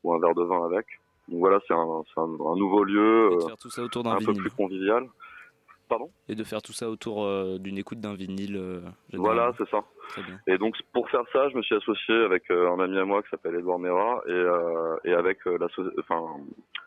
ou 0.03 0.13
un 0.13 0.19
verre 0.19 0.35
de 0.35 0.43
vin 0.43 0.65
avec. 0.65 0.85
Donc 1.27 1.39
voilà, 1.39 1.59
c'est 1.67 1.73
un, 1.73 2.03
un, 2.17 2.23
un 2.23 2.55
nouveau 2.55 2.83
lieu, 2.83 3.31
euh, 3.33 3.47
faire 3.47 3.57
tout 3.57 3.69
ça 3.69 3.83
autour 3.83 4.03
d'un 4.03 4.11
un 4.11 4.19
peu 4.19 4.33
plus 4.33 4.51
convivial. 4.51 5.07
Pardon 5.87 6.09
Et 6.27 6.35
de 6.35 6.43
faire 6.43 6.61
tout 6.63 6.73
ça 6.73 6.89
autour 6.89 7.23
euh, 7.25 7.57
d'une 7.59 7.77
écoute 7.77 7.99
d'un 7.99 8.15
vinyle. 8.15 8.57
euh, 8.57 8.81
Voilà, 9.13 9.53
c'est 9.57 9.69
ça. 9.69 9.83
Et 10.47 10.57
donc 10.57 10.75
pour 10.93 11.09
faire 11.09 11.23
ça, 11.31 11.47
je 11.49 11.55
me 11.57 11.61
suis 11.61 11.75
associé 11.75 12.15
avec 12.15 12.49
euh, 12.49 12.71
un 12.71 12.79
ami 12.79 12.97
à 12.97 13.05
moi 13.05 13.21
qui 13.21 13.29
s'appelle 13.29 13.55
Edouard 13.55 13.79
Mera 13.79 14.21
et, 14.27 15.09
et 15.09 15.13
avec 15.13 15.45
la 15.45 15.67
so- 15.69 15.91
enfin, 15.99 16.21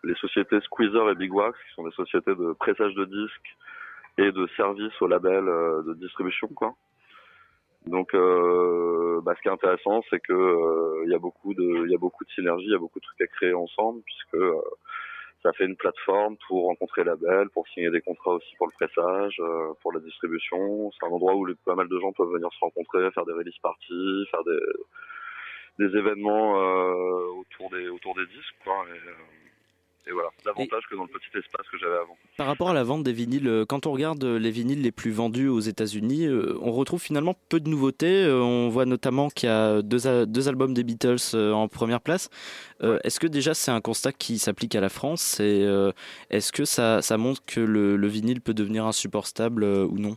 les 0.05 0.15
sociétés 0.17 0.61
Squeezer 0.63 1.11
et 1.11 1.15
Big 1.15 1.33
Wax, 1.33 1.57
qui 1.69 1.75
sont 1.75 1.85
des 1.85 1.93
sociétés 1.95 2.35
de 2.35 2.53
pressage 2.55 2.95
de 2.95 3.05
disques 3.05 3.57
et 4.19 4.33
de 4.33 4.47
services 4.57 5.01
au 5.01 5.07
label 5.07 5.45
de 5.45 5.95
distribution, 5.95 6.49
quoi. 6.49 6.75
Donc, 7.87 8.13
bah, 8.13 9.35
ce 9.37 9.43
qui 9.43 9.49
est 9.49 9.53
intéressant, 9.53 10.03
c'est 10.11 10.21
que 10.21 10.33
euh, 10.33 11.03
il 11.07 11.11
y 11.11 11.15
a 11.15 11.19
beaucoup 11.19 11.55
de, 11.55 11.85
il 11.87 11.91
y 11.91 11.95
a 11.95 11.99
beaucoup 11.99 12.25
de 12.25 12.31
synergie, 12.31 12.67
il 12.67 12.73
y 12.73 12.75
a 12.75 12.79
beaucoup 12.79 12.99
de 12.99 13.05
trucs 13.05 13.21
à 13.21 13.27
créer 13.29 13.55
ensemble, 13.55 14.03
puisque 14.05 14.37
ça 15.43 15.53
fait 15.53 15.64
une 15.66 15.76
plateforme 15.76 16.36
pour 16.49 16.66
rencontrer 16.66 17.03
les 17.05 17.11
labels, 17.11 17.49
pour 17.51 17.66
signer 17.68 17.91
des 17.91 18.01
contrats 18.01 18.32
aussi 18.32 18.55
pour 18.57 18.66
le 18.66 18.72
pressage, 18.72 19.36
euh, 19.41 19.72
pour 19.82 19.93
la 19.93 20.01
distribution. 20.01 20.91
C'est 20.93 21.07
un 21.07 21.11
endroit 21.11 21.34
où 21.36 21.45
les- 21.47 21.55
pas 21.64 21.74
mal 21.76 21.89
de 21.89 21.99
gens 22.01 22.12
peuvent 22.12 22.32
venir 22.32 22.49
se 22.53 22.59
rencontrer, 22.61 23.11
faire 23.12 23.24
des 23.26 23.32
release 23.32 23.59
parties, 23.62 24.26
faire 24.30 24.45
des, 24.45 24.59
des 25.86 25.97
événements 25.97 26.61
euh, 26.61 27.26
autour 27.41 27.70
des 27.70 27.89
autour 27.89 28.14
des 28.16 28.26
disques, 28.26 28.57
quoi. 28.64 28.84
Et, 28.89 28.99
euh, 29.09 29.12
et 30.09 30.13
voilà, 30.13 30.31
davantage 30.45 30.83
que 30.91 30.97
dans 30.97 31.03
le 31.03 31.09
petit 31.09 31.37
espace 31.37 31.67
que 31.71 31.79
j'avais 31.79 31.97
avant. 31.97 32.17
Par 32.37 32.47
rapport 32.47 32.71
à 32.71 32.73
la 32.73 32.85
vente 32.85 33.03
des 33.03 33.13
vinyles, 33.13 33.47
euh, 33.47 33.65
quand 33.67 33.87
on 33.87 33.93
regarde 33.93 34.23
euh, 34.25 34.39
les 34.39 34.51
vinyles 34.51 34.81
les 34.81 34.93
plus 34.93 35.11
vendus 35.11 35.49
aux 35.49 35.61
États-Unis, 35.61 36.27
euh, 36.27 36.57
on 36.63 36.73
retrouve 36.73 37.01
finalement 37.01 37.35
peu 37.49 37.61
de 37.61 37.69
nouveautés. 37.69 38.27
On 38.31 38.69
voit 38.69 38.87
notamment 38.87 39.29
qu'il 39.29 39.49
y 39.49 39.53
a 39.53 39.83
deux, 39.83 40.49
albums 40.49 40.75
des 40.75 40.85
Beatles 40.85 41.37
en 41.37 41.69
première 41.69 42.01
place. 42.01 42.31
Est-ce 42.81 43.21
que 43.21 43.27
déjà 43.27 43.55
c'est 43.55 43.71
un 43.71 43.81
constat 43.81 44.13
qui 44.13 44.39
s'applique 44.39 44.75
à 44.75 44.81
la 44.81 44.89
France? 44.89 45.41
Et 45.41 45.67
est-ce 46.31 46.53
que 46.53 46.65
ça, 46.65 47.03
ça 47.03 47.19
montre 47.19 47.45
que 47.45 47.61
le, 47.61 47.97
le 47.97 48.09
vinyle 48.09 48.41
peut 48.41 48.55
devenir 48.55 48.87
un 48.87 48.93
support 48.93 49.27
stable 49.27 49.65
ou 49.65 49.99
non? 49.99 50.17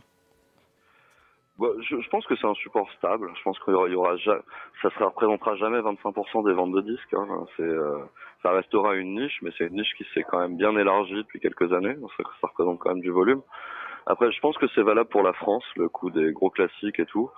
Bah, 1.58 1.68
je, 1.80 2.00
je 2.00 2.08
pense 2.08 2.26
que 2.26 2.34
c'est 2.36 2.46
un 2.46 2.54
support 2.54 2.90
stable. 2.98 3.30
Je 3.36 3.42
pense 3.44 3.58
qu'il 3.60 3.72
y 3.72 3.94
aura, 3.94 4.16
ça 4.24 4.88
ne 4.98 5.04
représentera 5.04 5.54
jamais 5.56 5.78
25% 5.78 6.44
des 6.44 6.54
ventes 6.54 6.72
de 6.72 6.80
disques. 6.80 7.14
hein. 7.14 7.46
C'est, 7.56 7.62
euh, 7.62 7.98
ça 8.42 8.52
restera 8.52 8.96
une 8.96 9.14
niche, 9.14 9.38
mais 9.42 9.50
c'est 9.56 9.66
une 9.66 9.74
niche 9.74 9.94
qui 9.96 10.04
s'est 10.12 10.24
quand 10.24 10.40
même 10.40 10.56
bien 10.56 10.76
élargie 10.76 11.14
depuis 11.14 11.40
quelques 11.40 11.72
années. 11.72 11.94
Ça, 12.16 12.24
ça 12.40 12.48
représente 12.48 12.78
quand 12.78 12.90
même 12.90 13.00
du 13.00 13.10
volume. 13.10 13.42
Après, 14.06 14.32
je 14.32 14.40
pense 14.40 14.58
que 14.58 14.66
c'est 14.74 14.82
valable 14.82 15.08
pour 15.10 15.22
la 15.22 15.32
France, 15.32 15.64
le 15.76 15.88
coup 15.88 16.10
des 16.10 16.32
gros 16.32 16.50
classiques 16.50 16.98
et 16.98 17.06
tout. 17.06 17.30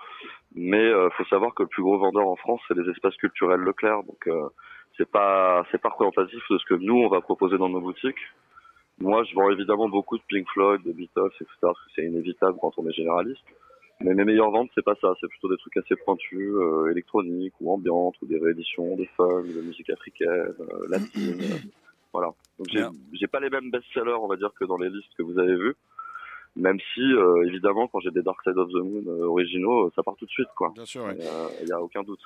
Mais 0.55 0.83
euh, 0.83 1.11
faut 1.11 1.25
savoir 1.27 1.55
que 1.55 1.63
le 1.63 1.69
plus 1.69 1.83
gros 1.83 1.99
vendeur 1.99 2.27
en 2.27 2.37
France, 2.37 2.61
c'est 2.67 2.77
les 2.77 2.89
espaces 2.91 3.17
culturels 3.17 3.61
Leclerc. 3.61 4.03
Donc 4.05 4.27
euh, 4.27 4.49
c'est 4.97 5.11
pas 5.11 5.65
c'est 5.71 5.81
pas 5.81 5.91
représentatif 5.91 6.43
de 6.51 6.59
ce 6.59 6.65
que 6.65 6.75
nous 6.75 6.97
on 6.97 7.09
va 7.09 7.21
proposer 7.21 7.59
dans 7.59 7.69
nos 7.69 7.81
boutiques. 7.81 8.21
Moi, 8.99 9.25
je 9.25 9.35
vends 9.35 9.51
évidemment 9.51 9.89
beaucoup 9.89 10.17
de 10.17 10.23
Pink 10.29 10.47
Floyd, 10.51 10.81
de 10.85 10.93
Beatles, 10.93 11.33
etc. 11.41 11.47
Parce 11.61 11.85
que 11.85 11.91
c'est 11.97 12.05
inévitable 12.05 12.57
quand 12.61 12.73
on 12.79 12.89
est 12.89 12.93
généraliste. 12.93 13.45
Mais 14.01 14.13
mes 14.15 14.25
meilleures 14.25 14.51
ventes, 14.51 14.71
c'est 14.75 14.85
pas 14.85 14.97
ça. 15.01 15.15
C'est 15.21 15.29
plutôt 15.29 15.49
des 15.49 15.57
trucs 15.57 15.77
assez 15.77 15.95
pointus, 15.97 16.51
euh, 16.55 16.91
électroniques 16.91 17.55
ou 17.61 17.73
ambiantes, 17.73 18.15
ou 18.23 18.27
des 18.27 18.39
rééditions 18.39 18.97
de 18.97 19.05
folk, 19.17 19.47
de 19.47 19.61
musique 19.63 19.89
africaine, 19.91 20.55
euh, 20.61 20.89
latine. 20.89 21.41
euh, 21.41 21.57
voilà. 22.13 22.29
Donc 22.59 22.69
j'ai 22.71 22.85
j'ai 23.13 23.27
pas 23.29 23.41
les 23.41 23.51
mêmes 23.51 23.71
best-sellers, 23.71 24.17
on 24.21 24.27
va 24.27 24.37
dire, 24.37 24.53
que 24.59 24.65
dans 24.65 24.77
les 24.79 24.91
listes 24.91 25.15
que 25.17 25.23
vous 25.23 25.39
avez 25.39 25.55
vues. 25.57 25.75
Même 26.57 26.79
si, 26.95 27.01
euh, 27.01 27.43
évidemment, 27.49 27.89
quand 27.89 27.99
j'ai 27.99 28.13
des 28.13 28.23
Dark 28.23 28.41
Side 28.45 28.57
of 28.57 28.69
the 28.69 28.75
Moon 28.77 29.03
euh, 29.09 29.25
originaux, 29.27 29.87
euh, 29.87 29.93
ça 29.97 30.05
part 30.05 30.15
tout 30.15 30.25
de 30.25 30.31
suite, 30.31 30.47
quoi. 30.57 30.71
Bien 30.73 30.85
sûr, 30.85 31.03
Il 31.11 31.69
y 31.69 31.73
a 31.73 31.83
aucun 31.83 32.05
doute. 32.05 32.21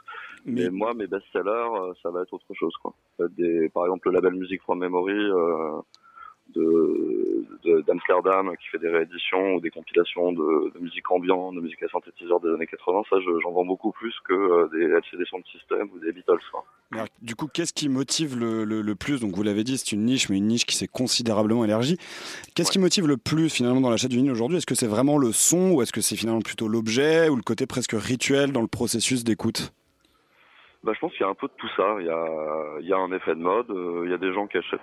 Mais, 0.44 0.68
moi, 0.68 0.92
mes 0.92 1.06
best-sellers, 1.06 1.48
euh, 1.48 1.94
ça 2.02 2.10
va 2.10 2.20
être 2.22 2.34
autre 2.34 2.52
chose, 2.52 2.74
quoi. 2.82 2.92
Des, 3.38 3.70
par 3.70 3.84
exemple, 3.86 4.08
le 4.10 4.16
label 4.16 4.34
Music 4.34 4.60
from 4.62 4.80
Memory 4.80 5.30
euh, 6.56 7.44
de 7.64 7.68
de- 7.70 7.80
d'Amsterdam 7.82 8.52
qui 8.60 8.68
fait 8.68 8.78
des 8.78 8.88
rééditions 8.88 9.54
ou 9.56 9.60
des 9.60 9.70
compilations 9.70 10.32
de, 10.32 10.72
de 10.72 10.78
musique 10.78 11.10
ambiante, 11.10 11.54
de 11.56 11.60
musique 11.60 11.82
à 11.82 11.88
synthétiseur 11.88 12.40
des 12.40 12.48
années 12.48 12.66
80. 12.66 13.02
Ça, 13.10 13.16
je- 13.20 13.40
j'en 13.42 13.50
vends 13.52 13.64
beaucoup 13.64 13.92
plus 13.92 14.14
que 14.26 14.32
euh, 14.32 14.68
des 14.72 14.84
LCD 14.84 15.24
Sound 15.28 15.44
System 15.50 15.88
ou 15.94 15.98
des 15.98 16.12
Beatles, 16.12 16.38
quoi. 16.52 16.64
Mais 16.90 16.98
alors, 16.98 17.08
du 17.20 17.34
coup, 17.34 17.48
qu'est-ce 17.52 17.72
qui 17.74 17.88
motive 17.88 18.38
le, 18.38 18.64
le- 18.64 18.80
le 18.80 18.94
plus? 18.94 19.20
Donc, 19.20 19.34
vous 19.34 19.42
l'avez 19.42 19.64
dit, 19.64 19.76
c'est 19.76 19.92
une 19.92 20.04
niche, 20.06 20.28
mais 20.30 20.38
une 20.38 20.46
niche 20.46 20.64
qui 20.64 20.76
s'est 20.76 20.86
considérablement 20.86 21.64
élargie. 21.64 21.98
Qu'est-ce 22.54 22.70
qui 22.70 22.78
motive 22.78 23.06
le 23.06 23.16
plus 23.18 23.50
finalement 23.50 23.80
dans 23.80 23.90
l'achat 23.90 24.08
du 24.08 24.16
vinyle 24.16 24.30
aujourd'hui? 24.32 24.56
Est-ce 24.58 24.66
que 24.66 24.74
c'est 24.74 24.86
vraiment 24.86 25.18
le 25.18 25.32
son, 25.32 25.72
ou 25.72 25.82
est-ce 25.82 25.92
que 25.92 26.00
c'est 26.00 26.16
finalement 26.16 26.40
plutôt 26.40 26.68
l'objet, 26.68 27.28
ou 27.28 27.36
le 27.36 27.42
côté 27.42 27.66
presque 27.66 27.92
rituel 27.94 28.52
dans 28.52 28.62
le 28.62 28.68
processus 28.68 29.24
d'écoute? 29.24 29.72
Bah, 30.84 30.92
je 30.94 31.00
pense 31.00 31.12
qu'il 31.12 31.22
y 31.22 31.24
a 31.24 31.28
un 31.28 31.34
peu 31.34 31.48
de 31.48 31.52
tout 31.58 31.68
ça. 31.76 31.96
Il 32.00 32.06
y 32.06 32.10
a, 32.10 32.78
il 32.80 32.86
y 32.86 32.92
a 32.92 32.98
un 32.98 33.10
effet 33.12 33.34
de 33.34 33.40
mode. 33.40 33.70
euh, 33.70 34.02
il 34.04 34.10
y 34.10 34.14
a 34.14 34.18
des 34.18 34.32
gens 34.32 34.46
qui 34.46 34.58
achètent. 34.58 34.80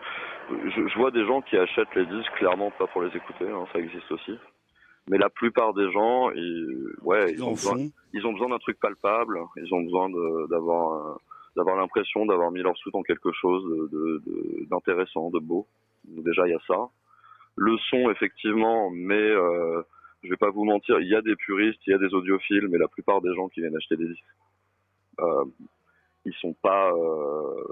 Je, 0.49 0.87
je 0.87 0.97
vois 0.97 1.11
des 1.11 1.25
gens 1.25 1.41
qui 1.41 1.55
achètent 1.57 1.95
les 1.95 2.05
disques 2.05 2.31
clairement 2.33 2.69
pas 2.71 2.87
pour 2.87 3.01
les 3.01 3.15
écouter. 3.15 3.49
hein, 3.49 3.65
ça 3.71 3.79
existe 3.79 4.11
aussi. 4.11 4.37
Mais 5.07 5.17
la 5.17 5.29
plupart 5.29 5.73
des 5.73 5.89
gens, 5.91 6.31
ils, 6.31 6.87
ouais, 7.03 7.31
ils, 7.33 7.43
ont 7.43 7.51
besoin, 7.51 7.73
ils 8.13 8.25
ont 8.25 8.33
besoin 8.33 8.49
d'un 8.49 8.57
truc 8.59 8.79
palpable. 8.79 9.39
Ils 9.55 9.73
ont 9.73 9.81
besoin 9.81 10.09
d'avoir, 10.49 10.93
euh, 10.93 11.15
d'avoir 11.55 11.77
l'impression 11.77 12.25
d'avoir 12.25 12.51
mis 12.51 12.61
leur 12.61 12.75
sou 12.77 12.91
dans 12.91 13.03
quelque 13.03 13.31
chose 13.31 13.63
de- 13.63 13.87
de- 13.97 14.21
de- 14.25 14.65
d'intéressant, 14.69 15.29
de, 15.29 15.39
beau. 15.39 15.65
Déjà, 16.05 16.45
il 16.47 16.51
y 16.51 16.55
a 16.55 16.59
ça. 16.67 16.89
Le 17.55 17.77
son, 17.89 18.09
effectivement, 18.09 18.89
mais 18.91 19.13
euh, 19.15 19.81
je 20.23 20.29
vais 20.29 20.35
pas 20.37 20.49
vous 20.49 20.65
mentir, 20.65 20.99
il 20.99 21.07
y 21.07 21.15
a 21.15 21.21
des 21.21 21.35
puristes, 21.37 21.79
il 21.87 21.91
y 21.91 21.93
a 21.93 21.97
des 21.99 22.13
audiophiles, 22.13 22.67
mais 22.69 22.77
la 22.79 22.87
plupart 22.89 23.21
des 23.21 23.33
gens 23.33 23.47
qui 23.47 23.61
viennent 23.61 23.77
acheter 23.77 23.95
des 23.95 24.07
disques, 24.07 24.23
euh, 25.21 25.45
ils 26.25 26.33
sont 26.33 26.53
pas, 26.53 26.91
euh, 26.91 27.63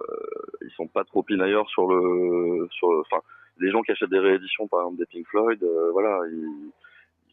ils 0.61 0.71
sont 0.71 0.87
pas 0.87 1.03
trop 1.03 1.23
pinailleurs 1.23 1.67
sur 1.69 1.87
le, 1.87 2.67
sur, 2.71 2.89
enfin, 2.99 3.21
les 3.57 3.71
gens 3.71 3.81
qui 3.81 3.91
achètent 3.91 4.09
des 4.09 4.19
rééditions, 4.19 4.67
par 4.67 4.81
exemple 4.81 4.97
des 4.97 5.05
Pink 5.05 5.27
Floyd, 5.27 5.61
euh, 5.63 5.91
voilà, 5.91 6.21
ils, 6.31 6.71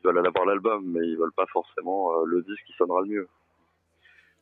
veulent 0.02 0.18
aller 0.18 0.28
avoir 0.28 0.46
l'album, 0.46 0.82
mais 0.86 1.06
ils 1.06 1.16
veulent 1.16 1.32
pas 1.32 1.46
forcément 1.52 2.12
euh, 2.12 2.24
le 2.24 2.42
disque 2.42 2.64
qui 2.64 2.72
sonnera 2.72 3.02
le 3.02 3.08
mieux. 3.08 3.28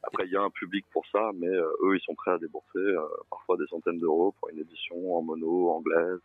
Après, 0.05 0.25
il 0.27 0.31
y 0.31 0.37
a 0.37 0.43
un 0.43 0.51
public 0.51 0.87
pour 0.93 1.05
ça, 1.09 1.33
mais 1.35 1.49
eux, 1.49 1.97
ils 1.97 2.05
sont 2.05 2.15
prêts 2.15 2.31
à 2.31 2.39
débourser 2.39 2.95
parfois 3.29 3.57
des 3.57 3.67
centaines 3.67 3.99
d'euros 3.99 4.33
pour 4.39 4.49
une 4.51 4.61
édition 4.61 5.17
en 5.17 5.23
mono, 5.23 5.71
anglaise. 5.71 6.21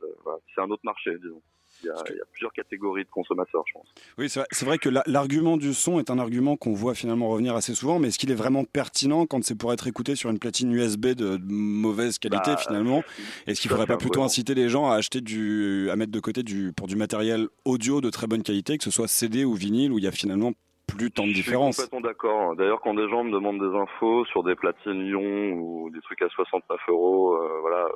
C'est 0.54 0.62
un 0.62 0.70
autre 0.70 0.86
marché, 0.86 1.18
disons. 1.18 1.42
Il 1.84 1.88
y, 1.88 1.90
a, 1.90 1.96
il 2.12 2.18
y 2.18 2.22
a 2.22 2.26
plusieurs 2.32 2.54
catégories 2.54 3.04
de 3.04 3.10
consommateurs, 3.10 3.64
je 3.68 3.74
pense. 3.74 3.88
Oui, 4.18 4.30
c'est 4.30 4.66
vrai, 4.66 4.78
que 4.78 4.90
la- 4.90 5.04
l'argument 5.06 5.58
du 5.58 5.74
son 5.74 6.00
est 6.00 6.10
un 6.10 6.18
argument 6.20 6.56
qu'on 6.56 6.74
voit 6.74 6.96
finalement 6.96 7.28
revenir 7.30 7.56
assez 7.56 7.76
souvent, 7.76 8.00
mais 8.00 8.08
est-ce 8.08 8.18
qu'il 8.20 8.32
est 8.32 8.36
vraiment 8.36 8.64
pertinent 8.64 9.26
quand 9.26 9.44
c'est 9.44 9.58
pour 9.58 9.74
être 9.74 9.88
écouté 9.88 10.16
sur 10.16 10.30
une 10.30 10.40
platine 10.40 10.72
USB 10.72 11.08
de, 11.08 11.38
de 11.38 11.42
mauvaise 11.48 12.20
qualité 12.20 12.52
Bah, 12.52 12.58
finalement? 12.58 13.04
Est-ce 13.48 13.60
qu'il 13.62 13.70
ça, 13.70 13.76
faudrait 13.76 13.88
pas 13.88 13.98
plutôt 13.98 14.24
inciter 14.24 14.54
les 14.56 14.70
gens 14.70 14.90
à 14.90 14.96
acheter 14.96 15.22
du, 15.22 15.90
à 15.92 15.96
mettre 15.96 16.12
de 16.12 16.20
côté 16.20 16.44
du, 16.44 16.72
pour 16.74 16.88
du 16.88 16.96
matériel 16.96 17.48
audio 17.66 18.02
de 18.02 18.10
très 18.10 18.28
bonne 18.28 18.44
qualité, 18.44 18.78
que 18.78 18.84
ce 18.84 18.92
soit 18.92 19.08
CD 19.08 19.44
ou 19.46 19.54
vinyle, 19.54 19.92
où 19.92 19.98
il 20.00 20.04
y 20.04 20.08
a 20.08 20.12
finalement 20.12 20.54
plus 20.88 21.12
tant 21.12 21.24
de 21.24 21.30
Je 21.30 21.34
suis 21.36 21.44
différence? 21.44 21.78
complètement 21.78 22.02
d'accord. 22.02 22.56
D'ailleurs, 22.56 22.82
quand 22.82 22.94
des 22.94 23.10
gens 23.10 23.24
me 23.24 23.32
demandent 23.32 23.60
des 23.60 23.78
infos 23.78 24.26
sur 24.26 24.44
des 24.44 24.56
platines 24.56 25.02
Lyon 25.04 25.54
ou 25.54 25.90
des 25.92 26.02
trucs 26.02 26.22
à 26.22 26.30
69 26.30 26.80
euros, 26.90 27.36
euh, 27.36 27.60
voilà, 27.62 27.88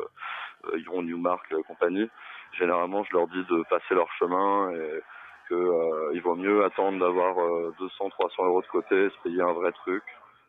euh, 0.72 0.78
Lyon, 0.78 1.04
Newmark, 1.04 1.46
euh, 1.52 1.62
compagnie, 1.68 2.08
généralement, 2.54 3.04
je 3.04 3.14
leur 3.14 3.28
dis 3.28 3.44
de 3.50 3.64
passer 3.70 3.94
leur 3.94 4.12
chemin 4.14 4.72
et 4.72 5.02
que 5.50 5.56
euh, 5.56 6.20
vaut 6.22 6.36
mieux 6.36 6.64
attendre 6.66 7.00
d'avoir 7.00 7.40
euh, 7.40 7.74
200, 7.80 8.10
300 8.10 8.46
euros 8.46 8.62
de 8.62 8.68
côté, 8.68 9.10
se 9.10 9.24
payer 9.24 9.42
un 9.42 9.54
vrai 9.54 9.72
truc, 9.72 10.04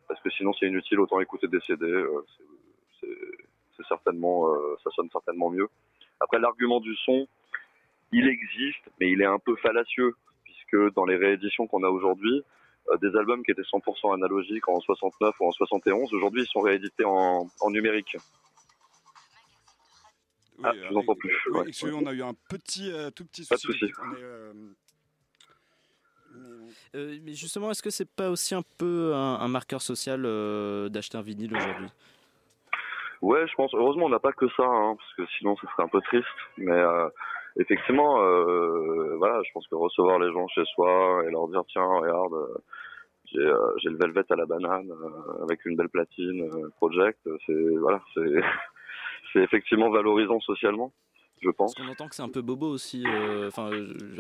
parce 0.09 0.21
que 0.23 0.31
sinon, 0.31 0.53
c'est 0.55 0.67
inutile. 0.67 1.01
Autant 1.01 1.21
écouter 1.21 1.47
des 1.47 1.61
CD, 1.61 1.87
euh, 1.87 2.25
c'est 3.77 3.87
certainement, 3.87 4.49
euh, 4.51 4.77
ça 4.83 4.91
sonne 4.91 5.09
certainement 5.11 5.51
mieux. 5.51 5.69
Après, 6.21 6.39
l'argument 6.39 6.81
du 6.81 6.97
son, 6.97 7.29
il 8.13 8.27
existe, 8.27 8.91
mais 9.01 9.11
il 9.11 9.23
est 9.23 9.27
un 9.27 9.39
peu 9.39 9.55
fallacieux, 9.57 10.15
puisque 10.45 10.95
dans 10.95 11.05
les 11.05 11.17
rééditions 11.17 11.67
qu'on 11.67 11.85
a 11.85 11.89
aujourd'hui, 11.89 12.43
euh, 12.91 12.97
des 12.99 13.15
albums 13.17 13.43
qui 13.45 13.53
étaient 13.53 13.63
100% 13.63 14.15
analogiques 14.15 14.69
en 14.69 14.81
69 14.81 15.35
ou 15.41 15.47
en 15.47 15.53
71, 15.53 16.13
aujourd'hui, 16.13 16.43
ils 16.43 16.49
sont 16.49 16.61
réédités 16.61 17.05
en, 17.05 17.47
en 17.61 17.71
numérique. 17.71 18.17
Ah, 20.65 20.73
je 20.75 20.89
vous 20.89 20.97
entends 20.99 21.15
plus. 21.15 21.37
Oui, 21.51 21.61
ouais. 21.61 21.69
excusez, 21.69 21.93
on 21.95 22.07
a 22.07 22.13
eu 22.13 22.23
un 22.23 22.35
petit, 22.49 22.91
euh, 22.93 23.11
tout 23.11 23.25
petit 23.25 23.47
Pas 23.47 23.57
de 23.57 23.61
souci. 23.61 23.79
souci. 23.79 23.93
On 24.03 24.13
est, 24.17 24.23
euh, 24.23 24.53
Euh, 26.95 27.19
mais 27.23 27.33
justement, 27.35 27.71
est-ce 27.71 27.83
que 27.83 27.91
c'est 27.91 28.09
pas 28.09 28.31
aussi 28.31 28.55
un 28.55 28.63
peu 28.79 29.13
un, 29.15 29.41
un 29.41 29.49
marqueur 29.49 29.81
social 29.81 30.23
euh, 30.25 30.89
d'acheter 30.89 31.19
un 31.19 31.23
vinyle 31.23 31.57
aujourd'hui? 31.57 31.89
Ouais, 33.23 33.47
je 33.49 33.55
pense. 33.55 33.75
Heureusement, 33.75 34.05
on 34.07 34.11
n'a 34.11 34.21
pas 34.21 34.33
que 34.33 34.47
ça, 34.51 34.65
hein, 34.65 34.95
parce 34.97 35.15
que 35.15 35.27
sinon, 35.39 35.57
ce 35.57 35.67
serait 35.67 35.83
un 35.83 35.89
peu 35.89 36.01
triste. 36.03 36.27
Mais 36.57 36.71
euh, 36.71 37.09
effectivement, 37.59 38.23
euh, 38.23 39.17
voilà, 39.17 39.43
je 39.43 39.51
pense 39.53 39.67
que 39.67 39.75
recevoir 39.75 40.19
les 40.21 40.33
gens 40.33 40.47
chez 40.49 40.65
soi 40.75 41.25
et 41.27 41.31
leur 41.31 41.49
dire 41.49 41.63
tiens, 41.69 41.85
regarde, 41.85 42.35
euh, 42.35 42.55
j'ai 43.33 43.39
euh, 43.41 43.75
le 43.85 43.97
Velvet 43.97 44.25
à 44.31 44.37
la 44.37 44.47
banane 44.47 44.91
euh, 44.91 45.43
avec 45.43 45.65
une 45.67 45.77
belle 45.77 45.89
platine 45.89 46.43
euh, 46.43 46.69
Project, 46.77 47.19
c'est 47.47 47.77
voilà, 47.81 48.01
c'est 48.15 48.21
c'est 49.33 49.41
effectivement 49.41 49.91
valorisant 49.91 50.41
socialement, 50.41 50.93
je 51.43 51.51
pense. 51.51 51.75
Parce 51.75 51.87
qu'on 51.87 51.93
entend 51.93 52.09
que 52.09 52.15
c'est 52.15 52.23
un 52.23 52.29
peu 52.29 52.43
bobo 52.43 52.69
aussi. 52.69 53.05
euh, 53.07 53.49
Enfin, 53.49 53.71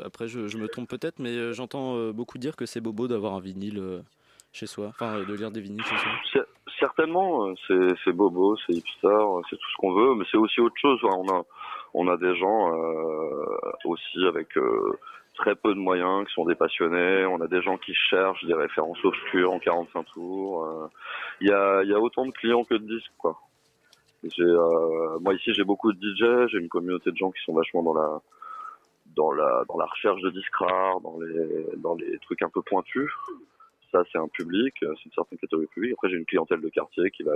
après, 0.05 0.29
je, 0.29 0.47
je 0.49 0.59
me 0.59 0.69
trompe 0.69 0.89
peut-être, 0.89 1.19
mais 1.19 1.31
euh, 1.37 1.53
j'entends 1.53 1.97
euh, 1.97 2.13
beaucoup 2.13 2.39
dire 2.39 2.57
que 2.57 2.67
c'est 2.67 2.81
bobo 2.81 3.09
d'avoir 3.09 3.35
un 3.35 3.41
vinyle 3.41 4.03
chez 4.53 4.67
soi. 4.67 4.87
Enfin, 4.89 5.21
de 5.21 5.35
lire 5.35 5.51
des 5.51 5.61
vinyles 5.61 5.83
chez 5.85 5.97
soi. 5.97 6.11
Cer- 6.33 6.47
Certainement, 6.81 7.53
c'est 7.67 8.13
bobo, 8.13 8.57
c'est 8.65 8.73
hipster, 8.73 9.19
c'est 9.51 9.57
tout 9.57 9.71
ce 9.73 9.77
qu'on 9.79 9.93
veut, 9.95 10.15
mais 10.15 10.25
c'est 10.31 10.37
aussi 10.37 10.61
autre 10.61 10.77
chose. 10.81 11.01
On 11.03 11.27
a 11.29 11.43
on 11.95 12.07
a 12.07 12.17
des 12.17 12.37
gens 12.37 12.73
euh, 12.73 13.45
aussi 13.85 14.25
avec 14.29 14.57
euh, 14.57 14.93
très 15.35 15.57
peu 15.57 15.75
de 15.75 15.79
moyens 15.81 16.25
qui 16.29 16.35
sont 16.35 16.45
des 16.45 16.55
passionnés. 16.55 17.25
On 17.27 17.41
a 17.41 17.49
des 17.49 17.63
gens 17.63 17.79
qui 17.79 17.95
cherchent 17.95 18.45
des 18.45 18.55
références 18.55 19.03
obscures 19.05 19.53
en 19.53 19.59
45 19.59 20.05
tours. 20.13 20.65
euh. 20.67 20.87
Il 21.41 21.49
y 21.49 21.53
a 21.53 21.83
il 21.83 21.91
y 21.91 21.95
a 21.95 21.99
autant 21.99 22.27
de 22.27 22.31
clients 22.33 22.63
que 22.63 22.75
de 22.75 22.87
disques 22.87 23.11
quoi. 23.19 23.41
Euh, 24.25 25.19
moi 25.21 25.35
ici 25.35 25.55
j'ai 25.55 25.65
beaucoup 25.65 25.93
de 25.93 25.99
DJ, 25.99 26.51
j'ai 26.51 26.59
une 26.59 26.69
communauté 26.69 27.11
de 27.11 27.17
gens 27.17 27.31
qui 27.31 27.43
sont 27.45 27.55
vachement 27.55 27.83
dans 27.83 27.95
la 27.95 28.21
dans 29.17 29.33
la 29.33 29.65
dans 29.69 29.79
la 29.79 29.87
recherche 29.87 30.21
de 30.23 30.31
disques 30.31 30.55
rares, 30.57 31.01
dans 31.01 31.19
les 31.21 31.77
dans 31.77 31.95
les 31.95 32.19
trucs 32.19 32.43
un 32.43 32.49
peu 32.49 32.63
pointus. 32.63 33.11
Ça, 33.93 34.03
c'est 34.13 34.19
un 34.19 34.29
public, 34.29 34.75
euh, 34.83 34.93
c'est 34.97 35.07
une 35.07 35.13
certaine 35.13 35.39
catégorie 35.39 35.67
public. 35.69 35.93
Après, 35.95 36.11
j'ai 36.11 36.17
une 36.17 36.27
clientèle 36.27 36.61
de 36.61 36.69
quartier 36.69 37.11
qui 37.11 37.23
va 37.23 37.33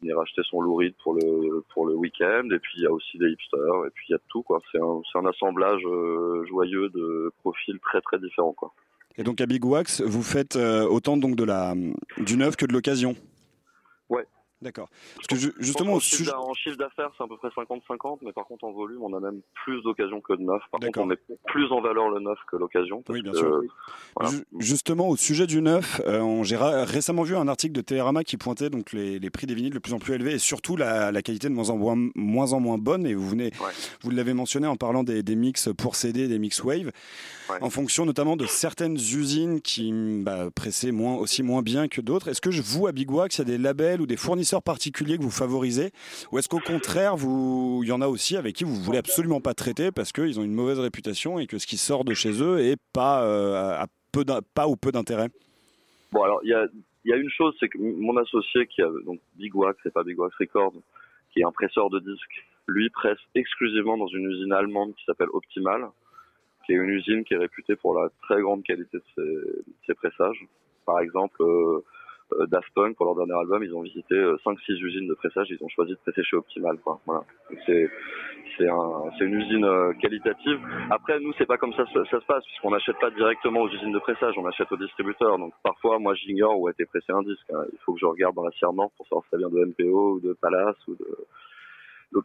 venir 0.00 0.18
acheter 0.20 0.42
son 0.48 0.60
Lou 0.60 0.76
Reed 0.76 0.94
pour 1.02 1.14
le 1.14 1.64
pour 1.74 1.86
le 1.86 1.94
week-end. 1.94 2.48
Et 2.52 2.58
puis, 2.58 2.74
il 2.76 2.82
y 2.82 2.86
a 2.86 2.92
aussi 2.92 3.18
des 3.18 3.30
hipsters. 3.30 3.86
Et 3.86 3.90
puis, 3.90 4.06
il 4.08 4.12
y 4.12 4.14
a 4.14 4.20
tout, 4.28 4.42
quoi. 4.42 4.60
C'est 4.70 4.80
un, 4.80 5.02
c'est 5.10 5.18
un 5.18 5.26
assemblage 5.26 5.82
euh, 5.84 6.44
joyeux 6.46 6.88
de 6.90 7.32
profils 7.40 7.78
très, 7.80 8.00
très 8.00 8.18
différents, 8.18 8.52
quoi. 8.52 8.72
Et 9.18 9.24
donc 9.24 9.42
à 9.42 9.46
Big 9.46 9.62
Wax, 9.62 10.00
vous 10.00 10.22
faites 10.22 10.56
autant 10.56 11.18
donc 11.18 11.36
de 11.36 11.44
la 11.44 11.74
du 12.16 12.38
neuf 12.38 12.56
que 12.56 12.64
de 12.64 12.72
l'occasion? 12.72 13.14
Ouais. 14.62 14.64
D'accord. 14.64 14.88
Parce 15.16 15.26
que 15.26 15.36
ju- 15.36 15.52
Je 15.58 15.64
justement 15.64 15.92
pense 15.94 16.22
d'a- 16.22 16.38
En 16.38 16.54
chiffre 16.54 16.76
d'affaires, 16.76 17.10
c'est 17.16 17.24
à 17.24 17.26
peu 17.26 17.36
près 17.36 17.48
50-50, 17.54 18.20
mais 18.22 18.32
par 18.32 18.46
contre, 18.46 18.64
en 18.64 18.72
volume, 18.72 19.02
on 19.02 19.12
a 19.14 19.20
même 19.20 19.40
plus 19.64 19.82
d'occasions 19.82 20.20
que 20.20 20.32
de 20.34 20.42
neuf. 20.42 20.62
Par 20.70 20.80
contre, 20.80 21.00
on 21.00 21.06
met 21.06 21.16
plus 21.46 21.70
en 21.72 21.80
valeur 21.80 22.08
le 22.10 22.20
neuf 22.20 22.38
que 22.50 22.56
l'occasion. 22.56 23.02
Oui, 23.08 23.22
bien 23.22 23.32
que, 23.32 23.38
sûr. 23.38 23.46
euh, 23.48 23.66
voilà. 24.18 24.34
Justement, 24.58 25.08
au 25.08 25.16
sujet 25.16 25.46
du 25.46 25.60
neuf, 25.62 26.00
euh, 26.06 26.42
j'ai 26.44 26.56
récemment 26.56 27.22
vu 27.22 27.36
un 27.36 27.48
article 27.48 27.72
de 27.74 27.80
Télérama 27.80 28.24
qui 28.24 28.36
pointait 28.36 28.70
donc 28.70 28.92
les, 28.92 29.18
les 29.18 29.30
prix 29.30 29.46
des 29.46 29.54
vinyles 29.54 29.72
de 29.74 29.78
plus 29.78 29.92
en 29.94 29.98
plus 29.98 30.14
élevés 30.14 30.34
et 30.34 30.38
surtout 30.38 30.76
la, 30.76 31.10
la 31.12 31.22
qualité 31.22 31.48
de 31.48 31.54
moins 31.54 31.70
en 31.70 31.76
moins, 31.76 31.96
moins 32.14 32.52
en 32.52 32.60
moins 32.60 32.78
bonne. 32.78 33.06
Et 33.06 33.14
vous 33.14 33.28
venez, 33.28 33.50
vous 34.02 34.10
l'avez 34.10 34.34
mentionné 34.34 34.66
en 34.66 34.76
parlant 34.76 35.02
des, 35.04 35.22
des 35.22 35.34
mix 35.36 35.68
pour 35.76 35.96
CD, 35.96 36.28
des 36.28 36.38
mix 36.38 36.62
wave, 36.62 36.90
en 37.60 37.70
fonction 37.70 38.04
notamment 38.04 38.36
de 38.36 38.46
certaines 38.46 38.96
usines 38.96 39.60
qui 39.60 39.92
bah, 40.22 40.50
pressaient 40.54 40.92
moins, 40.92 41.14
aussi 41.16 41.42
moins 41.42 41.62
bien 41.62 41.88
que 41.88 42.00
d'autres. 42.00 42.28
Est-ce 42.28 42.40
que 42.40 42.50
je 42.50 42.62
vous 42.62 42.86
à 42.86 42.92
Big 42.92 43.10
Wax, 43.10 43.36
il 43.36 43.38
y 43.38 43.42
a 43.42 43.44
des 43.44 43.58
labels 43.58 44.00
ou 44.00 44.06
des 44.06 44.16
fournisseurs 44.16 44.51
particuliers 44.60 45.16
que 45.16 45.22
vous 45.22 45.30
favorisez, 45.30 45.92
ou 46.30 46.38
est-ce 46.38 46.48
qu'au 46.48 46.60
contraire, 46.60 47.16
vous, 47.16 47.80
il 47.82 47.88
y 47.88 47.92
en 47.92 48.02
a 48.02 48.08
aussi 48.08 48.36
avec 48.36 48.56
qui 48.56 48.64
vous 48.64 48.74
voulez 48.74 48.98
absolument 48.98 49.40
pas 49.40 49.54
traiter 49.54 49.92
parce 49.92 50.12
qu'ils 50.12 50.38
ont 50.38 50.42
une 50.42 50.52
mauvaise 50.52 50.78
réputation 50.78 51.38
et 51.38 51.46
que 51.46 51.58
ce 51.58 51.66
qui 51.66 51.78
sort 51.78 52.04
de 52.04 52.12
chez 52.12 52.42
eux 52.42 52.58
est 52.60 52.76
pas 52.92 53.22
euh, 53.24 53.80
à 53.80 53.86
peu 54.12 54.24
d'in- 54.24 54.40
pas 54.54 54.68
ou 54.68 54.76
peu 54.76 54.92
d'intérêt? 54.92 55.28
Bon, 56.10 56.22
alors, 56.22 56.40
il 56.42 56.50
y 56.50 56.54
a, 56.54 56.66
y 57.06 57.12
a 57.12 57.16
une 57.16 57.30
chose, 57.30 57.54
c'est 57.58 57.68
que 57.68 57.78
mon 57.78 58.16
associé, 58.18 58.66
qui 58.66 58.82
a 58.82 58.90
donc 59.06 59.20
Big 59.36 59.54
Wax, 59.54 59.78
c'est 59.82 59.92
pas 59.92 60.02
Big 60.02 60.18
Wax 60.18 60.34
Records, 60.38 60.74
qui 61.32 61.40
est 61.40 61.44
un 61.44 61.52
presseur 61.52 61.88
de 61.88 61.98
disques, 62.00 62.44
lui 62.68 62.90
presse 62.90 63.18
exclusivement 63.34 63.96
dans 63.96 64.08
une 64.08 64.30
usine 64.30 64.52
allemande 64.52 64.94
qui 64.94 65.04
s'appelle 65.04 65.28
Optimal, 65.32 65.88
qui 66.64 66.72
est 66.72 66.76
une 66.76 66.90
usine 66.90 67.24
qui 67.24 67.34
est 67.34 67.38
réputée 67.38 67.76
pour 67.76 67.98
la 67.98 68.08
très 68.22 68.40
grande 68.40 68.62
qualité 68.62 68.98
de 69.16 69.64
ses, 69.86 69.94
pressages. 69.94 70.46
Par 70.84 71.00
exemple, 71.00 71.42
euh, 71.42 71.44
euh, 71.44 71.84
Daft 72.48 72.68
Punk, 72.74 72.96
pour 72.96 73.06
leur 73.06 73.16
dernier 73.16 73.38
album, 73.38 73.62
ils 73.62 73.74
ont 73.74 73.82
visité 73.82 74.14
5-6 74.14 74.72
usines 74.82 75.08
de 75.08 75.14
pressage, 75.14 75.48
ils 75.50 75.62
ont 75.62 75.68
choisi 75.68 75.92
de 75.92 75.98
presser 75.98 76.22
chez 76.24 76.36
Optimal. 76.36 76.78
Quoi. 76.78 77.00
Voilà. 77.06 77.24
C'est 77.66 77.90
c'est 78.58 78.68
un, 78.68 79.10
c'est 79.18 79.24
une 79.24 79.34
usine 79.34 79.64
euh, 79.64 79.92
qualitative. 79.94 80.60
Après, 80.90 81.18
nous, 81.20 81.32
c'est 81.38 81.46
pas 81.46 81.56
comme 81.56 81.72
ça 81.74 81.84
ça, 81.92 82.04
se 82.04 82.26
passe, 82.26 82.44
puisqu'on 82.44 82.70
n'achète 82.70 82.98
pas 83.00 83.10
directement 83.10 83.62
aux 83.62 83.68
usines 83.68 83.92
de 83.92 83.98
pressage, 83.98 84.34
on 84.36 84.46
achète 84.46 84.70
aux 84.72 84.76
distributeurs. 84.76 85.38
Donc 85.38 85.52
parfois, 85.62 85.98
moi, 85.98 86.14
j'ignore 86.14 86.58
où 86.58 86.68
a 86.68 86.70
été 86.70 86.84
pressé 86.84 87.12
un 87.12 87.22
disque. 87.22 87.50
hein. 87.52 87.64
Il 87.72 87.78
faut 87.80 87.94
que 87.94 88.00
je 88.00 88.06
regarde 88.06 88.34
dans 88.34 88.44
la 88.44 88.50
Sierre 88.52 88.72
Nord 88.72 88.90
pour 88.96 89.06
savoir 89.06 89.24
si 89.24 89.30
ça 89.30 89.36
vient 89.38 89.48
de 89.48 89.64
MPO 89.64 90.14
ou 90.14 90.20
de 90.20 90.32
Palace 90.34 90.76
ou 90.88 90.94
de. 90.94 91.06
Donc 92.12 92.24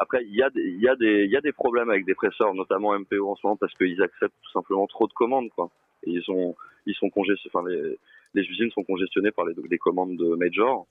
après, 0.00 0.24
il 0.24 0.34
y 0.34 0.42
a 0.42 0.50
des, 0.50 0.62
il 0.62 0.80
y 0.80 0.88
a 0.88 0.96
des, 0.96 1.24
il 1.24 1.30
y 1.30 1.36
a 1.36 1.40
des 1.40 1.52
problèmes 1.52 1.90
avec 1.90 2.04
des 2.04 2.14
presseurs, 2.14 2.52
notamment 2.54 2.98
MPO 2.98 3.30
en 3.30 3.36
ce 3.36 3.46
moment, 3.46 3.56
parce 3.56 3.74
qu'ils 3.74 4.02
acceptent 4.02 4.34
tout 4.42 4.50
simplement 4.52 4.86
trop 4.88 5.06
de 5.06 5.12
commandes, 5.12 5.50
quoi. 5.50 5.70
Ils 6.04 6.22
sont, 6.22 6.56
ils 6.86 6.94
sont 6.94 7.10
congestionnés, 7.10 7.52
enfin 7.54 7.68
les, 7.68 7.96
les 8.34 8.42
usines 8.42 8.70
sont 8.70 8.84
congestionnées 8.84 9.30
par 9.30 9.44
les, 9.44 9.54
des 9.54 9.78
commandes 9.78 10.16
de 10.16 10.34
major, 10.36 10.86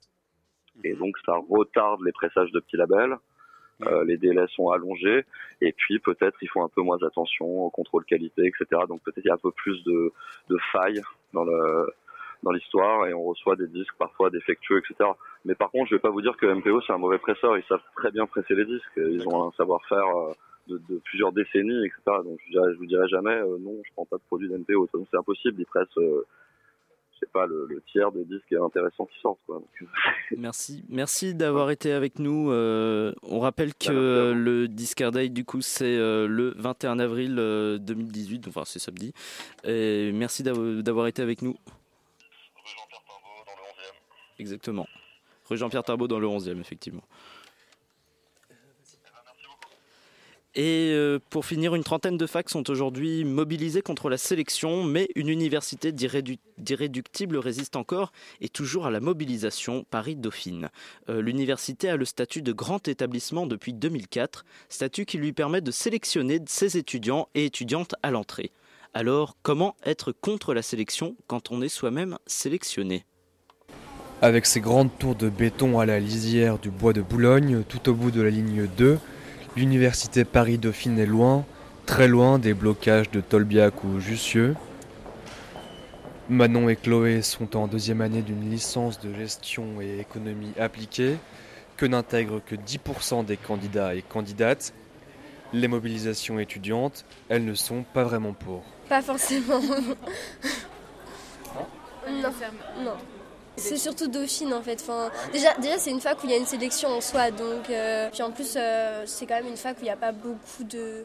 et 0.83 0.93
donc 0.93 1.17
ça 1.25 1.35
retarde 1.49 2.01
les 2.03 2.11
pressages 2.11 2.51
de 2.51 2.59
petits 2.59 2.77
labels. 2.77 3.17
Euh, 3.87 4.03
les 4.03 4.17
délais 4.17 4.45
sont 4.55 4.71
allongés 4.71 5.23
et 5.61 5.71
puis 5.71 5.99
peut-être 5.99 6.37
ils 6.41 6.49
font 6.49 6.65
un 6.65 6.67
peu 6.67 6.81
moins 6.81 6.97
attention 7.01 7.45
au 7.45 7.69
contrôle 7.69 8.03
qualité, 8.03 8.45
etc. 8.45 8.81
Donc 8.89 9.01
peut-être 9.03 9.23
il 9.23 9.29
y 9.29 9.31
a 9.31 9.35
un 9.35 9.37
peu 9.37 9.51
plus 9.51 9.81
de, 9.85 10.11
de 10.49 10.57
failles 10.73 11.01
dans 11.31 11.45
le 11.45 11.87
dans 12.43 12.51
l'histoire 12.51 13.07
et 13.07 13.13
on 13.13 13.23
reçoit 13.23 13.55
des 13.55 13.67
disques 13.67 13.95
parfois 13.97 14.29
défectueux, 14.29 14.79
etc. 14.79 15.09
Mais 15.45 15.55
par 15.55 15.71
contre, 15.71 15.89
je 15.89 15.95
vais 15.95 15.99
pas 15.99 16.09
vous 16.09 16.21
dire 16.21 16.35
que 16.37 16.45
MPO 16.45 16.81
c'est 16.81 16.93
un 16.93 16.97
mauvais 16.97 17.19
presseur. 17.19 17.57
Ils 17.57 17.63
savent 17.65 17.83
très 17.95 18.11
bien 18.11 18.25
presser 18.25 18.55
les 18.55 18.65
disques. 18.65 18.97
Ils 18.97 19.27
ont 19.27 19.47
un 19.47 19.51
savoir-faire 19.53 20.07
euh, 20.07 20.33
de, 20.67 20.77
de 20.89 20.99
plusieurs 20.99 21.31
décennies, 21.31 21.85
etc. 21.85 22.01
Donc 22.23 22.39
je, 22.45 22.51
dirais, 22.51 22.73
je 22.73 22.77
vous 22.77 22.85
dirais 22.85 23.07
jamais 23.07 23.35
euh, 23.35 23.57
non, 23.59 23.75
je 23.85 23.91
prends 23.93 24.05
pas 24.05 24.17
de 24.17 24.23
produit 24.27 24.49
d'MPO. 24.49 24.61
De 24.61 24.73
toute 24.73 24.91
façon, 24.91 25.07
c'est 25.11 25.17
impossible. 25.17 25.61
Ils 25.61 25.65
pressent, 25.65 25.97
euh, 25.97 26.25
je 27.21 27.25
sais 27.25 27.31
pas, 27.33 27.45
le, 27.45 27.65
le 27.67 27.81
tiers 27.91 28.11
des 28.11 28.23
disques 28.23 28.53
intéressants 28.53 29.05
qui 29.05 29.19
sortent. 29.21 29.39
Quoi. 29.45 29.55
Donc, 29.57 29.89
Merci, 30.37 30.83
merci 30.89 31.35
d'avoir 31.35 31.69
été 31.71 31.91
avec 31.91 32.17
nous. 32.19 32.51
Euh, 32.51 33.13
on 33.23 33.39
rappelle 33.39 33.73
que 33.73 33.91
euh, 33.91 34.33
le 34.33 34.67
Discard 34.67 35.11
Day, 35.11 35.27
du 35.29 35.43
coup, 35.43 35.61
c'est 35.61 35.97
euh, 35.97 36.27
le 36.27 36.53
21 36.57 36.99
avril 36.99 37.35
euh, 37.39 37.77
2018, 37.77 38.47
enfin 38.47 38.63
c'est 38.65 38.79
samedi. 38.79 39.13
Et 39.65 40.11
merci 40.13 40.43
d'av- 40.43 40.81
d'avoir 40.81 41.07
été 41.07 41.21
avec 41.21 41.41
nous. 41.41 41.55
Exactement. 44.37 44.87
Rue 45.49 45.57
Jean-Pierre 45.57 45.83
Tarbeau 45.83 46.07
dans 46.07 46.19
le 46.19 46.27
11e, 46.27 46.59
effectivement. 46.59 47.03
Et 50.61 50.91
euh, 50.91 51.19
pour 51.29 51.45
finir, 51.45 51.73
une 51.73 51.85
trentaine 51.85 52.17
de 52.17 52.27
facs 52.27 52.49
sont 52.49 52.69
aujourd'hui 52.69 53.23
mobilisés 53.23 53.81
contre 53.81 54.09
la 54.09 54.17
sélection, 54.17 54.83
mais 54.83 55.07
une 55.15 55.29
université 55.29 55.93
d'irrédu- 55.93 56.39
d'irréductible 56.57 57.37
résiste 57.37 57.77
encore 57.77 58.11
et 58.41 58.49
toujours 58.49 58.85
à 58.85 58.91
la 58.91 58.99
mobilisation, 58.99 59.85
Paris-Dauphine. 59.89 60.67
Euh, 61.07 61.21
L'université 61.21 61.87
a 61.87 61.95
le 61.95 62.03
statut 62.03 62.41
de 62.41 62.51
grand 62.51 62.89
établissement 62.89 63.47
depuis 63.47 63.71
2004, 63.71 64.43
statut 64.67 65.05
qui 65.05 65.17
lui 65.17 65.31
permet 65.31 65.61
de 65.61 65.71
sélectionner 65.71 66.41
ses 66.45 66.75
étudiants 66.75 67.29
et 67.35 67.45
étudiantes 67.45 67.95
à 68.03 68.11
l'entrée. 68.11 68.51
Alors, 68.93 69.37
comment 69.41 69.77
être 69.85 70.11
contre 70.11 70.53
la 70.53 70.61
sélection 70.61 71.15
quand 71.27 71.51
on 71.51 71.61
est 71.61 71.69
soi-même 71.69 72.17
sélectionné? 72.27 73.05
Avec 74.21 74.45
ses 74.45 74.59
grandes 74.59 74.91
tours 74.99 75.15
de 75.15 75.29
béton 75.29 75.79
à 75.79 75.85
la 75.85 76.01
lisière 76.01 76.59
du 76.59 76.69
bois 76.69 76.91
de 76.91 77.01
Boulogne, 77.01 77.63
tout 77.69 77.87
au 77.87 77.93
bout 77.93 78.11
de 78.11 78.21
la 78.21 78.29
ligne 78.29 78.67
2, 78.75 78.99
l'université 79.55 80.25
Paris-Dauphine 80.25 80.99
est 80.99 81.05
loin, 81.05 81.45
très 81.85 82.07
loin 82.07 82.39
des 82.39 82.53
blocages 82.53 83.09
de 83.11 83.21
Tolbiac 83.21 83.83
ou 83.83 83.99
Jussieu. 83.99 84.55
Manon 86.29 86.69
et 86.69 86.75
Chloé 86.75 87.21
sont 87.21 87.57
en 87.57 87.67
deuxième 87.67 88.01
année 88.01 88.21
d'une 88.21 88.49
licence 88.49 88.99
de 88.99 89.13
gestion 89.13 89.81
et 89.81 89.99
économie 89.99 90.53
appliquée, 90.59 91.17
que 91.75 91.85
n'intègrent 91.85 92.41
que 92.45 92.55
10% 92.55 93.25
des 93.25 93.37
candidats 93.37 93.95
et 93.95 94.01
candidates. 94.01 94.73
Les 95.51 95.67
mobilisations 95.67 96.37
étudiantes, 96.37 97.05
elles 97.29 97.43
ne 97.45 97.55
sont 97.55 97.83
pas 97.83 98.03
vraiment 98.03 98.33
pour. 98.33 98.63
Pas 98.87 99.01
forcément. 99.01 99.59
non. 102.05 102.31
Non. 102.83 102.93
C'est 103.59 103.77
surtout 103.77 104.07
Dauphine 104.07 104.53
en 104.53 104.61
fait. 104.61 104.79
Enfin, 104.81 105.09
déjà, 105.33 105.53
déjà 105.55 105.77
c'est 105.77 105.91
une 105.91 106.01
fac 106.01 106.17
où 106.23 106.27
il 106.27 106.31
y 106.31 106.33
a 106.33 106.37
une 106.37 106.45
sélection 106.45 106.89
en 106.89 107.01
soi. 107.01 107.31
Donc, 107.31 107.69
euh, 107.69 108.09
puis 108.11 108.21
en 108.23 108.31
plus, 108.31 108.53
euh, 108.55 109.03
c'est 109.05 109.25
quand 109.25 109.35
même 109.35 109.47
une 109.47 109.57
fac 109.57 109.75
où 109.77 109.81
il 109.81 109.85
n'y 109.85 109.89
a 109.89 109.97
pas 109.97 110.11
beaucoup 110.11 110.63
de, 110.63 111.03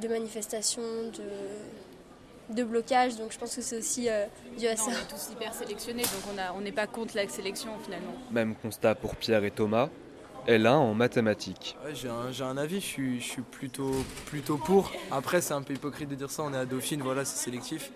de 0.00 0.08
manifestations, 0.08 0.82
de, 1.12 2.54
de 2.54 2.64
blocages. 2.64 3.16
Donc 3.16 3.32
je 3.32 3.38
pense 3.38 3.54
que 3.54 3.62
c'est 3.62 3.78
aussi 3.78 4.08
euh, 4.08 4.24
dû 4.58 4.66
à 4.66 4.70
Non, 4.74 4.76
ça. 4.76 4.84
on 4.88 4.90
est 4.92 5.08
tous 5.16 5.32
hyper 5.32 5.54
sélectionnés, 5.54 6.02
donc 6.02 6.34
on 6.34 6.38
a- 6.38 6.52
on 6.56 6.60
n'est 6.60 6.72
pas 6.72 6.86
contre 6.86 7.16
la 7.16 7.28
sélection 7.28 7.70
finalement. 7.84 8.12
Même 8.30 8.54
constat 8.56 8.94
pour 8.94 9.16
Pierre 9.16 9.44
et 9.44 9.50
Thomas. 9.50 9.88
L1 10.48 10.68
en 10.70 10.94
mathématiques. 10.94 11.76
Ouais, 11.84 11.94
j'ai 11.94 12.08
un, 12.08 12.32
j'ai 12.32 12.44
un 12.44 12.56
avis, 12.56 12.80
je 12.80 12.86
suis, 12.86 13.20
je 13.20 13.26
suis 13.28 13.42
plutôt, 13.42 13.92
plutôt 14.24 14.56
pour. 14.56 14.90
Après, 15.12 15.42
c'est 15.42 15.52
un 15.52 15.60
peu 15.60 15.74
hypocrite 15.74 16.08
de 16.08 16.14
dire 16.14 16.30
ça, 16.30 16.42
on 16.44 16.54
est 16.54 16.56
à 16.56 16.64
Dauphine, 16.64 17.02
voilà, 17.02 17.26
c'est 17.26 17.36
sélectif. 17.36 17.92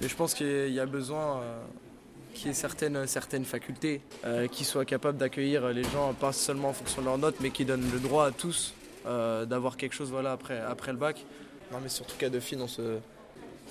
Mais 0.00 0.08
je 0.08 0.16
pense 0.16 0.32
qu'il 0.32 0.72
y 0.72 0.80
a 0.80 0.86
besoin 0.86 1.40
euh, 1.42 1.60
qu'il 2.32 2.48
y 2.48 2.50
ait 2.50 2.54
certaines, 2.54 3.44
facultés 3.44 4.00
euh, 4.24 4.46
qui 4.48 4.64
soient 4.64 4.84
capables 4.84 5.18
d'accueillir 5.18 5.68
les 5.68 5.84
gens, 5.84 6.14
pas 6.14 6.32
seulement 6.32 6.70
en 6.70 6.72
fonction 6.72 7.00
de 7.02 7.06
leurs 7.06 7.18
notes, 7.18 7.36
mais 7.40 7.50
qui 7.50 7.64
donnent 7.64 7.90
le 7.92 8.00
droit 8.00 8.26
à 8.26 8.30
tous 8.30 8.74
euh, 9.06 9.44
d'avoir 9.44 9.76
quelque 9.76 9.94
chose 9.94 10.10
voilà, 10.10 10.32
après, 10.32 10.92
le 10.92 10.98
bac. 10.98 11.24
Non, 11.70 11.78
mais 11.82 11.88
surtout 11.88 12.16
qu'à 12.18 12.28
Dauphine, 12.28 12.62
on 12.62 12.68
se. 12.68 12.98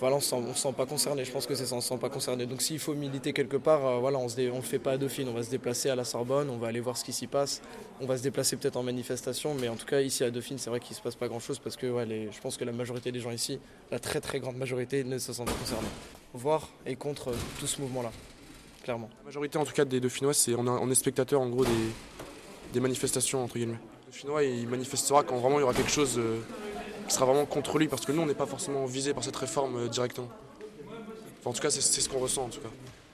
On 0.04 0.16
ne 0.16 0.20
se, 0.20 0.60
sent- 0.60 0.74
pas 0.76 0.88
concerné, 0.88 1.24
je 1.26 1.32
pense 1.32 1.46
que 1.46 1.54
c'est 1.54 1.68
ça, 1.68 1.76
on 1.76 1.82
se 1.82 1.90
sent 1.90 1.98
pas 2.00 2.10
concerné. 2.10 2.48
Donc 2.48 2.64
s'il 2.64 2.80
faut 2.80 2.96
militer 2.96 3.34
quelque 3.34 3.58
part, 3.58 3.86
euh, 3.86 4.00
on 4.00 4.10
ne 4.10 4.56
le 4.56 4.62
fait 4.62 4.80
pas 4.80 4.94
à 4.94 4.98
Dauphine, 4.98 5.30
on 5.30 5.34
va 5.34 5.44
se 5.44 5.52
déplacer 5.52 5.92
à 5.92 5.96
la 5.96 6.06
Sorbonne, 6.06 6.50
on 6.50 6.58
va 6.58 6.70
aller 6.70 6.80
voir 6.80 6.98
ce 6.98 7.06
qui 7.06 7.14
s'y 7.14 7.28
passe, 7.28 7.62
on 8.00 8.08
va 8.08 8.18
se 8.18 8.24
déplacer 8.24 8.56
peut-être 8.56 8.78
en 8.78 8.84
manifestation, 8.84 9.54
mais 9.54 9.68
en 9.68 9.76
tout 9.76 9.86
cas 9.86 10.02
ici 10.02 10.24
à 10.24 10.32
Dauphine, 10.32 10.58
c'est 10.58 10.72
vrai 10.72 10.80
qu'il 10.80 10.94
ne 10.94 10.96
se 10.96 11.02
passe 11.04 11.14
pas 11.14 11.28
grand-chose 11.28 11.60
parce 11.60 11.76
que 11.76 11.86
je 11.88 12.42
pense 12.42 12.58
que 12.58 12.66
la 12.66 12.72
majorité 12.72 13.12
des 13.12 13.20
gens 13.20 13.30
ici, 13.30 13.60
la 13.92 14.00
très 14.00 14.22
très 14.22 14.40
grande 14.40 14.58
majorité, 14.58 15.04
ne 15.04 15.20
se 15.20 15.34
sentent 15.34 15.52
pas 15.52 15.60
concernés. 15.60 15.88
Voire 16.34 16.68
et 16.88 16.96
contre 16.96 17.32
tout 17.60 17.68
ce 17.68 17.80
mouvement-là, 17.80 18.12
clairement. 18.84 19.10
La 19.20 19.26
majorité 19.26 19.58
en 19.58 19.66
tout 19.66 19.74
cas 19.74 19.86
des 19.86 20.00
Dauphinois, 20.00 20.34
c'est 20.34 20.56
on, 20.56 20.66
est- 20.66 20.70
on 20.70 20.90
est 20.90 20.96
spectateur 20.96 21.42
en 21.42 21.50
gros 21.50 21.66
des, 21.66 21.72
des 22.74 22.80
manifestations 22.80 23.44
entre 23.44 23.56
guillemets. 23.56 23.80
Le 24.08 24.12
Dauphinois 24.12 24.44
il 24.44 24.68
manifestera 24.68 25.24
quand 25.24 25.38
vraiment 25.38 25.58
il 25.60 25.62
y 25.62 25.64
aura 25.64 25.74
quelque 25.74 25.92
chose 25.92 26.16
euh, 26.18 26.40
qui 27.08 27.14
sera 27.14 27.26
vraiment 27.26 27.46
contre 27.46 27.78
lui 27.78 27.88
parce 27.88 28.06
que 28.06 28.12
nous 28.12 28.22
on 28.22 28.26
n'est 28.26 28.34
pas 28.34 28.46
forcément 28.46 28.86
visé 28.86 29.14
par 29.14 29.24
cette 29.24 29.36
réforme 29.36 29.78
euh, 29.78 29.88
directement. 29.88 30.30
Enfin, 31.40 31.50
en 31.50 31.54
tout 31.54 31.62
cas 31.62 31.70
c'est 31.70 31.82
c'est 31.82 32.02
ce 32.02 32.10
qu'on 32.10 32.20
ressent 32.20 32.44
en 32.46 32.50
tout 32.50 32.60
cas. 32.62 32.70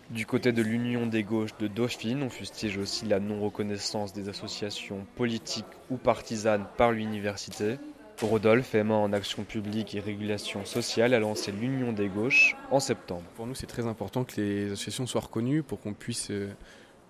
Du 0.09 0.25
côté 0.25 0.53
de 0.53 0.61
l'Union 0.61 1.05
des 1.05 1.23
gauches 1.23 1.57
de 1.59 1.67
Dauphine, 1.67 2.23
on 2.23 2.29
fustige 2.29 2.77
aussi 2.77 3.05
la 3.05 3.19
non-reconnaissance 3.19 4.13
des 4.13 4.29
associations 4.29 5.05
politiques 5.17 5.65
ou 5.89 5.97
partisanes 5.97 6.65
par 6.77 6.93
l'université. 6.93 7.77
Rodolphe, 8.21 8.73
aimant 8.75 9.03
en 9.03 9.13
action 9.13 9.43
publique 9.43 9.93
et 9.95 9.99
régulation 9.99 10.65
sociale, 10.65 11.13
a 11.13 11.19
lancé 11.19 11.51
l'Union 11.51 11.93
des 11.93 12.07
gauches 12.09 12.55
en 12.71 12.79
septembre. 12.79 13.23
Pour 13.35 13.45
nous, 13.45 13.53
c'est 13.55 13.67
très 13.67 13.85
important 13.85 14.23
que 14.23 14.39
les 14.41 14.65
associations 14.71 15.05
soient 15.05 15.21
reconnues 15.21 15.61
pour 15.63 15.79
qu'on 15.79 15.93
puisse 15.93 16.31
euh, 16.31 16.49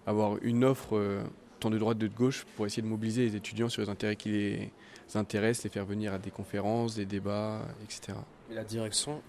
avoir 0.05 0.37
une 0.41 0.65
offre 0.65 0.97
euh, 0.97 1.23
tant 1.59 1.69
de 1.69 1.77
droite 1.77 1.97
que 1.97 2.03
de 2.03 2.07
gauche 2.07 2.45
pour 2.55 2.65
essayer 2.65 2.81
de 2.81 2.87
mobiliser 2.87 3.23
les 3.23 3.35
étudiants 3.35 3.69
sur 3.69 3.81
les 3.81 3.89
intérêts 3.89 4.15
qui 4.17 4.29
les 4.29 4.71
intéressent, 5.15 5.63
les 5.63 5.69
faire 5.69 5.85
venir 5.85 6.13
à 6.13 6.17
des 6.17 6.29
conférences, 6.31 6.95
des 6.95 7.05
débats, 7.05 7.61
etc. 7.83 8.17
Et 8.51 8.53
la 8.55 8.63
direction, 8.65 9.21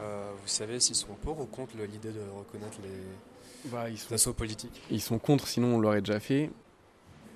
euh, 0.00 0.32
vous 0.42 0.48
savez 0.48 0.80
s'ils 0.80 0.96
sont 0.96 1.14
pour 1.22 1.40
ou 1.40 1.46
contre 1.46 1.76
l'idée 1.76 2.10
de 2.10 2.20
reconnaître 2.36 2.78
les 2.82 3.70
Bah, 3.70 3.88
ils 3.88 3.96
sont- 3.96 4.12
assauts 4.12 4.32
politiques? 4.34 4.82
Ils 4.90 5.00
sont 5.00 5.18
contre, 5.20 5.46
sinon 5.46 5.76
on 5.76 5.78
l'aurait 5.78 6.02
déjà 6.02 6.18
fait. 6.18 6.50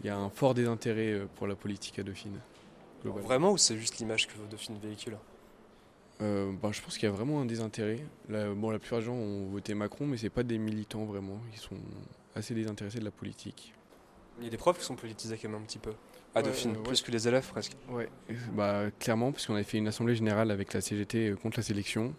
Il 0.03 0.07
y 0.09 0.11
a 0.11 0.17
un 0.17 0.29
fort 0.29 0.55
désintérêt 0.55 1.21
pour 1.37 1.47
la 1.47 1.55
politique 1.55 1.99
à 2.01 2.03
Dauphine. 2.03 2.39
Vraiment 3.05 3.53
ou 3.53 3.59
c'est 3.59 3.77
juste 3.77 3.99
l'image 3.99 4.27
que 4.27 4.33
Dauphine 4.51 4.79
véhicule 4.79 5.17
Euh, 6.23 6.51
bah, 6.63 6.71
je 6.73 6.81
pense 6.81 6.97
qu'il 6.97 7.09
y 7.09 7.13
a 7.13 7.15
vraiment 7.15 7.41
un 7.41 7.45
désintérêt. 7.45 8.01
Là, 8.29 8.53
bon, 8.55 8.71
la 8.71 8.79
plupart 8.79 9.01
des 9.01 9.05
gens 9.05 9.15
ont 9.15 9.47
voté 9.49 9.75
Macron, 9.75 10.07
mais 10.07 10.17
c'est 10.17 10.31
pas 10.31 10.43
des 10.43 10.59
militants 10.59 11.05
vraiment. 11.05 11.39
Ils 11.53 11.59
sont 11.59 11.77
assez 12.35 12.55
désintéressés 12.55 12.99
de 13.01 13.05
la 13.05 13.11
politique. 13.11 13.75
Il 14.39 14.45
y 14.45 14.47
a 14.49 14.51
des 14.51 14.57
profs 14.57 14.79
qui 14.79 14.85
sont 14.85 14.97
politisés 14.97 15.39
quand 15.41 15.49
même 15.49 15.61
un 15.61 15.65
petit 15.65 15.79
peu. 15.79 15.93
À 16.35 16.39
Ouais, 16.41 16.45
Dauphine, 16.45 16.73
euh, 16.73 16.79
ouais. 16.79 16.83
plus 16.83 17.03
que 17.03 17.11
les 17.11 17.29
élèves 17.29 17.47
presque. 17.49 17.73
Ouais, 17.91 18.09
bah, 18.53 18.91
clairement, 18.99 19.31
parce 19.33 19.47
qu'on 19.47 19.55
avait 19.55 19.63
fait 19.65 19.79
une 19.79 19.89
assemblée 19.89 20.15
générale 20.17 20.51
avec 20.51 20.73
la 20.75 20.81
CGT 20.81 21.31
euh, 21.31 21.37
contre 21.37 21.59
la 21.59 21.63
sélection. 21.63 22.15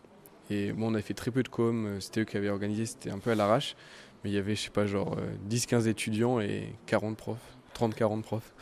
Et 0.49 0.71
bon, 0.71 0.87
on 0.91 0.93
avait 0.93 1.03
fait 1.03 1.13
très 1.13 1.29
peu 1.31 1.43
de 1.43 1.49
com, 1.49 1.97
c'était 1.99 2.21
eux 2.21 2.25
qui 2.25 2.37
avaient 2.37 2.49
organisé, 2.49 2.85
c'était 2.85 3.09
un 3.11 3.19
peu 3.19 3.31
à 3.31 3.35
l'arrache. 3.35 3.75
Mais 4.23 4.29
il 4.31 4.33
y 4.33 4.37
avait, 4.37 4.55
je 4.55 4.61
sais 4.61 4.69
pas, 4.69 4.85
genre 4.87 5.15
euh, 5.17 5.27
10-15 5.49 5.87
étudiants 5.87 6.39
et 6.39 6.73
40 6.85 7.17
profs, 7.17 7.57
30-40 7.75 8.21
profs. 8.21 8.53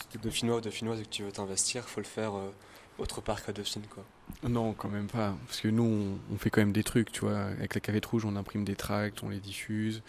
Si 0.00 0.06
t'es 0.08 0.18
dauphinois 0.18 0.56
ou 0.56 0.60
dauphinoise 0.60 1.00
et 1.00 1.04
que 1.04 1.08
tu 1.08 1.22
veux 1.22 1.32
t'investir, 1.32 1.88
faut 1.88 2.00
le 2.00 2.06
faire 2.06 2.36
euh, 2.36 2.50
autre 2.98 3.20
part 3.20 3.44
qu'à 3.44 3.52
Dauphine 3.52 3.82
quoi. 3.88 4.04
Non, 4.48 4.72
quand 4.74 4.88
même 4.88 5.06
pas. 5.06 5.34
Parce 5.46 5.60
que 5.60 5.68
nous, 5.68 5.82
on, 6.30 6.34
on 6.34 6.38
fait 6.38 6.50
quand 6.50 6.60
même 6.60 6.72
des 6.72 6.84
trucs, 6.84 7.12
tu 7.12 7.20
vois. 7.20 7.38
Avec 7.38 7.74
la 7.74 7.80
Café 7.80 8.00
Rouge, 8.04 8.24
on 8.24 8.36
imprime 8.36 8.64
des 8.64 8.76
tracts, 8.76 9.22
on 9.22 9.28
les 9.28 9.40
diffuse. 9.40 10.02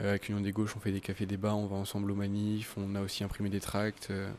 Euh, 0.00 0.10
avec 0.10 0.28
l'Union 0.28 0.40
des 0.40 0.52
Gauches, 0.52 0.76
on 0.76 0.80
fait 0.80 0.90
des 0.92 1.00
cafés 1.00 1.26
débats, 1.26 1.54
on 1.54 1.66
va 1.66 1.76
ensemble 1.76 2.10
aux 2.10 2.16
manifs. 2.16 2.74
On 2.76 2.94
a 2.94 3.00
aussi 3.00 3.24
imprimé 3.24 3.48
des 3.48 3.60
tracts. 3.60 4.08
euh. 4.10 4.30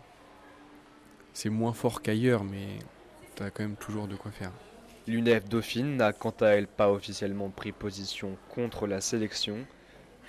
C'est 1.33 1.49
moins 1.49 1.73
fort 1.73 2.01
qu'ailleurs, 2.01 2.43
mais 2.43 2.79
t'as 3.35 3.49
quand 3.49 3.63
même 3.63 3.75
toujours 3.75 4.07
de 4.07 4.15
quoi 4.15 4.31
faire. 4.31 4.51
L'UNEF 5.07 5.47
Dauphine 5.47 5.97
n'a 5.97 6.13
quant 6.13 6.33
à 6.41 6.47
elle 6.47 6.67
pas 6.67 6.91
officiellement 6.91 7.49
pris 7.49 7.71
position 7.71 8.37
contre 8.49 8.87
la 8.87 9.01
sélection, 9.01 9.57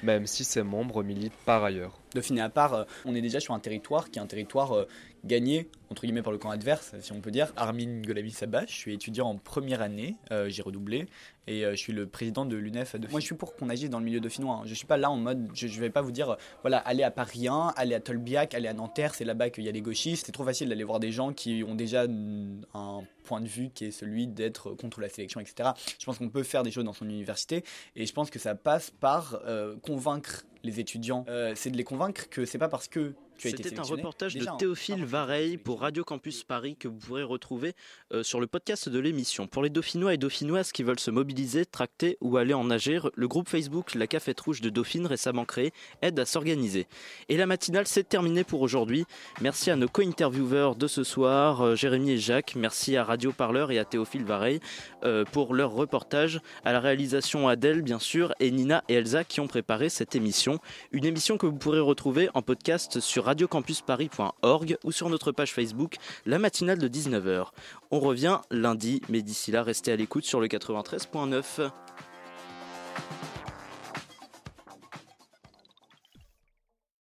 même 0.03 0.27
si 0.27 0.45
ses 0.45 0.63
membres 0.63 1.03
militent 1.03 1.33
par 1.45 1.65
ailleurs. 1.65 1.99
Dauphine 2.15 2.39
et 2.39 2.41
à 2.41 2.49
part, 2.49 2.75
euh, 2.75 2.85
on 3.05 3.15
est 3.15 3.21
déjà 3.21 3.41
sur 3.41 3.55
un 3.55 3.59
territoire 3.61 4.11
qui 4.11 4.19
est 4.19 4.23
un 4.23 4.27
territoire 4.27 4.73
euh, 4.73 4.87
gagné, 5.25 5.69
entre 5.91 6.03
guillemets, 6.03 6.23
par 6.23 6.33
le 6.33 6.39
camp 6.39 6.51
adverse, 6.51 6.95
si 7.01 7.13
on 7.13 7.21
peut 7.21 7.31
dire. 7.31 7.53
Armin 7.57 8.01
Golabi 8.03 8.31
Sabah, 8.31 8.65
je 8.67 8.75
suis 8.75 8.95
étudiant 8.95 9.29
en 9.29 9.37
première 9.37 9.83
année, 9.83 10.17
euh, 10.31 10.49
j'ai 10.49 10.63
redoublé, 10.63 11.07
et 11.49 11.63
je 11.63 11.77
suis 11.77 11.93
le 11.93 12.07
président 12.07 12.45
de 12.45 12.57
l'UNEF 12.57 12.95
Dauphine. 12.97 13.11
Moi, 13.11 13.21
je 13.21 13.27
suis 13.27 13.35
pour 13.35 13.55
qu'on 13.55 13.69
agisse 13.69 13.91
dans 13.91 14.01
le 14.01 14.05
milieu 14.05 14.19
dauphinois. 14.21 14.57
hein. 14.57 14.63
Je 14.67 14.75
suis 14.75 14.87
pas 14.87 14.97
là 14.97 15.11
en 15.11 15.17
mode, 15.17 15.49
je, 15.55 15.69
je 15.69 15.81
vais 15.81 15.91
pas 15.91 16.01
vous 16.03 16.11
dire, 16.11 16.37
voilà, 16.63 16.79
allez 16.79 17.05
à 17.05 17.11
Paris 17.13 17.47
1, 17.49 17.73
allez 17.77 17.95
à 17.95 18.01
Tolbiac, 18.01 18.55
allez 18.55 18.67
à 18.69 18.73
Nanterre, 18.73 19.15
c'est 19.15 19.25
là-bas 19.25 19.51
qu'il 19.51 19.65
y 19.65 19.69
a 19.69 19.73
les 19.73 19.81
gauchistes. 19.83 20.27
C'est 20.27 20.33
trop 20.33 20.45
facile 20.45 20.69
d'aller 20.69 20.85
voir 20.85 20.99
des 21.01 21.13
gens 21.13 21.33
qui 21.33 21.65
ont 21.67 21.75
déjà 21.77 22.05
un 22.75 23.01
point 23.25 23.41
de 23.41 23.49
vue 23.49 23.71
qui 23.71 23.87
est 23.87 23.91
celui 23.93 24.27
d'être 24.27 24.73
contre 24.75 25.01
la 25.01 25.09
sélection, 25.09 25.41
etc. 25.41 25.71
Je 25.99 26.05
pense 26.05 26.19
qu'on 26.19 26.29
peut 26.31 26.43
faire 26.43 26.63
des 26.65 26.71
choses 26.73 26.85
dans 26.85 26.93
son 26.93 27.09
université, 27.09 27.63
et 27.95 28.07
je 28.07 28.13
pense 28.13 28.31
que 28.31 28.39
ça 28.41 28.55
passe 28.57 28.91
par 28.91 29.41
convaincre 29.83 30.45
les 30.67 30.81
étudiants. 30.81 31.25
Euh, 31.29 31.53
c'est 31.55 31.71
de 31.71 31.77
les 31.77 31.85
convaincre 31.85 32.29
que 32.29 32.45
c'est 32.45 32.59
pas 32.59 32.69
parce 32.69 32.89
que 32.89 33.15
C'était 33.39 33.79
un 33.79 33.83
reportage 33.83 34.35
Déjà, 34.35 34.53
de. 34.53 34.57
Théophile 34.57 35.05
Vareille 35.05 35.59
pour 35.59 35.81
Radio 35.81 36.05
Campus 36.05 36.45
Paris 36.45 36.77
que 36.77 36.89
vous 36.89 36.97
pourrez 36.97 37.23
retrouver 37.23 37.75
euh, 38.13 38.23
sur 38.23 38.41
le 38.41 38.47
podcast 38.47 38.89
de 38.89 38.99
l'émission. 38.99 39.47
Pour 39.47 39.63
les 39.63 39.71
Dauphinois 39.71 40.15
et 40.15 40.17
Dauphinoises 40.17 40.73
qui 40.73 40.83
veulent 40.83 41.01
se 41.01 41.11
mobiliser, 41.11 41.67
tracter 41.67 42.17
ou 42.21 42.37
aller 42.37 42.55
en 42.55 42.65
nager, 42.65 43.01
le 43.15 43.29
groupe 43.29 43.49
Facebook 43.49 43.95
La 43.95 44.07
Cafette 44.07 44.41
Rouge 44.41 44.61
de 44.61 44.71
Dauphine, 44.71 45.07
récemment 45.07 45.45
créé, 45.45 45.73
aide 46.03 46.19
à 46.19 46.25
s'organiser. 46.25 46.87
Et 47.29 47.37
la 47.37 47.47
matinale, 47.47 47.87
c'est 47.87 48.09
terminé 48.09 48.45
pour 48.45 48.63
aujourd'hui. 48.63 49.05
Merci 49.41 49.71
à 49.71 49.77
nos 49.77 49.89
co-intervieweurs 49.89 50.75
de 50.75 50.87
ce 50.87 51.05
soir, 51.05 51.63
euh, 51.63 51.75
Jérémy 51.77 52.13
et 52.13 52.19
Jacques. 52.19 52.55
Merci 52.57 52.97
à 52.97 53.05
Radio 53.05 53.33
Parleur 53.33 53.71
et 53.71 53.79
à 53.79 53.85
Théophile 53.85 54.25
Vareille 54.25 54.61
euh, 55.05 55.25
pour 55.25 55.55
leur 55.55 55.73
reportage. 55.73 56.41
À 56.65 56.73
la 56.73 56.81
réalisation 56.81 57.49
Adèle, 57.49 57.83
bien 57.83 57.99
sûr, 57.99 58.33
et 58.41 58.51
Nina 58.51 58.83
et 58.89 58.95
Elsa 58.95 59.25
qui 59.25 59.41
ont 59.41 59.47
préparé 59.47 59.89
cette 59.89 60.15
émission. 60.15 60.59
Une 60.93 61.05
émission 61.05 61.37
que 61.37 61.47
vous 61.47 61.57
pourrez 61.57 61.81
retrouver 61.81 62.29
en 62.35 62.43
podcast 62.43 63.01
sur 63.01 63.26
radiocampusparis.org 63.27 64.79
ou 64.85 64.93
sur 64.93 65.11
notre 65.11 65.33
page 65.33 65.53
Facebook, 65.53 65.97
la 66.25 66.39
matinale 66.39 66.79
de 66.79 66.89
19h. 66.89 67.49
On 67.91 68.01
revient 68.01 68.39
lundi, 68.51 69.03
mais 69.09 69.21
d'ici 69.21 69.51
là, 69.51 69.63
restez 69.63 69.93
à 69.93 69.97
l'écoute 69.97 70.25
sur 70.25 70.41
le 70.41 70.47
93.9. 70.47 71.71